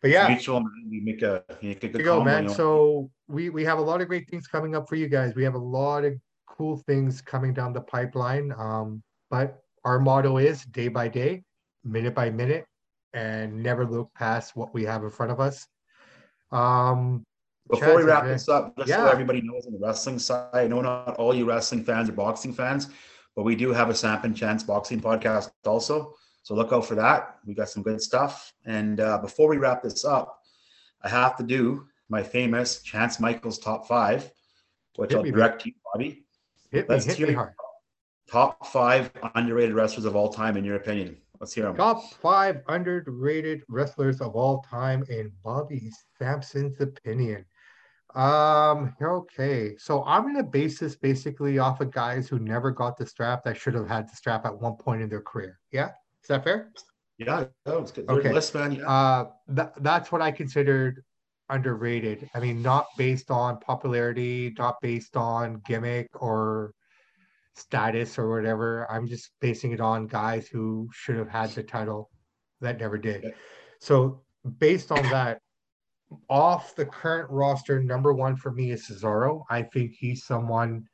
but 0.02 0.12
yeah, 0.12 0.28
mutual. 0.28 0.64
You 0.88 1.04
make 1.04 1.22
a, 1.22 1.44
you 1.62 1.70
make 1.70 1.84
a 1.84 1.90
good 1.90 2.04
go, 2.04 2.24
man. 2.24 2.48
So 2.50 3.10
we 3.28 3.50
we 3.50 3.66
have 3.66 3.80
a 3.80 3.82
lot 3.82 4.02
of 4.02 4.08
great 4.08 4.30
things 4.30 4.48
coming 4.48 4.76
up 4.76 4.88
for 4.88 4.96
you 4.96 5.08
guys. 5.08 5.36
We 5.36 5.44
have 5.44 5.56
a 5.56 5.66
lot 5.80 6.06
of 6.06 6.14
cool 6.48 6.78
things 6.88 7.22
coming 7.22 7.54
down 7.54 7.74
the 7.74 7.82
pipeline. 7.82 8.54
Um, 8.58 9.04
but 9.30 9.60
our 9.84 10.00
motto 10.00 10.38
is 10.38 10.64
day 10.66 10.88
by 10.88 11.08
day, 11.10 11.44
minute 11.84 12.16
by 12.16 12.30
minute, 12.30 12.66
and 13.14 13.62
never 13.64 13.86
look 13.86 14.14
past 14.14 14.56
what 14.56 14.74
we 14.74 14.84
have 14.86 15.04
in 15.04 15.10
front 15.10 15.32
of 15.32 15.40
us. 15.40 15.68
Um, 16.52 17.26
before 17.70 17.98
we 17.98 18.04
wrap 18.04 18.26
this 18.26 18.50
up, 18.50 18.76
just 18.78 18.90
yeah. 18.90 18.98
so 18.98 19.08
everybody 19.08 19.42
knows 19.42 19.68
on 19.68 19.74
the 19.74 19.80
wrestling 19.80 20.18
side, 20.18 20.50
I 20.54 20.68
know 20.68 20.82
not 20.82 21.16
all 21.18 21.36
you 21.36 21.46
wrestling 21.46 21.84
fans 21.84 22.10
are 22.10 22.14
boxing 22.14 22.54
fans, 22.54 22.88
but 23.36 23.44
we 23.44 23.56
do 23.56 23.72
have 23.72 23.90
a 23.90 23.96
Samp 23.96 24.24
and 24.24 24.36
Chance 24.36 24.64
boxing 24.64 25.00
podcast 25.00 25.52
also. 25.66 26.16
So 26.44 26.56
look 26.56 26.74
out 26.74 26.86
for 26.86 26.96
that. 26.96 27.38
We 27.46 27.54
got 27.54 27.70
some 27.70 27.84
good 27.84 28.02
stuff. 28.02 28.54
And 28.66 29.00
uh, 29.00 29.20
before 29.20 29.48
we 29.48 29.58
wrap 29.58 29.84
this 29.84 30.04
up, 30.04 30.40
I 31.04 31.10
have 31.10 31.38
to 31.38 31.44
do 31.44 31.86
my 32.10 32.24
famous 32.24 32.82
Chance 32.82 33.20
Michaels 33.20 33.60
top 33.60 33.88
five, 33.88 34.32
which 34.96 35.12
hit 35.12 35.18
I'll 35.18 35.24
direct 35.24 35.62
to 35.62 35.70
you, 35.70 35.76
Bobby. 35.94 36.26
Hit 36.72 36.90
Let's 36.90 37.06
me, 37.06 37.14
hit 37.14 37.28
me 37.30 37.34
hard. 37.36 37.54
Top 38.32 38.66
five 38.68 39.12
underrated 39.36 39.76
wrestlers 39.76 40.06
of 40.06 40.16
all 40.16 40.30
time, 40.30 40.58
in 40.58 40.66
your 40.66 40.76
opinion. 40.76 41.18
Let's 41.40 41.54
hear 41.54 41.66
them. 41.66 41.78
Top 41.78 42.14
five 42.14 42.62
underrated 42.68 43.64
wrestlers 43.70 44.20
of 44.22 44.36
all 44.36 44.62
time, 44.70 45.06
in 45.10 45.32
Bobby 45.44 45.90
Sampson's 46.20 46.80
opinion. 46.82 47.46
Um, 48.16 48.96
okay. 49.02 49.78
So 49.78 50.04
I'm 50.04 50.24
gonna 50.24 50.44
base 50.44 50.80
this 50.80 50.96
basically 50.96 51.60
off 51.60 51.80
of 51.80 51.92
guys 51.92 52.28
who 52.28 52.40
never 52.40 52.72
got 52.72 52.98
the 52.98 53.06
strap 53.06 53.44
that 53.44 53.56
should 53.56 53.76
have 53.76 53.88
had 53.88 54.10
the 54.10 54.16
strap 54.16 54.46
at 54.46 54.60
one 54.60 54.76
point 54.76 55.02
in 55.02 55.10
their 55.10 55.22
career. 55.22 55.60
Yeah, 55.72 55.90
is 56.24 56.28
that 56.28 56.44
fair? 56.44 56.72
Yeah, 57.20 57.46
that 57.66 57.80
was 57.82 57.92
good. 57.92 58.10
Okay. 58.10 58.34
List, 58.34 58.56
man. 58.56 58.74
Yeah. 58.74 58.90
Uh, 58.90 59.30
that, 59.50 59.74
that's 59.84 60.12
what 60.12 60.22
I 60.22 60.32
considered 60.32 61.04
underrated. 61.50 62.30
I 62.34 62.40
mean, 62.40 62.62
not 62.62 62.88
based 62.98 63.30
on 63.30 63.60
popularity, 63.60 64.54
not 64.58 64.80
based 64.82 65.18
on 65.18 65.62
gimmick 65.66 66.10
or 66.14 66.74
status 67.60 68.18
or 68.18 68.30
whatever. 68.30 68.88
I'm 68.90 69.08
just 69.08 69.32
basing 69.42 69.72
it 69.72 69.82
on 69.82 70.08
guys 70.08 70.48
who 70.48 70.90
should 70.94 71.18
have 71.18 71.30
had 71.30 71.50
the 71.52 71.64
title 71.64 72.10
that 72.62 72.80
never 72.80 72.98
did. 72.98 73.34
So 73.80 74.22
based 74.58 74.92
on 74.92 75.04
that, 75.10 75.40
off 76.30 76.76
the 76.76 76.86
current 76.86 77.30
roster, 77.30 77.82
number 77.82 78.14
one 78.14 78.36
for 78.36 78.52
me 78.52 78.72
is 78.72 78.88
Cesaro. 78.88 79.44
I 79.50 79.62
think 79.62 79.94
he's 79.94 80.26
someone 80.26 80.86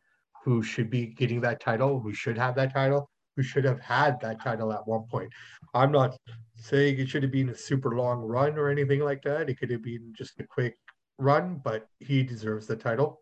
who 0.44 0.62
should 0.62 0.90
be 0.90 1.08
getting 1.08 1.42
that 1.42 1.62
title, 1.62 2.00
who 2.00 2.14
should 2.14 2.38
have 2.38 2.56
that 2.56 2.74
title, 2.74 3.10
who 3.36 3.44
should 3.44 3.66
have 3.66 3.80
had 3.80 4.20
that 4.22 4.42
title 4.42 4.72
at 4.74 4.86
one 4.88 5.06
point. 5.10 5.32
I'm 5.74 5.92
not 5.92 6.18
saying 6.58 7.00
it 7.00 7.10
should 7.10 7.24
have 7.24 7.32
been 7.32 7.50
a 7.50 7.56
super 7.56 7.96
long 7.96 8.22
run 8.22 8.58
or 8.58 8.70
anything 8.70 9.02
like 9.02 9.22
that. 9.24 9.50
It 9.50 9.60
could 9.60 9.72
have 9.72 9.84
been 9.84 10.14
just 10.18 10.40
a 10.40 10.44
quick 10.46 10.76
run, 11.18 11.62
but 11.64 11.88
he 12.00 12.24
deserves 12.24 12.68
the 12.68 12.76
title. 12.76 13.22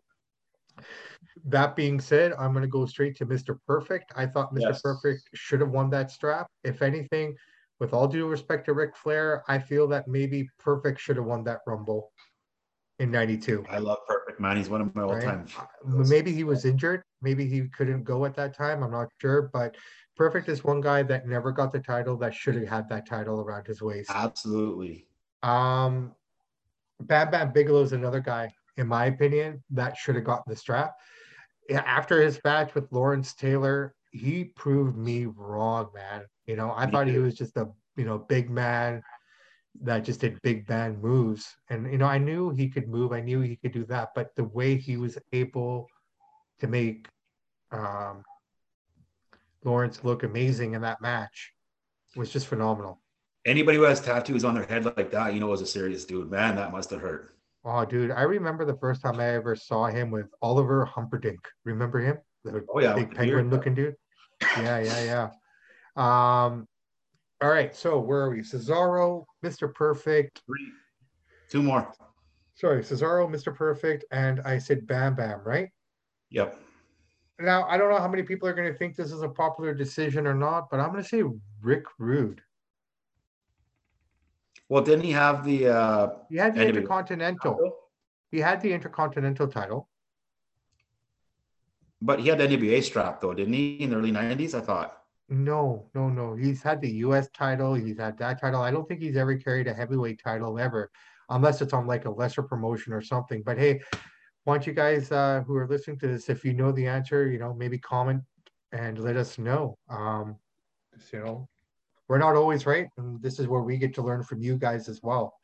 That 1.46 1.76
being 1.76 2.00
said, 2.00 2.32
I'm 2.38 2.52
going 2.52 2.62
to 2.62 2.68
go 2.68 2.86
straight 2.86 3.16
to 3.16 3.26
Mr. 3.26 3.58
Perfect. 3.66 4.12
I 4.16 4.26
thought 4.26 4.54
Mr. 4.54 4.60
Yes. 4.60 4.82
Perfect 4.82 5.28
should 5.34 5.60
have 5.60 5.70
won 5.70 5.90
that 5.90 6.10
strap. 6.10 6.48
If 6.62 6.80
anything, 6.80 7.36
with 7.80 7.92
all 7.92 8.08
due 8.08 8.26
respect 8.26 8.66
to 8.66 8.72
Ric 8.72 8.96
Flair, 8.96 9.42
I 9.48 9.58
feel 9.58 9.86
that 9.88 10.08
maybe 10.08 10.48
Perfect 10.58 11.00
should 11.00 11.16
have 11.16 11.26
won 11.26 11.44
that 11.44 11.60
Rumble 11.66 12.12
in 12.98 13.10
'92. 13.10 13.64
I 13.68 13.78
love 13.78 13.98
Perfect, 14.06 14.40
man. 14.40 14.56
He's 14.56 14.68
one 14.68 14.80
of 14.80 14.94
my 14.94 15.02
all-time. 15.02 15.46
Right? 15.58 16.08
Maybe 16.08 16.32
he 16.32 16.44
was 16.44 16.64
injured. 16.64 17.02
Maybe 17.20 17.46
he 17.46 17.68
couldn't 17.76 18.04
go 18.04 18.24
at 18.24 18.34
that 18.36 18.56
time. 18.56 18.82
I'm 18.82 18.92
not 18.92 19.08
sure, 19.20 19.50
but 19.52 19.76
Perfect 20.16 20.48
is 20.48 20.62
one 20.62 20.80
guy 20.80 21.02
that 21.02 21.26
never 21.26 21.50
got 21.50 21.72
the 21.72 21.80
title 21.80 22.16
that 22.18 22.34
should 22.34 22.54
have 22.54 22.68
had 22.68 22.88
that 22.90 23.06
title 23.06 23.40
around 23.40 23.66
his 23.66 23.82
waist. 23.82 24.10
Absolutely. 24.14 25.06
Um, 25.42 26.14
Bam 27.00 27.30
Bam 27.30 27.52
Bigelow 27.52 27.82
is 27.82 27.92
another 27.92 28.20
guy, 28.20 28.52
in 28.76 28.86
my 28.86 29.06
opinion, 29.06 29.62
that 29.70 29.96
should 29.96 30.14
have 30.16 30.24
gotten 30.24 30.44
the 30.46 30.56
strap. 30.56 30.94
After 31.70 32.20
his 32.20 32.40
match 32.44 32.74
with 32.74 32.90
Lawrence 32.90 33.34
Taylor, 33.34 33.94
he 34.10 34.44
proved 34.44 34.96
me 34.96 35.26
wrong, 35.26 35.88
man. 35.94 36.24
You 36.46 36.56
know, 36.56 36.72
I 36.76 36.86
thought 36.86 37.08
he 37.08 37.18
was 37.18 37.34
just 37.34 37.56
a 37.56 37.68
you 37.96 38.04
know 38.04 38.18
big 38.18 38.50
man 38.50 39.02
that 39.82 40.04
just 40.04 40.20
did 40.20 40.40
big 40.42 40.68
man 40.68 41.00
moves, 41.00 41.54
and 41.70 41.90
you 41.90 41.98
know 41.98 42.06
I 42.06 42.18
knew 42.18 42.50
he 42.50 42.68
could 42.68 42.88
move. 42.88 43.12
I 43.12 43.20
knew 43.20 43.40
he 43.40 43.56
could 43.56 43.72
do 43.72 43.84
that, 43.86 44.10
but 44.14 44.34
the 44.36 44.44
way 44.44 44.76
he 44.76 44.96
was 44.96 45.18
able 45.32 45.88
to 46.60 46.66
make 46.66 47.08
um, 47.72 48.22
Lawrence 49.64 50.04
look 50.04 50.22
amazing 50.22 50.74
in 50.74 50.82
that 50.82 51.00
match 51.00 51.52
was 52.14 52.30
just 52.30 52.46
phenomenal. 52.46 53.00
Anybody 53.44 53.78
who 53.78 53.84
has 53.84 54.00
tattoos 54.00 54.44
on 54.44 54.54
their 54.54 54.64
head 54.64 54.84
like 54.84 55.10
that, 55.10 55.34
you 55.34 55.40
know, 55.40 55.48
was 55.48 55.60
a 55.60 55.66
serious 55.66 56.04
dude. 56.04 56.30
Man, 56.30 56.56
that 56.56 56.72
must 56.72 56.90
have 56.90 57.00
hurt. 57.00 57.33
Oh, 57.64 57.84
dude, 57.84 58.10
I 58.10 58.22
remember 58.22 58.66
the 58.66 58.76
first 58.76 59.00
time 59.00 59.20
I 59.20 59.34
ever 59.34 59.56
saw 59.56 59.86
him 59.86 60.10
with 60.10 60.26
Oliver 60.42 60.86
Humperdink. 60.86 61.38
Remember 61.64 61.98
him? 61.98 62.18
The 62.44 62.64
oh 62.74 62.80
yeah, 62.80 62.92
big 62.92 63.14
penguin 63.14 63.48
looking 63.48 63.74
dude. 63.74 63.96
Yeah, 64.58 64.80
yeah, 64.80 65.04
yeah. 65.04 65.28
Um, 65.96 66.68
all 67.40 67.48
right, 67.48 67.74
so 67.74 67.98
where 67.98 68.20
are 68.20 68.30
we? 68.30 68.40
Cesaro, 68.40 69.24
Mr. 69.42 69.72
Perfect. 69.72 70.42
Three, 70.44 70.70
two 71.48 71.62
more. 71.62 71.90
Sorry, 72.54 72.82
Cesaro, 72.82 73.28
Mr. 73.28 73.54
Perfect, 73.54 74.04
and 74.10 74.40
I 74.42 74.58
said 74.58 74.86
Bam 74.86 75.14
Bam, 75.14 75.40
right? 75.44 75.70
Yep. 76.30 76.58
Now 77.40 77.64
I 77.64 77.78
don't 77.78 77.90
know 77.90 77.98
how 77.98 78.08
many 78.08 78.22
people 78.22 78.46
are 78.46 78.54
going 78.54 78.70
to 78.70 78.78
think 78.78 78.94
this 78.94 79.10
is 79.10 79.22
a 79.22 79.28
popular 79.28 79.72
decision 79.72 80.26
or 80.26 80.34
not, 80.34 80.68
but 80.70 80.80
I'm 80.80 80.90
going 80.90 81.02
to 81.02 81.08
say 81.08 81.22
Rick 81.62 81.84
Rude. 81.98 82.42
Well, 84.68 84.82
didn't 84.82 85.04
he 85.04 85.12
have 85.12 85.44
the? 85.44 85.68
uh 85.68 86.08
He 86.30 86.36
had 86.36 86.54
the 86.54 86.60
NWA 86.60 86.68
Intercontinental. 86.68 87.54
title? 87.54 87.76
He 88.30 88.40
had 88.40 88.60
the 88.60 88.72
Intercontinental 88.72 89.48
title. 89.48 89.88
But 92.00 92.20
he 92.20 92.28
had 92.28 92.38
the 92.38 92.44
NWA 92.48 92.82
strap 92.82 93.20
though, 93.20 93.34
didn't 93.34 93.54
he? 93.54 93.82
In 93.82 93.90
the 93.90 93.96
early 93.96 94.12
'90s, 94.12 94.54
I 94.54 94.60
thought. 94.60 94.98
No, 95.28 95.88
no, 95.94 96.08
no. 96.10 96.34
He's 96.34 96.62
had 96.62 96.80
the 96.80 96.90
US 97.06 97.30
title. 97.30 97.74
He's 97.74 97.98
had 97.98 98.18
that 98.18 98.40
title. 98.40 98.60
I 98.60 98.70
don't 98.70 98.86
think 98.86 99.00
he's 99.00 99.16
ever 99.16 99.36
carried 99.36 99.66
a 99.66 99.74
heavyweight 99.74 100.20
title 100.22 100.58
ever, 100.58 100.90
unless 101.30 101.62
it's 101.62 101.72
on 101.72 101.86
like 101.86 102.04
a 102.04 102.10
lesser 102.10 102.42
promotion 102.42 102.92
or 102.92 103.00
something. 103.00 103.42
But 103.42 103.58
hey, 103.58 103.80
why 104.44 104.54
don't 104.54 104.66
you 104.66 104.74
guys 104.74 105.10
uh, 105.10 105.42
who 105.46 105.56
are 105.56 105.66
listening 105.66 105.98
to 106.00 106.08
this, 106.08 106.28
if 106.28 106.44
you 106.44 106.52
know 106.52 106.72
the 106.72 106.86
answer, 106.86 107.30
you 107.30 107.38
know, 107.38 107.54
maybe 107.54 107.78
comment 107.78 108.22
and 108.72 108.98
let 108.98 109.16
us 109.16 109.38
know. 109.38 109.78
Um, 109.88 110.36
you 111.12 111.20
know, 111.20 111.48
we're 112.08 112.18
not 112.18 112.36
always 112.36 112.66
right, 112.66 112.88
and 112.98 113.22
this 113.22 113.38
is 113.38 113.48
where 113.48 113.62
we 113.62 113.78
get 113.78 113.94
to 113.94 114.02
learn 114.02 114.22
from 114.22 114.40
you 114.42 114.56
guys 114.56 114.88
as 114.88 115.00
well. 115.02 115.34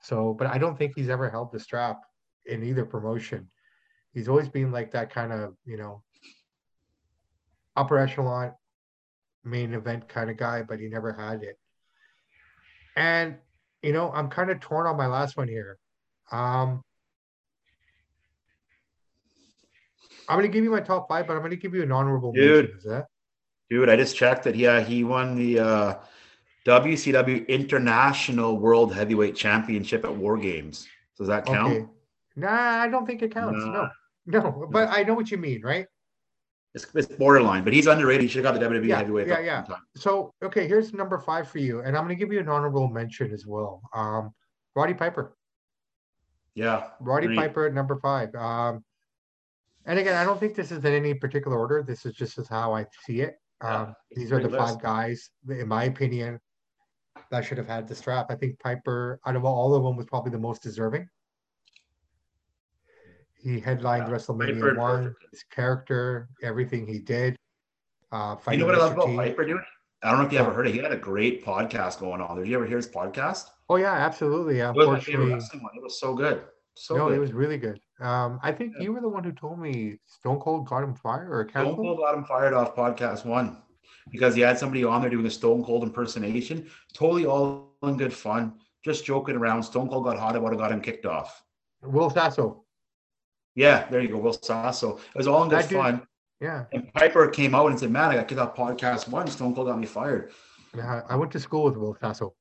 So, 0.00 0.34
but 0.34 0.46
I 0.48 0.58
don't 0.58 0.76
think 0.76 0.92
he's 0.94 1.08
ever 1.08 1.30
held 1.30 1.52
the 1.52 1.60
strap 1.60 2.00
in 2.46 2.64
either 2.64 2.84
promotion. 2.84 3.48
He's 4.12 4.28
always 4.28 4.48
been 4.48 4.72
like 4.72 4.90
that 4.92 5.10
kind 5.10 5.32
of, 5.32 5.54
you 5.64 5.76
know, 5.76 6.02
upper 7.76 7.98
echelon 7.98 8.52
main 9.44 9.74
event 9.74 10.08
kind 10.08 10.30
of 10.30 10.36
guy, 10.36 10.62
but 10.62 10.78
he 10.78 10.88
never 10.88 11.12
had 11.12 11.42
it. 11.42 11.58
And 12.96 13.36
you 13.82 13.92
know, 13.92 14.12
I'm 14.12 14.28
kind 14.28 14.50
of 14.50 14.60
torn 14.60 14.86
on 14.86 14.96
my 14.96 15.06
last 15.06 15.36
one 15.36 15.48
here. 15.48 15.78
Um, 16.30 16.82
I'm 20.28 20.38
going 20.38 20.50
to 20.50 20.52
give 20.52 20.64
you 20.64 20.70
my 20.70 20.80
top 20.80 21.08
five, 21.08 21.26
but 21.26 21.34
I'm 21.34 21.40
going 21.40 21.50
to 21.50 21.56
give 21.56 21.74
you 21.74 21.82
an 21.82 21.90
honorable 21.90 22.32
Dude. 22.32 22.64
mention. 22.64 22.78
Is 22.78 22.84
that 22.84 23.06
Dude, 23.72 23.88
I 23.88 23.96
just 23.96 24.14
checked 24.14 24.44
that. 24.44 24.54
Yeah, 24.54 24.82
he 24.82 25.02
won 25.02 25.34
the 25.34 25.58
uh 25.58 25.94
WCW 26.66 27.48
International 27.48 28.58
World 28.58 28.92
Heavyweight 28.92 29.34
Championship 29.34 30.04
at 30.04 30.14
War 30.14 30.36
Games. 30.36 30.86
Does 31.16 31.26
that 31.28 31.46
count? 31.46 31.72
okay? 31.72 31.86
Nah, 32.36 32.50
I 32.50 32.88
don't 32.88 33.06
think 33.06 33.22
it 33.22 33.32
counts. 33.32 33.64
Nah. 33.64 33.88
No, 34.26 34.40
no, 34.40 34.68
but 34.70 34.90
I 34.90 35.04
know 35.04 35.14
what 35.14 35.30
you 35.30 35.38
mean, 35.38 35.62
right? 35.62 35.86
It's, 36.74 36.86
it's 36.94 37.06
borderline, 37.16 37.64
but 37.64 37.72
he's 37.72 37.86
underrated. 37.86 38.20
He 38.20 38.28
should 38.28 38.44
have 38.44 38.60
got 38.60 38.60
the 38.60 38.66
WWE 38.66 38.88
Yeah, 38.88 38.98
Heavyweight. 38.98 39.26
yeah, 39.28 39.40
yeah. 39.40 39.64
sometime. 39.64 39.82
So, 39.96 40.34
okay, 40.44 40.68
here's 40.68 40.92
number 40.92 41.18
five 41.18 41.48
for 41.48 41.56
you, 41.56 41.80
and 41.80 41.96
I'm 41.96 42.04
going 42.04 42.14
to 42.14 42.22
give 42.22 42.30
you 42.30 42.40
an 42.40 42.50
honorable 42.50 42.88
mention 42.88 43.32
as 43.32 43.46
well. 43.46 43.80
Um, 43.94 44.34
Roddy 44.76 44.92
Piper. 44.92 45.34
Yeah. 46.54 46.88
Roddy 47.00 47.24
Agreed. 47.24 47.36
Piper 47.36 47.66
at 47.68 47.72
number 47.72 47.96
five. 47.96 48.34
Um, 48.34 48.84
and 49.86 49.98
again, 49.98 50.14
I 50.14 50.24
don't 50.24 50.38
think 50.38 50.56
this 50.56 50.70
is 50.70 50.84
in 50.84 50.92
any 50.92 51.14
particular 51.14 51.58
order. 51.58 51.82
This 51.82 52.04
is 52.04 52.12
just 52.12 52.36
as 52.36 52.48
how 52.48 52.74
I 52.74 52.84
see 53.06 53.22
it. 53.22 53.38
Yeah, 53.62 53.82
Um, 53.82 53.88
a 53.90 53.94
these 54.14 54.32
are 54.32 54.40
the 54.42 54.48
great 54.48 54.58
five 54.60 54.80
guys, 54.82 55.30
in 55.48 55.68
my 55.68 55.84
opinion, 55.84 56.40
that 57.30 57.44
should 57.44 57.58
have 57.58 57.66
had 57.66 57.86
the 57.86 57.94
strap. 57.94 58.26
I 58.30 58.34
think 58.34 58.58
Piper, 58.58 59.20
out 59.26 59.36
of 59.36 59.44
all 59.44 59.74
of 59.74 59.82
them, 59.84 59.96
was 59.96 60.06
probably 60.06 60.32
the 60.32 60.38
most 60.38 60.62
deserving. 60.62 61.08
He 63.34 63.60
headlined 63.60 64.08
Yeah, 64.08 64.14
WrestleMania 64.14 64.54
Piper 64.54 64.74
one, 64.78 65.04
perfect. 65.04 65.30
his 65.32 65.44
character, 65.44 66.28
everything 66.42 66.86
he 66.86 66.98
did. 66.98 67.36
Uh, 68.12 68.36
You 68.50 68.58
know 68.58 68.66
what 68.66 68.74
I 68.74 68.78
love 68.78 68.92
about 68.92 69.06
T. 69.06 69.16
Piper, 69.16 69.44
dude? 69.44 69.60
I 70.02 70.10
don't 70.10 70.20
know 70.20 70.26
if 70.26 70.32
you 70.32 70.38
ever 70.38 70.52
heard 70.52 70.66
it. 70.66 70.74
He 70.74 70.80
had 70.80 70.92
a 70.92 70.96
great 70.96 71.44
podcast 71.44 72.00
going 72.00 72.20
on. 72.20 72.36
Did 72.36 72.48
you 72.48 72.56
ever 72.56 72.66
hear 72.66 72.76
his 72.76 72.88
podcast? 72.88 73.44
Oh 73.68 73.76
yeah, 73.76 73.92
absolutely. 73.92 74.58
It 74.58 74.74
was 74.74 74.86
Unfortunately. 74.88 75.34
It 75.74 75.82
was 75.82 75.98
so 75.98 76.14
good. 76.14 76.42
So 76.74 76.96
no, 76.96 77.08
good. 77.08 77.16
it 77.16 77.20
was 77.20 77.32
really 77.32 77.58
good. 77.58 77.80
Um, 78.00 78.40
I 78.42 78.52
think 78.52 78.72
Yeah. 78.76 78.84
you 78.84 78.92
were 78.92 79.00
the 79.00 79.08
one 79.08 79.24
who 79.24 79.32
told 79.32 79.58
me 79.58 79.98
Stone 80.06 80.40
Cold 80.40 80.66
got 80.66 80.82
him 80.82 80.94
fired 80.94 81.30
or 81.30 81.46
Stone. 81.48 81.76
Cold 81.76 81.98
got 81.98 82.14
him 82.14 82.24
fired 82.24 82.54
off 82.54 82.74
podcast 82.74 83.24
one 83.26 83.62
because 84.10 84.34
he 84.34 84.40
had 84.40 84.58
somebody 84.58 84.82
on 84.84 85.00
there 85.02 85.10
doing 85.10 85.26
a 85.26 85.30
Stone 85.30 85.64
Cold 85.64 85.82
impersonation. 85.82 86.68
Totally 86.94 87.26
all 87.26 87.76
in 87.82 87.96
good 87.96 88.12
fun, 88.12 88.58
just 88.84 89.04
joking 89.04 89.36
around. 89.36 89.62
Stone 89.62 89.88
Cold 89.88 90.04
got 90.04 90.18
hot 90.18 90.34
about 90.34 90.52
it, 90.52 90.58
got 90.58 90.72
him 90.72 90.80
kicked 90.80 91.06
off. 91.06 91.42
Will 91.82 92.10
Sasso. 92.10 92.64
Yeah, 93.54 93.86
there 93.90 94.00
you 94.00 94.08
go, 94.08 94.18
Will 94.18 94.32
Sasso. 94.32 94.96
It 94.96 95.16
was 95.16 95.26
all 95.26 95.42
in 95.44 95.50
good 95.50 95.64
fun. 95.66 96.06
Yeah, 96.40 96.64
And 96.72 96.92
Piper 96.94 97.28
came 97.28 97.54
out 97.54 97.66
and 97.68 97.78
said, 97.78 97.90
"Man, 97.92 98.10
I 98.10 98.16
got 98.16 98.26
kicked 98.26 98.40
off 98.40 98.56
podcast 98.56 99.08
one. 99.08 99.28
Stone 99.28 99.54
Cold 99.54 99.68
got 99.68 99.78
me 99.78 99.86
fired." 99.86 100.32
yeah. 100.74 101.02
I 101.08 101.14
went 101.16 101.30
to 101.32 101.38
school 101.38 101.64
with 101.64 101.76
Will 101.76 101.96
Sasso. 102.00 102.34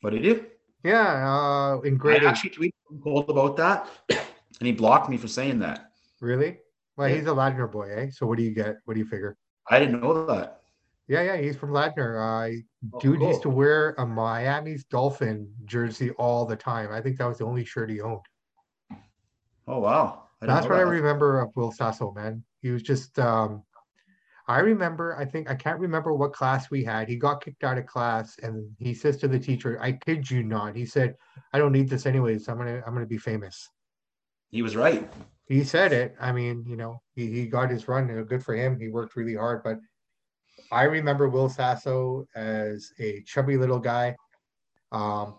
What 0.00 0.10
did 0.10 0.22
did. 0.22 0.46
Yeah, 0.84 1.28
uh, 1.30 1.80
in 1.80 1.94
I 1.94 1.96
grade 1.96 2.22
eight. 2.22 2.26
actually 2.28 2.50
tweeted 2.50 3.02
Cold 3.02 3.28
about 3.30 3.56
that, 3.56 3.88
and 4.10 4.66
he 4.66 4.72
blocked 4.72 5.08
me 5.10 5.16
for 5.16 5.28
saying 5.28 5.58
that. 5.60 5.90
Really? 6.20 6.58
Well, 6.96 7.08
Yeah. 7.08 7.16
he's 7.16 7.26
a 7.26 7.30
Ladner 7.30 7.70
boy, 7.70 7.90
eh? 7.92 8.10
So 8.10 8.26
what 8.26 8.38
do 8.38 8.44
you 8.44 8.52
get? 8.54 8.76
What 8.84 8.94
do 8.94 9.00
you 9.00 9.06
figure? 9.06 9.36
I 9.70 9.78
didn't 9.78 10.00
know 10.00 10.24
that. 10.26 10.62
Yeah, 11.08 11.22
yeah, 11.22 11.36
he's 11.36 11.56
from 11.56 11.70
Ladner. 11.70 12.18
Uh, 12.18 12.62
Oh, 12.92 13.00
dude 13.00 13.20
used 13.22 13.42
to 13.42 13.50
wear 13.50 13.94
a 13.98 14.06
Miami's 14.06 14.84
Dolphin 14.84 15.52
jersey 15.64 16.10
all 16.12 16.46
the 16.46 16.54
time. 16.54 16.92
I 16.92 17.00
think 17.00 17.18
that 17.18 17.26
was 17.26 17.38
the 17.38 17.44
only 17.44 17.64
shirt 17.64 17.90
he 17.90 18.00
owned. 18.00 18.20
Oh 19.66 19.80
wow. 19.80 20.28
That's 20.40 20.66
what 20.68 20.78
I 20.78 20.82
remember 20.82 21.40
of 21.40 21.50
Will 21.56 21.72
Sasso, 21.72 22.12
man. 22.12 22.44
He 22.62 22.70
was 22.70 22.82
just 22.82 23.18
um 23.18 23.64
I 24.48 24.60
remember, 24.60 25.14
I 25.18 25.26
think 25.26 25.50
I 25.50 25.54
can't 25.54 25.78
remember 25.78 26.14
what 26.14 26.32
class 26.32 26.70
we 26.70 26.82
had. 26.82 27.06
He 27.06 27.16
got 27.16 27.44
kicked 27.44 27.64
out 27.64 27.76
of 27.76 27.84
class 27.84 28.38
and 28.42 28.66
he 28.78 28.94
says 28.94 29.18
to 29.18 29.28
the 29.28 29.38
teacher, 29.38 29.78
I 29.80 29.92
kid 29.92 30.30
you 30.30 30.42
not. 30.42 30.74
He 30.74 30.86
said, 30.86 31.16
I 31.52 31.58
don't 31.58 31.72
need 31.72 31.90
this 31.90 32.06
anyways. 32.06 32.48
I'm 32.48 32.56
gonna 32.56 32.82
I'm 32.86 32.94
gonna 32.94 33.04
be 33.06 33.18
famous. 33.18 33.68
He 34.50 34.62
was 34.62 34.74
right. 34.74 35.06
He 35.46 35.64
said 35.64 35.92
it. 35.92 36.14
I 36.18 36.32
mean, 36.32 36.64
you 36.66 36.76
know, 36.76 37.02
he, 37.14 37.30
he 37.30 37.46
got 37.46 37.70
his 37.70 37.88
run. 37.88 38.06
Good 38.24 38.42
for 38.42 38.54
him. 38.54 38.80
He 38.80 38.88
worked 38.88 39.16
really 39.16 39.34
hard. 39.34 39.62
But 39.62 39.78
I 40.72 40.84
remember 40.84 41.28
Will 41.28 41.50
Sasso 41.50 42.26
as 42.34 42.90
a 42.98 43.22
chubby 43.26 43.58
little 43.58 43.78
guy, 43.78 44.16
um, 44.92 45.38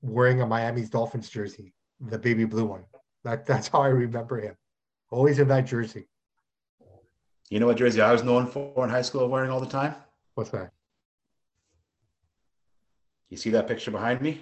wearing 0.00 0.40
a 0.40 0.46
Miami's 0.46 0.90
Dolphins 0.90 1.28
jersey, 1.28 1.74
the 2.00 2.18
baby 2.18 2.44
blue 2.44 2.66
one. 2.66 2.84
That 3.22 3.46
that's 3.46 3.68
how 3.68 3.82
I 3.82 3.88
remember 3.88 4.40
him. 4.40 4.56
Always 5.10 5.38
in 5.38 5.46
that 5.48 5.66
jersey. 5.66 6.08
You 7.52 7.60
know 7.60 7.66
what 7.66 7.76
jersey 7.76 8.00
I 8.00 8.10
was 8.10 8.22
known 8.22 8.46
for 8.46 8.82
in 8.82 8.88
high 8.88 9.02
school 9.02 9.28
wearing 9.28 9.50
all 9.50 9.60
the 9.60 9.66
time? 9.66 9.94
What's 10.36 10.48
that? 10.52 10.70
You 13.28 13.36
see 13.36 13.50
that 13.50 13.68
picture 13.68 13.90
behind 13.90 14.22
me? 14.22 14.40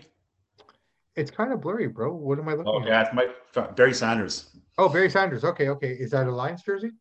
It's 1.17 1.33
kind 1.33 1.53
of 1.53 1.61
blurry, 1.61 1.89
bro. 1.89 2.15
What 2.15 2.39
am 2.39 2.49
I 2.49 2.53
looking 2.53 2.67
for? 2.67 2.77
Oh, 2.77 2.83
at? 2.83 2.87
yeah, 2.87 3.03
it's 3.03 3.13
my 3.13 3.67
Barry 3.75 3.95
Sanders. 3.95 4.51
Oh, 4.79 4.89
Barry 4.89 5.11
Sanders. 5.11 5.43
Okay, 5.43 5.71
okay. 5.71 5.91
Is 5.91 6.13
that 6.13 6.29
a 6.29 6.31
Lions 6.31 6.63
jersey? 6.63 6.93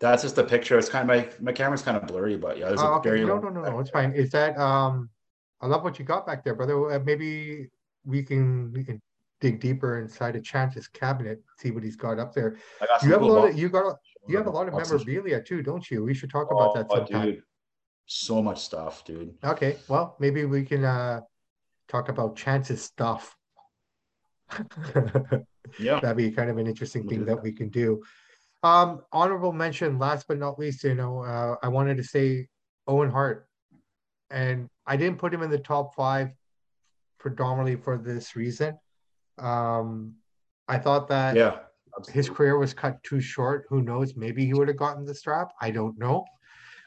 That's 0.00 0.22
just 0.22 0.38
a 0.38 0.44
picture. 0.44 0.78
It's 0.78 0.88
kind 0.88 1.10
of 1.10 1.14
my 1.14 1.28
my 1.40 1.52
camera's 1.52 1.82
kind 1.82 1.98
of 1.98 2.06
blurry, 2.06 2.38
but 2.38 2.56
yeah, 2.56 2.68
there's 2.68 2.80
Oh, 2.80 2.94
a 2.94 2.96
okay. 2.96 3.10
Barry. 3.10 3.26
No, 3.26 3.38
no, 3.38 3.50
no, 3.50 3.60
no. 3.60 3.80
It's 3.80 3.90
fine. 3.90 4.12
Is 4.12 4.30
that 4.30 4.56
um? 4.56 5.10
I 5.60 5.66
love 5.66 5.84
what 5.84 5.98
you 5.98 6.06
got 6.06 6.26
back 6.26 6.42
there, 6.42 6.54
brother. 6.54 6.92
Uh, 6.92 7.00
maybe 7.00 7.68
we 8.06 8.22
can 8.22 8.72
we 8.72 8.82
can 8.82 9.02
dig 9.42 9.60
deeper 9.60 10.00
inside 10.00 10.36
of 10.36 10.42
Chance's 10.42 10.88
cabinet, 10.88 11.42
see 11.58 11.70
what 11.70 11.82
he's 11.82 11.96
got 11.96 12.18
up 12.18 12.34
there. 12.34 12.56
I 12.80 12.86
got 12.86 13.00
some 13.00 13.10
You 13.10 13.12
have 13.12 13.22
a 13.22 13.26
lot 13.26 13.50
of 13.50 13.58
you 13.58 13.68
got 13.68 13.86
a, 13.86 13.94
you 14.28 14.36
have 14.36 14.46
a 14.46 14.50
lot 14.50 14.68
of 14.68 14.74
memorabilia 14.74 15.42
too, 15.42 15.62
don't 15.62 15.88
you? 15.90 16.04
We 16.04 16.14
should 16.14 16.30
talk 16.30 16.50
about 16.50 16.74
that 16.74 16.86
Oh, 16.90 16.96
sometime. 16.96 17.26
dude. 17.26 17.42
So 18.06 18.40
much 18.42 18.60
stuff, 18.62 19.04
dude. 19.04 19.34
Okay, 19.44 19.76
well, 19.88 20.16
maybe 20.20 20.44
we 20.44 20.64
can 20.64 20.84
uh 20.84 21.20
talk 21.88 22.08
about 22.08 22.36
Chance's 22.36 22.82
stuff. 22.82 23.36
Yeah. 25.80 25.98
That'd 25.98 26.16
be 26.16 26.30
kind 26.30 26.48
of 26.48 26.58
an 26.58 26.68
interesting 26.68 27.02
We'll 27.02 27.10
thing 27.10 27.24
that 27.26 27.36
that. 27.36 27.42
we 27.42 27.50
can 27.52 27.68
do. 27.70 28.00
Um, 28.62 29.02
honorable 29.12 29.52
mention, 29.52 29.98
last 29.98 30.26
but 30.28 30.38
not 30.38 30.58
least, 30.60 30.84
you 30.84 30.94
know, 30.94 31.24
uh, 31.24 31.56
I 31.60 31.66
wanted 31.68 31.96
to 31.96 32.04
say 32.04 32.46
Owen 32.86 33.10
Hart, 33.10 33.48
and 34.30 34.68
I 34.86 34.96
didn't 34.96 35.18
put 35.18 35.34
him 35.34 35.42
in 35.42 35.50
the 35.50 35.58
top 35.58 35.94
five 35.96 36.30
predominantly 37.18 37.74
for 37.82 37.98
this 37.98 38.36
reason. 38.36 38.78
Um, 39.38 40.14
I 40.68 40.78
thought 40.78 41.08
that 41.08 41.34
Yeah. 41.34 41.58
His 42.12 42.28
career 42.28 42.58
was 42.58 42.74
cut 42.74 43.02
too 43.02 43.20
short. 43.20 43.66
Who 43.68 43.82
knows? 43.82 44.16
Maybe 44.16 44.44
he 44.44 44.54
would 44.54 44.68
have 44.68 44.76
gotten 44.76 45.04
the 45.04 45.14
strap. 45.14 45.52
I 45.60 45.70
don't 45.70 45.98
know. 45.98 46.24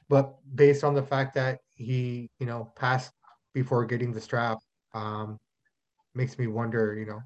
But 0.07 0.35
based 0.55 0.83
on 0.83 0.93
the 0.93 1.03
fact 1.03 1.35
that 1.35 1.59
he, 1.75 2.29
you 2.39 2.45
know, 2.45 2.71
passed 2.75 3.11
before 3.53 3.85
getting 3.85 4.11
the 4.11 4.21
strap, 4.21 4.57
um, 4.93 5.37
makes 6.15 6.37
me 6.37 6.47
wonder, 6.47 6.95
you 6.97 7.05
know, 7.05 7.21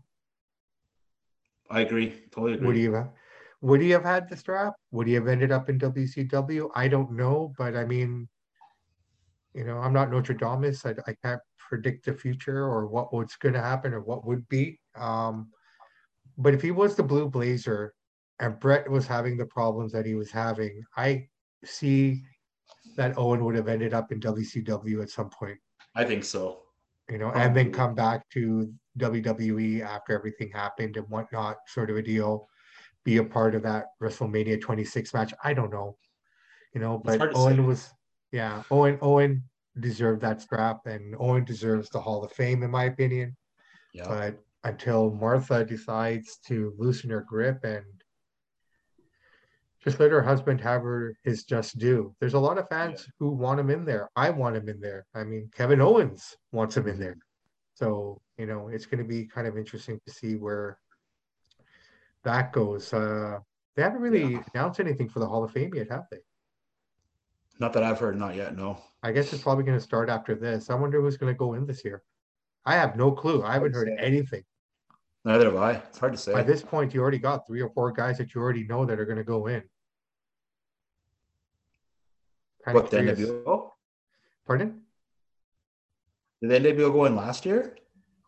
I 1.69 1.81
agree. 1.81 2.13
Totally 2.31 2.53
agree. 2.53 2.67
would 2.67 2.75
he 2.75 2.84
have 2.86 3.09
would 3.61 3.81
he 3.81 3.89
have 3.91 4.03
had 4.03 4.29
the 4.29 4.36
strap? 4.36 4.73
Would 4.91 5.07
he 5.07 5.13
have 5.13 5.27
ended 5.27 5.51
up 5.51 5.69
in 5.69 5.79
WCW? 5.79 6.69
I 6.75 6.89
don't 6.89 7.13
know, 7.13 7.53
but 7.57 7.77
I 7.77 7.86
mean, 7.86 8.27
you 9.53 9.63
know, 9.63 9.77
I'm 9.77 9.93
not 9.93 10.11
Notre 10.11 10.34
Dame. 10.34 10.73
I, 10.86 10.93
I 11.07 11.15
can't 11.23 11.41
predict 11.57 12.05
the 12.05 12.13
future 12.13 12.65
or 12.65 12.88
what 12.88 13.13
what's 13.13 13.38
going 13.38 13.53
to 13.53 13.61
happen 13.61 13.93
or 13.93 14.01
what 14.01 14.25
would 14.25 14.47
be. 14.49 14.79
Um, 14.95 15.49
but 16.38 16.53
if 16.53 16.61
he 16.61 16.71
was 16.71 16.95
the 16.95 17.03
Blue 17.03 17.29
Blazer 17.29 17.93
and 18.39 18.59
Bret 18.59 18.89
was 18.89 19.07
having 19.07 19.38
the 19.38 19.45
problems 19.45 19.91
that 19.91 20.05
he 20.05 20.15
was 20.15 20.31
having, 20.31 20.84
I 20.97 21.27
see 21.63 22.23
that 22.97 23.17
Owen 23.17 23.43
would 23.45 23.55
have 23.55 23.67
ended 23.67 23.93
up 23.93 24.11
in 24.11 24.19
WCW 24.19 25.01
at 25.01 25.09
some 25.09 25.29
point 25.29 25.57
I 25.95 26.03
think 26.03 26.23
so. 26.23 26.63
you 27.09 27.17
know, 27.17 27.31
and 27.31 27.55
then 27.55 27.71
come 27.71 27.93
back 27.95 28.27
to 28.29 28.71
WWE 28.97 29.81
after 29.81 30.13
everything 30.13 30.49
happened 30.51 30.97
and 30.97 31.07
whatnot, 31.09 31.57
sort 31.67 31.89
of 31.89 31.97
a 31.97 32.01
deal, 32.01 32.47
be 33.03 33.17
a 33.17 33.23
part 33.23 33.55
of 33.55 33.63
that 33.63 33.88
WrestleMania 34.01 34.61
26 34.61 35.13
match. 35.13 35.34
I 35.43 35.53
don't 35.53 35.71
know, 35.71 35.97
you 36.73 36.81
know, 36.81 37.01
but 37.03 37.36
Owen 37.36 37.57
say. 37.57 37.61
was, 37.61 37.89
yeah, 38.31 38.63
Owen, 38.71 38.97
Owen 39.01 39.43
deserved 39.79 40.21
that 40.21 40.41
strap, 40.41 40.86
and 40.86 41.15
Owen 41.19 41.43
deserves 41.43 41.89
the 41.89 41.99
Hall 41.99 42.23
of 42.23 42.31
Fame, 42.31 42.63
in 42.63 42.71
my 42.71 42.86
opinion. 42.86 43.36
Yeah. 43.93 44.07
But 44.07 44.39
until 44.64 45.11
Martha 45.11 45.66
decides 45.66 46.38
to 46.47 46.74
loosen 46.78 47.09
her 47.09 47.22
grip 47.22 47.64
and 47.64 47.84
just 49.84 49.99
let 49.99 50.11
her 50.11 50.22
husband 50.22 50.61
have 50.61 50.82
her 50.82 51.16
his 51.24 51.43
just 51.43 51.78
due. 51.78 52.16
There's 52.20 52.36
a 52.36 52.39
lot 52.39 52.57
of 52.57 52.70
fans 52.70 53.03
yeah. 53.05 53.11
who 53.20 53.32
want 53.32 53.59
him 53.59 53.70
in 53.70 53.84
there. 53.84 54.09
I 54.16 54.30
want 54.30 54.55
him 54.55 54.70
in 54.70 54.80
there. 54.80 55.05
I 55.14 55.24
mean, 55.24 55.49
Kevin 55.53 55.82
Owens 55.82 56.38
wants 56.53 56.78
him 56.78 56.88
in 56.88 56.99
there. 56.99 57.18
So, 57.74 58.22
you 58.38 58.45
know, 58.45 58.70
it's 58.70 58.86
going 58.86 58.99
to 58.99 59.07
be 59.07 59.26
kind 59.26 59.47
of 59.47 59.57
interesting 59.57 59.99
to 60.05 60.14
see 60.14 60.36
where 60.36 60.78
that 62.24 62.53
goes. 62.53 62.93
Uh, 62.93 63.39
they 63.76 63.82
haven't 63.82 64.01
really 64.01 64.34
yeah. 64.34 64.43
announced 64.53 64.80
anything 64.80 65.09
for 65.09 65.20
the 65.20 65.28
Hall 65.28 65.43
of 65.43 65.51
Fame 65.51 65.74
yet, 65.74 65.91
have 65.91 66.05
they? 66.11 66.20
Not 67.59 67.74
that 67.74 67.84
I've 67.84 67.99
heard, 67.99 68.18
not 68.18 68.36
yet, 68.36 68.55
no. 68.55 68.78
I 69.01 69.11
guess 69.11 69.34
it's 69.34 69.43
probably 69.43 69.66
going 69.66 69.78
to 69.78 69.84
start 69.84 70.09
after 70.09 70.36
this. 70.36 70.70
I 70.70 70.76
wonder 70.76 71.01
who's 71.01 71.18
going 71.18 71.34
to 71.34 71.38
go 71.38 71.53
in 71.53 71.66
this 71.66 71.84
year. 71.84 72.03
I 72.66 72.76
have 72.76 72.95
no 72.95 73.11
clue. 73.11 73.43
I 73.43 73.53
haven't 73.53 73.74
heard 73.74 73.89
anything. 73.99 74.43
Neither 75.26 75.45
have 75.45 75.55
I. 75.55 75.71
It's 75.74 75.99
hard 75.99 76.13
to 76.13 76.17
say. 76.17 76.34
By 76.34 76.43
this 76.43 76.61
point, 76.61 76.93
you 76.93 77.01
already 77.01 77.17
got 77.17 77.47
three 77.47 77.61
or 77.61 77.69
four 77.69 77.91
guys 77.91 78.17
that 78.17 78.36
you 78.36 78.41
already 78.41 78.65
know 78.65 78.86
that 78.86 78.99
are 78.99 79.05
going 79.05 79.17
to 79.17 79.24
go 79.24 79.47
in. 79.47 79.63
Kind 82.65 82.76
what, 82.76 82.91
the 82.91 82.97
NWO? 82.97 83.69
Pardon? 84.45 84.82
Did 86.41 86.49
the 86.49 86.59
NWO 86.59 86.91
go 86.91 87.05
in 87.05 87.15
last 87.15 87.45
year? 87.45 87.78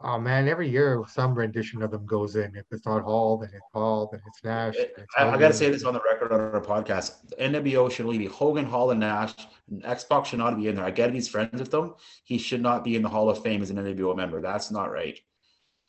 Oh 0.01 0.19
man, 0.19 0.47
every 0.47 0.69
year 0.69 1.03
some 1.07 1.33
rendition 1.33 1.81
of 1.81 1.89
them 1.89 2.05
goes 2.05 2.35
in. 2.35 2.55
If 2.55 2.65
it's 2.71 2.85
not 2.85 3.03
Hall, 3.03 3.37
then 3.37 3.49
it's 3.53 3.65
Hall, 3.73 4.09
then 4.11 4.21
it's 4.27 4.43
Nash. 4.43 4.75
It's 4.77 5.05
I, 5.17 5.29
I 5.29 5.37
got 5.37 5.47
to 5.47 5.53
say 5.53 5.69
this 5.69 5.83
on 5.83 5.93
the 5.93 6.01
record 6.01 6.33
on 6.33 6.39
our 6.39 6.61
podcast. 6.61 7.29
The 7.29 7.35
NWO 7.37 7.89
should 7.89 8.05
only 8.05 8.17
be 8.17 8.25
Hogan, 8.25 8.65
Hall, 8.65 8.91
and 8.91 8.99
Nash. 8.99 9.33
And 9.69 9.85
X-Pac 9.85 10.25
should 10.25 10.39
not 10.39 10.57
be 10.57 10.67
in 10.67 10.75
there. 10.75 10.85
I 10.85 10.91
get 10.91 11.09
it, 11.09 11.15
he's 11.15 11.29
friends 11.29 11.59
with 11.59 11.71
them. 11.71 11.95
He 12.23 12.37
should 12.37 12.61
not 12.61 12.83
be 12.83 12.95
in 12.95 13.01
the 13.01 13.09
Hall 13.09 13.29
of 13.29 13.41
Fame 13.41 13.61
as 13.61 13.69
an 13.69 13.77
NWO 13.77 14.15
member. 14.15 14.41
That's 14.41 14.69
not 14.69 14.91
right. 14.91 15.17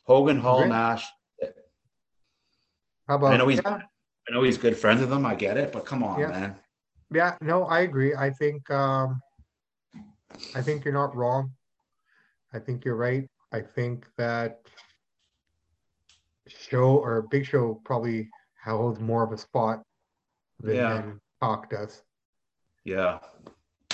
Hogan, 0.07 0.39
Hall, 0.39 0.59
really? 0.59 0.69
Nash. 0.69 1.05
How 3.07 3.15
about? 3.15 3.33
I 3.33 3.37
know 3.37 3.47
he's. 3.47 3.61
Yeah. 3.63 3.81
I 4.29 4.33
know 4.33 4.43
he's 4.43 4.57
good 4.57 4.77
friends 4.77 5.01
with 5.01 5.09
them. 5.09 5.25
I 5.25 5.35
get 5.35 5.57
it, 5.57 5.71
but 5.71 5.85
come 5.85 6.03
on, 6.03 6.19
yeah. 6.19 6.27
man. 6.27 6.55
Yeah, 7.13 7.35
no, 7.41 7.65
I 7.65 7.81
agree. 7.81 8.15
I 8.15 8.29
think 8.29 8.69
um, 8.69 9.21
I 10.55 10.61
think 10.61 10.83
you're 10.83 10.93
not 10.93 11.15
wrong. 11.15 11.51
I 12.53 12.59
think 12.59 12.83
you're 12.83 12.95
right. 12.95 13.29
I 13.51 13.61
think 13.61 14.05
that 14.17 14.59
show 16.47 16.97
or 16.97 17.23
Big 17.23 17.45
Show 17.45 17.81
probably 17.85 18.29
holds 18.63 18.99
more 18.99 19.23
of 19.23 19.31
a 19.31 19.37
spot 19.37 19.83
than, 20.59 20.75
yeah. 20.75 20.93
than 20.93 21.21
Pac 21.41 21.69
does. 21.69 22.03
Yeah. 22.83 23.19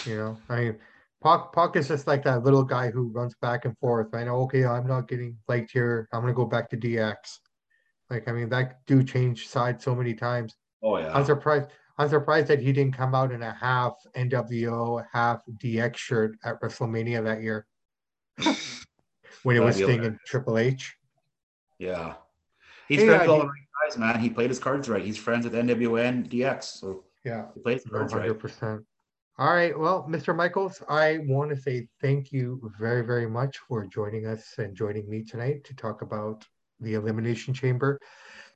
You 0.05 0.18
know, 0.18 0.38
I 0.49 0.59
mean, 0.59 0.76
Pac, 1.24 1.53
Pac 1.53 1.76
is 1.78 1.88
just 1.88 2.05
like 2.05 2.24
that 2.26 2.43
little 2.43 2.63
guy 2.63 2.91
who 2.91 3.07
runs 3.07 3.34
back 3.41 3.63
and 3.63 3.78
forth. 3.78 4.13
I 4.13 4.26
know, 4.26 4.41
okay, 4.41 4.65
I'm 4.65 4.86
not 4.86 5.07
getting 5.07 5.38
liked 5.47 5.71
here. 5.71 6.09
I'm 6.11 6.21
gonna 6.21 6.34
go 6.34 6.45
back 6.45 6.69
to 6.71 6.78
DX. 6.78 7.15
Like, 8.09 8.28
I 8.28 8.34
mean, 8.34 8.49
that 8.49 8.86
dude 8.86 9.07
changed 9.07 9.49
sides 9.49 9.84
so 9.84 9.95
many 9.95 10.13
times. 10.13 10.55
Oh 10.84 10.97
yeah. 10.97 11.13
I'm 11.13 11.24
surprised. 11.24 11.69
I'm 11.97 12.09
surprised 12.09 12.47
that 12.47 12.59
he 12.59 12.74
didn't 12.74 12.97
come 12.97 13.15
out 13.15 13.32
in 13.32 13.41
a 13.41 13.53
half 13.53 13.93
NWO, 14.15 15.05
half 15.13 15.41
DX 15.63 15.95
shirt 15.95 16.38
at 16.43 16.59
WrestleMania 16.59 17.24
that 17.24 17.41
year. 17.41 17.67
when 19.43 19.55
it 19.55 19.59
was 19.59 19.76
Sting 19.76 20.03
and 20.03 20.17
Triple 20.26 20.57
H. 20.57 20.95
Yeah. 21.80 22.15
He's 22.89 23.03
with 23.03 23.30
all 23.30 23.39
the 23.39 23.45
right 23.45 23.89
guys, 23.89 23.97
man. 23.97 24.19
He 24.19 24.30
played 24.30 24.49
his 24.49 24.59
cards 24.59 24.89
right. 24.89 25.03
He's 25.03 25.17
friends 25.17 25.45
with 25.45 25.53
NWN 25.53 26.28
DX. 26.30 26.63
So 26.63 27.05
yeah, 27.24 27.45
he 27.53 27.61
played 27.61 27.78
his 27.78 27.86
cards 27.86 28.13
100%. 28.13 28.61
right. 28.61 28.80
All 29.39 29.51
right. 29.51 29.77
Well, 29.77 30.05
Mr. 30.07 30.36
Michaels, 30.36 30.84
I 30.88 31.17
want 31.23 31.49
to 31.49 31.57
say 31.57 31.88
thank 31.99 32.31
you 32.31 32.71
very, 32.79 33.03
very 33.03 33.27
much 33.27 33.57
for 33.67 33.84
joining 33.88 34.27
us 34.27 34.53
and 34.59 34.75
joining 34.75 35.09
me 35.09 35.23
tonight 35.23 35.63
to 35.63 35.75
talk 35.75 36.03
about 36.03 36.45
the 36.79 36.93
Elimination 36.93 37.51
Chamber. 37.51 37.99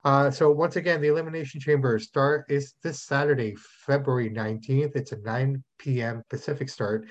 Uh, 0.03 0.29
so 0.29 0.51
once 0.51 0.75
again, 0.75 1.01
the 1.01 1.07
Elimination 1.07 1.59
Chamber 1.59 1.97
start 1.97 2.45
is 2.47 2.75
this 2.83 3.01
Saturday, 3.01 3.55
February 3.87 4.29
19th. 4.29 4.95
It's 4.95 5.13
a 5.13 5.17
9 5.17 5.63
p.m. 5.79 6.21
Pacific 6.29 6.69
start 6.69 7.07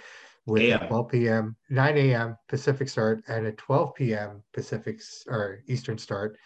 with 0.47 0.63
a 0.63 0.87
12 0.87 1.09
p.m., 1.09 1.57
9 1.69 1.99
a.m. 1.99 2.37
Pacific 2.49 2.89
start 2.89 3.25
and 3.27 3.49
a 3.49 3.53
12 3.53 3.95
p.m. 3.97 4.45
Pacific 4.55 5.01
or 5.27 5.65
Eastern 5.67 5.99
start. 5.99 6.39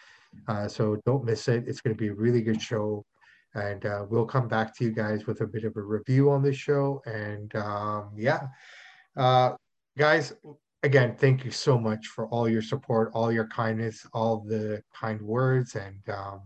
Uh, 0.48 0.66
so 0.66 0.96
don't 1.04 1.24
miss 1.24 1.48
it. 1.48 1.64
It's 1.66 1.82
going 1.82 1.94
to 1.94 2.00
be 2.00 2.08
a 2.08 2.14
really 2.14 2.40
good 2.40 2.62
show. 2.62 3.04
And 3.54 3.84
uh, 3.84 4.06
we'll 4.08 4.26
come 4.26 4.48
back 4.48 4.76
to 4.76 4.84
you 4.84 4.92
guys 4.92 5.26
with 5.26 5.40
a 5.40 5.46
bit 5.46 5.64
of 5.64 5.76
a 5.76 5.82
review 5.82 6.30
on 6.30 6.42
this 6.42 6.56
show. 6.56 7.02
And 7.04 7.54
um, 7.56 8.10
yeah, 8.16 8.42
uh, 9.16 9.54
guys, 9.98 10.32
again, 10.82 11.16
thank 11.16 11.44
you 11.44 11.50
so 11.50 11.78
much 11.78 12.06
for 12.06 12.28
all 12.28 12.48
your 12.48 12.62
support, 12.62 13.10
all 13.12 13.32
your 13.32 13.48
kindness, 13.48 14.06
all 14.12 14.44
the 14.46 14.82
kind 14.94 15.20
words. 15.20 15.74
And 15.74 16.00
um, 16.08 16.42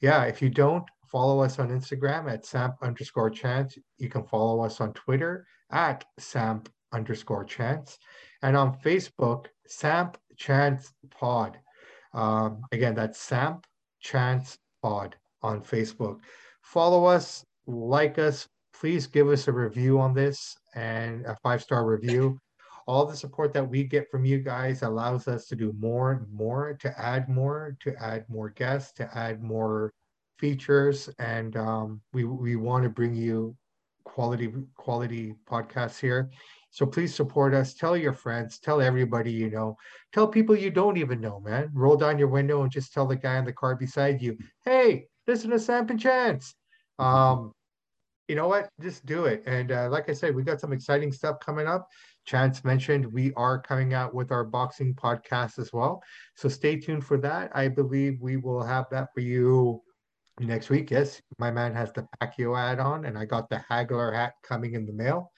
yeah, 0.00 0.24
if 0.24 0.40
you 0.40 0.48
don't, 0.48 0.84
follow 1.06 1.42
us 1.42 1.58
on 1.58 1.68
Instagram 1.68 2.30
at 2.32 2.46
samp 2.46 2.76
underscore 2.82 3.30
chance. 3.30 3.78
You 3.98 4.08
can 4.08 4.24
follow 4.24 4.64
us 4.64 4.80
on 4.80 4.92
Twitter 4.94 5.46
at 5.70 6.04
samp 6.18 6.68
underscore 6.92 7.44
chance 7.44 7.98
and 8.42 8.56
on 8.56 8.78
Facebook, 8.78 9.46
Samp 9.66 10.16
Chance 10.36 10.92
Pod. 11.10 11.58
Um, 12.14 12.62
again, 12.72 12.94
that's 12.94 13.18
Samp 13.20 13.66
Chance 14.00 14.58
Pod 14.82 15.16
on 15.42 15.60
Facebook. 15.60 16.20
Follow 16.62 17.04
us, 17.04 17.44
like 17.66 18.18
us, 18.18 18.48
please 18.78 19.06
give 19.06 19.28
us 19.28 19.48
a 19.48 19.52
review 19.52 19.98
on 19.98 20.14
this 20.14 20.56
and 20.74 21.24
a 21.26 21.36
five 21.42 21.62
star 21.62 21.86
review. 21.86 22.38
All 22.86 23.04
the 23.04 23.16
support 23.16 23.52
that 23.54 23.68
we 23.68 23.82
get 23.82 24.10
from 24.10 24.24
you 24.24 24.38
guys 24.38 24.82
allows 24.82 25.26
us 25.26 25.46
to 25.46 25.56
do 25.56 25.74
more 25.78 26.12
and 26.12 26.32
more, 26.32 26.74
to 26.80 27.00
add 27.00 27.28
more, 27.28 27.76
to 27.80 27.94
add 28.00 28.24
more 28.28 28.50
guests, 28.50 28.92
to 28.92 29.18
add 29.18 29.42
more 29.42 29.92
features, 30.38 31.08
and 31.18 31.56
um, 31.56 32.00
we 32.12 32.24
we 32.24 32.56
want 32.56 32.84
to 32.84 32.90
bring 32.90 33.14
you 33.14 33.56
quality 34.04 34.52
quality 34.76 35.34
podcasts 35.50 35.98
here. 35.98 36.30
So 36.70 36.86
please 36.86 37.14
support 37.14 37.54
us. 37.54 37.74
Tell 37.74 37.96
your 37.96 38.12
friends. 38.12 38.58
Tell 38.58 38.80
everybody 38.80 39.32
you 39.32 39.50
know. 39.50 39.76
Tell 40.12 40.28
people 40.28 40.54
you 40.54 40.70
don't 40.70 40.98
even 40.98 41.20
know, 41.20 41.40
man. 41.40 41.70
Roll 41.72 41.96
down 41.96 42.18
your 42.18 42.28
window 42.28 42.62
and 42.62 42.70
just 42.70 42.92
tell 42.92 43.06
the 43.06 43.16
guy 43.16 43.38
in 43.38 43.44
the 43.44 43.52
car 43.52 43.74
beside 43.74 44.20
you, 44.22 44.36
"Hey, 44.64 45.08
listen 45.26 45.52
is 45.52 45.68
a 45.68 45.72
and 45.74 46.00
Chance." 46.00 46.54
Um, 46.98 47.52
you 48.28 48.34
know 48.34 48.48
what? 48.48 48.68
Just 48.80 49.06
do 49.06 49.26
it. 49.26 49.42
And 49.46 49.70
uh, 49.70 49.88
like 49.90 50.08
I 50.08 50.12
said, 50.12 50.34
we 50.34 50.42
got 50.42 50.60
some 50.60 50.72
exciting 50.72 51.12
stuff 51.12 51.38
coming 51.40 51.66
up. 51.66 51.88
Chance 52.26 52.64
mentioned 52.64 53.06
we 53.12 53.32
are 53.34 53.60
coming 53.60 53.94
out 53.94 54.12
with 54.12 54.32
our 54.32 54.42
boxing 54.42 54.94
podcast 54.94 55.60
as 55.60 55.72
well. 55.72 56.02
So 56.34 56.48
stay 56.48 56.76
tuned 56.76 57.04
for 57.04 57.18
that. 57.18 57.52
I 57.54 57.68
believe 57.68 58.20
we 58.20 58.36
will 58.36 58.64
have 58.64 58.86
that 58.90 59.08
for 59.14 59.20
you 59.20 59.80
next 60.40 60.70
week. 60.70 60.90
Yes, 60.90 61.20
my 61.38 61.52
man 61.52 61.72
has 61.74 61.92
the 61.92 62.06
Pacquiao 62.20 62.58
ad 62.58 62.80
on, 62.80 63.04
and 63.04 63.16
I 63.16 63.26
got 63.26 63.48
the 63.48 63.62
Hagler 63.70 64.12
hat 64.12 64.34
coming 64.42 64.74
in 64.74 64.86
the 64.86 64.92
mail. 64.92 65.30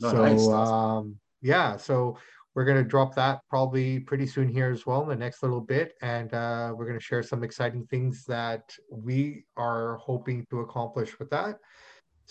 So 0.00 0.12
nice. 0.12 0.46
um, 0.48 1.16
yeah, 1.42 1.76
so 1.76 2.16
we're 2.54 2.64
gonna 2.64 2.84
drop 2.84 3.14
that 3.14 3.40
probably 3.48 4.00
pretty 4.00 4.26
soon 4.26 4.48
here 4.48 4.70
as 4.70 4.86
well 4.86 5.02
in 5.02 5.08
the 5.08 5.16
next 5.16 5.42
little 5.42 5.60
bit, 5.60 5.94
and 6.02 6.32
uh, 6.34 6.72
we're 6.76 6.86
gonna 6.86 7.00
share 7.00 7.22
some 7.22 7.44
exciting 7.44 7.86
things 7.86 8.24
that 8.24 8.74
we 8.90 9.44
are 9.56 9.96
hoping 9.96 10.46
to 10.50 10.60
accomplish 10.60 11.18
with 11.18 11.30
that. 11.30 11.58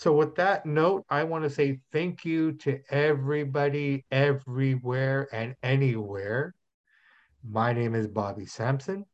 So 0.00 0.14
with 0.14 0.34
that 0.36 0.64
note, 0.64 1.04
I 1.10 1.24
want 1.24 1.44
to 1.44 1.50
say 1.50 1.78
thank 1.92 2.24
you 2.24 2.52
to 2.52 2.80
everybody, 2.88 4.06
everywhere 4.10 5.28
and 5.30 5.54
anywhere. 5.62 6.54
My 7.46 7.74
name 7.74 7.94
is 7.94 8.06
Bobby 8.06 8.46
Sampson. 8.46 9.04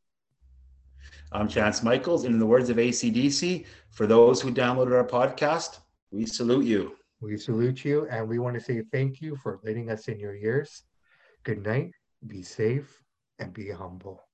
I'm 1.33 1.49
Chance 1.49 1.83
Michaels. 1.83 2.25
And 2.25 2.35
in 2.35 2.39
the 2.39 2.47
words 2.47 2.71
of 2.71 2.77
ACDC, 2.77 3.67
for 3.91 4.07
those 4.07 4.41
who 4.41 4.53
downloaded 4.53 4.95
our 4.95 5.05
podcast, 5.05 5.81
we 6.13 6.25
salute 6.25 6.67
you. 6.67 6.97
We 7.21 7.37
salute 7.37 7.85
you. 7.85 8.07
And 8.09 8.29
we 8.29 8.39
want 8.39 8.55
to 8.55 8.61
say 8.61 8.83
thank 8.93 9.21
you 9.21 9.35
for 9.43 9.59
letting 9.65 9.91
us 9.91 10.07
in 10.07 10.21
your 10.21 10.37
ears. 10.37 10.85
Good 11.47 11.63
night, 11.63 11.93
be 12.27 12.43
safe, 12.43 13.03
and 13.39 13.55
be 13.55 13.71
humble. 13.71 14.26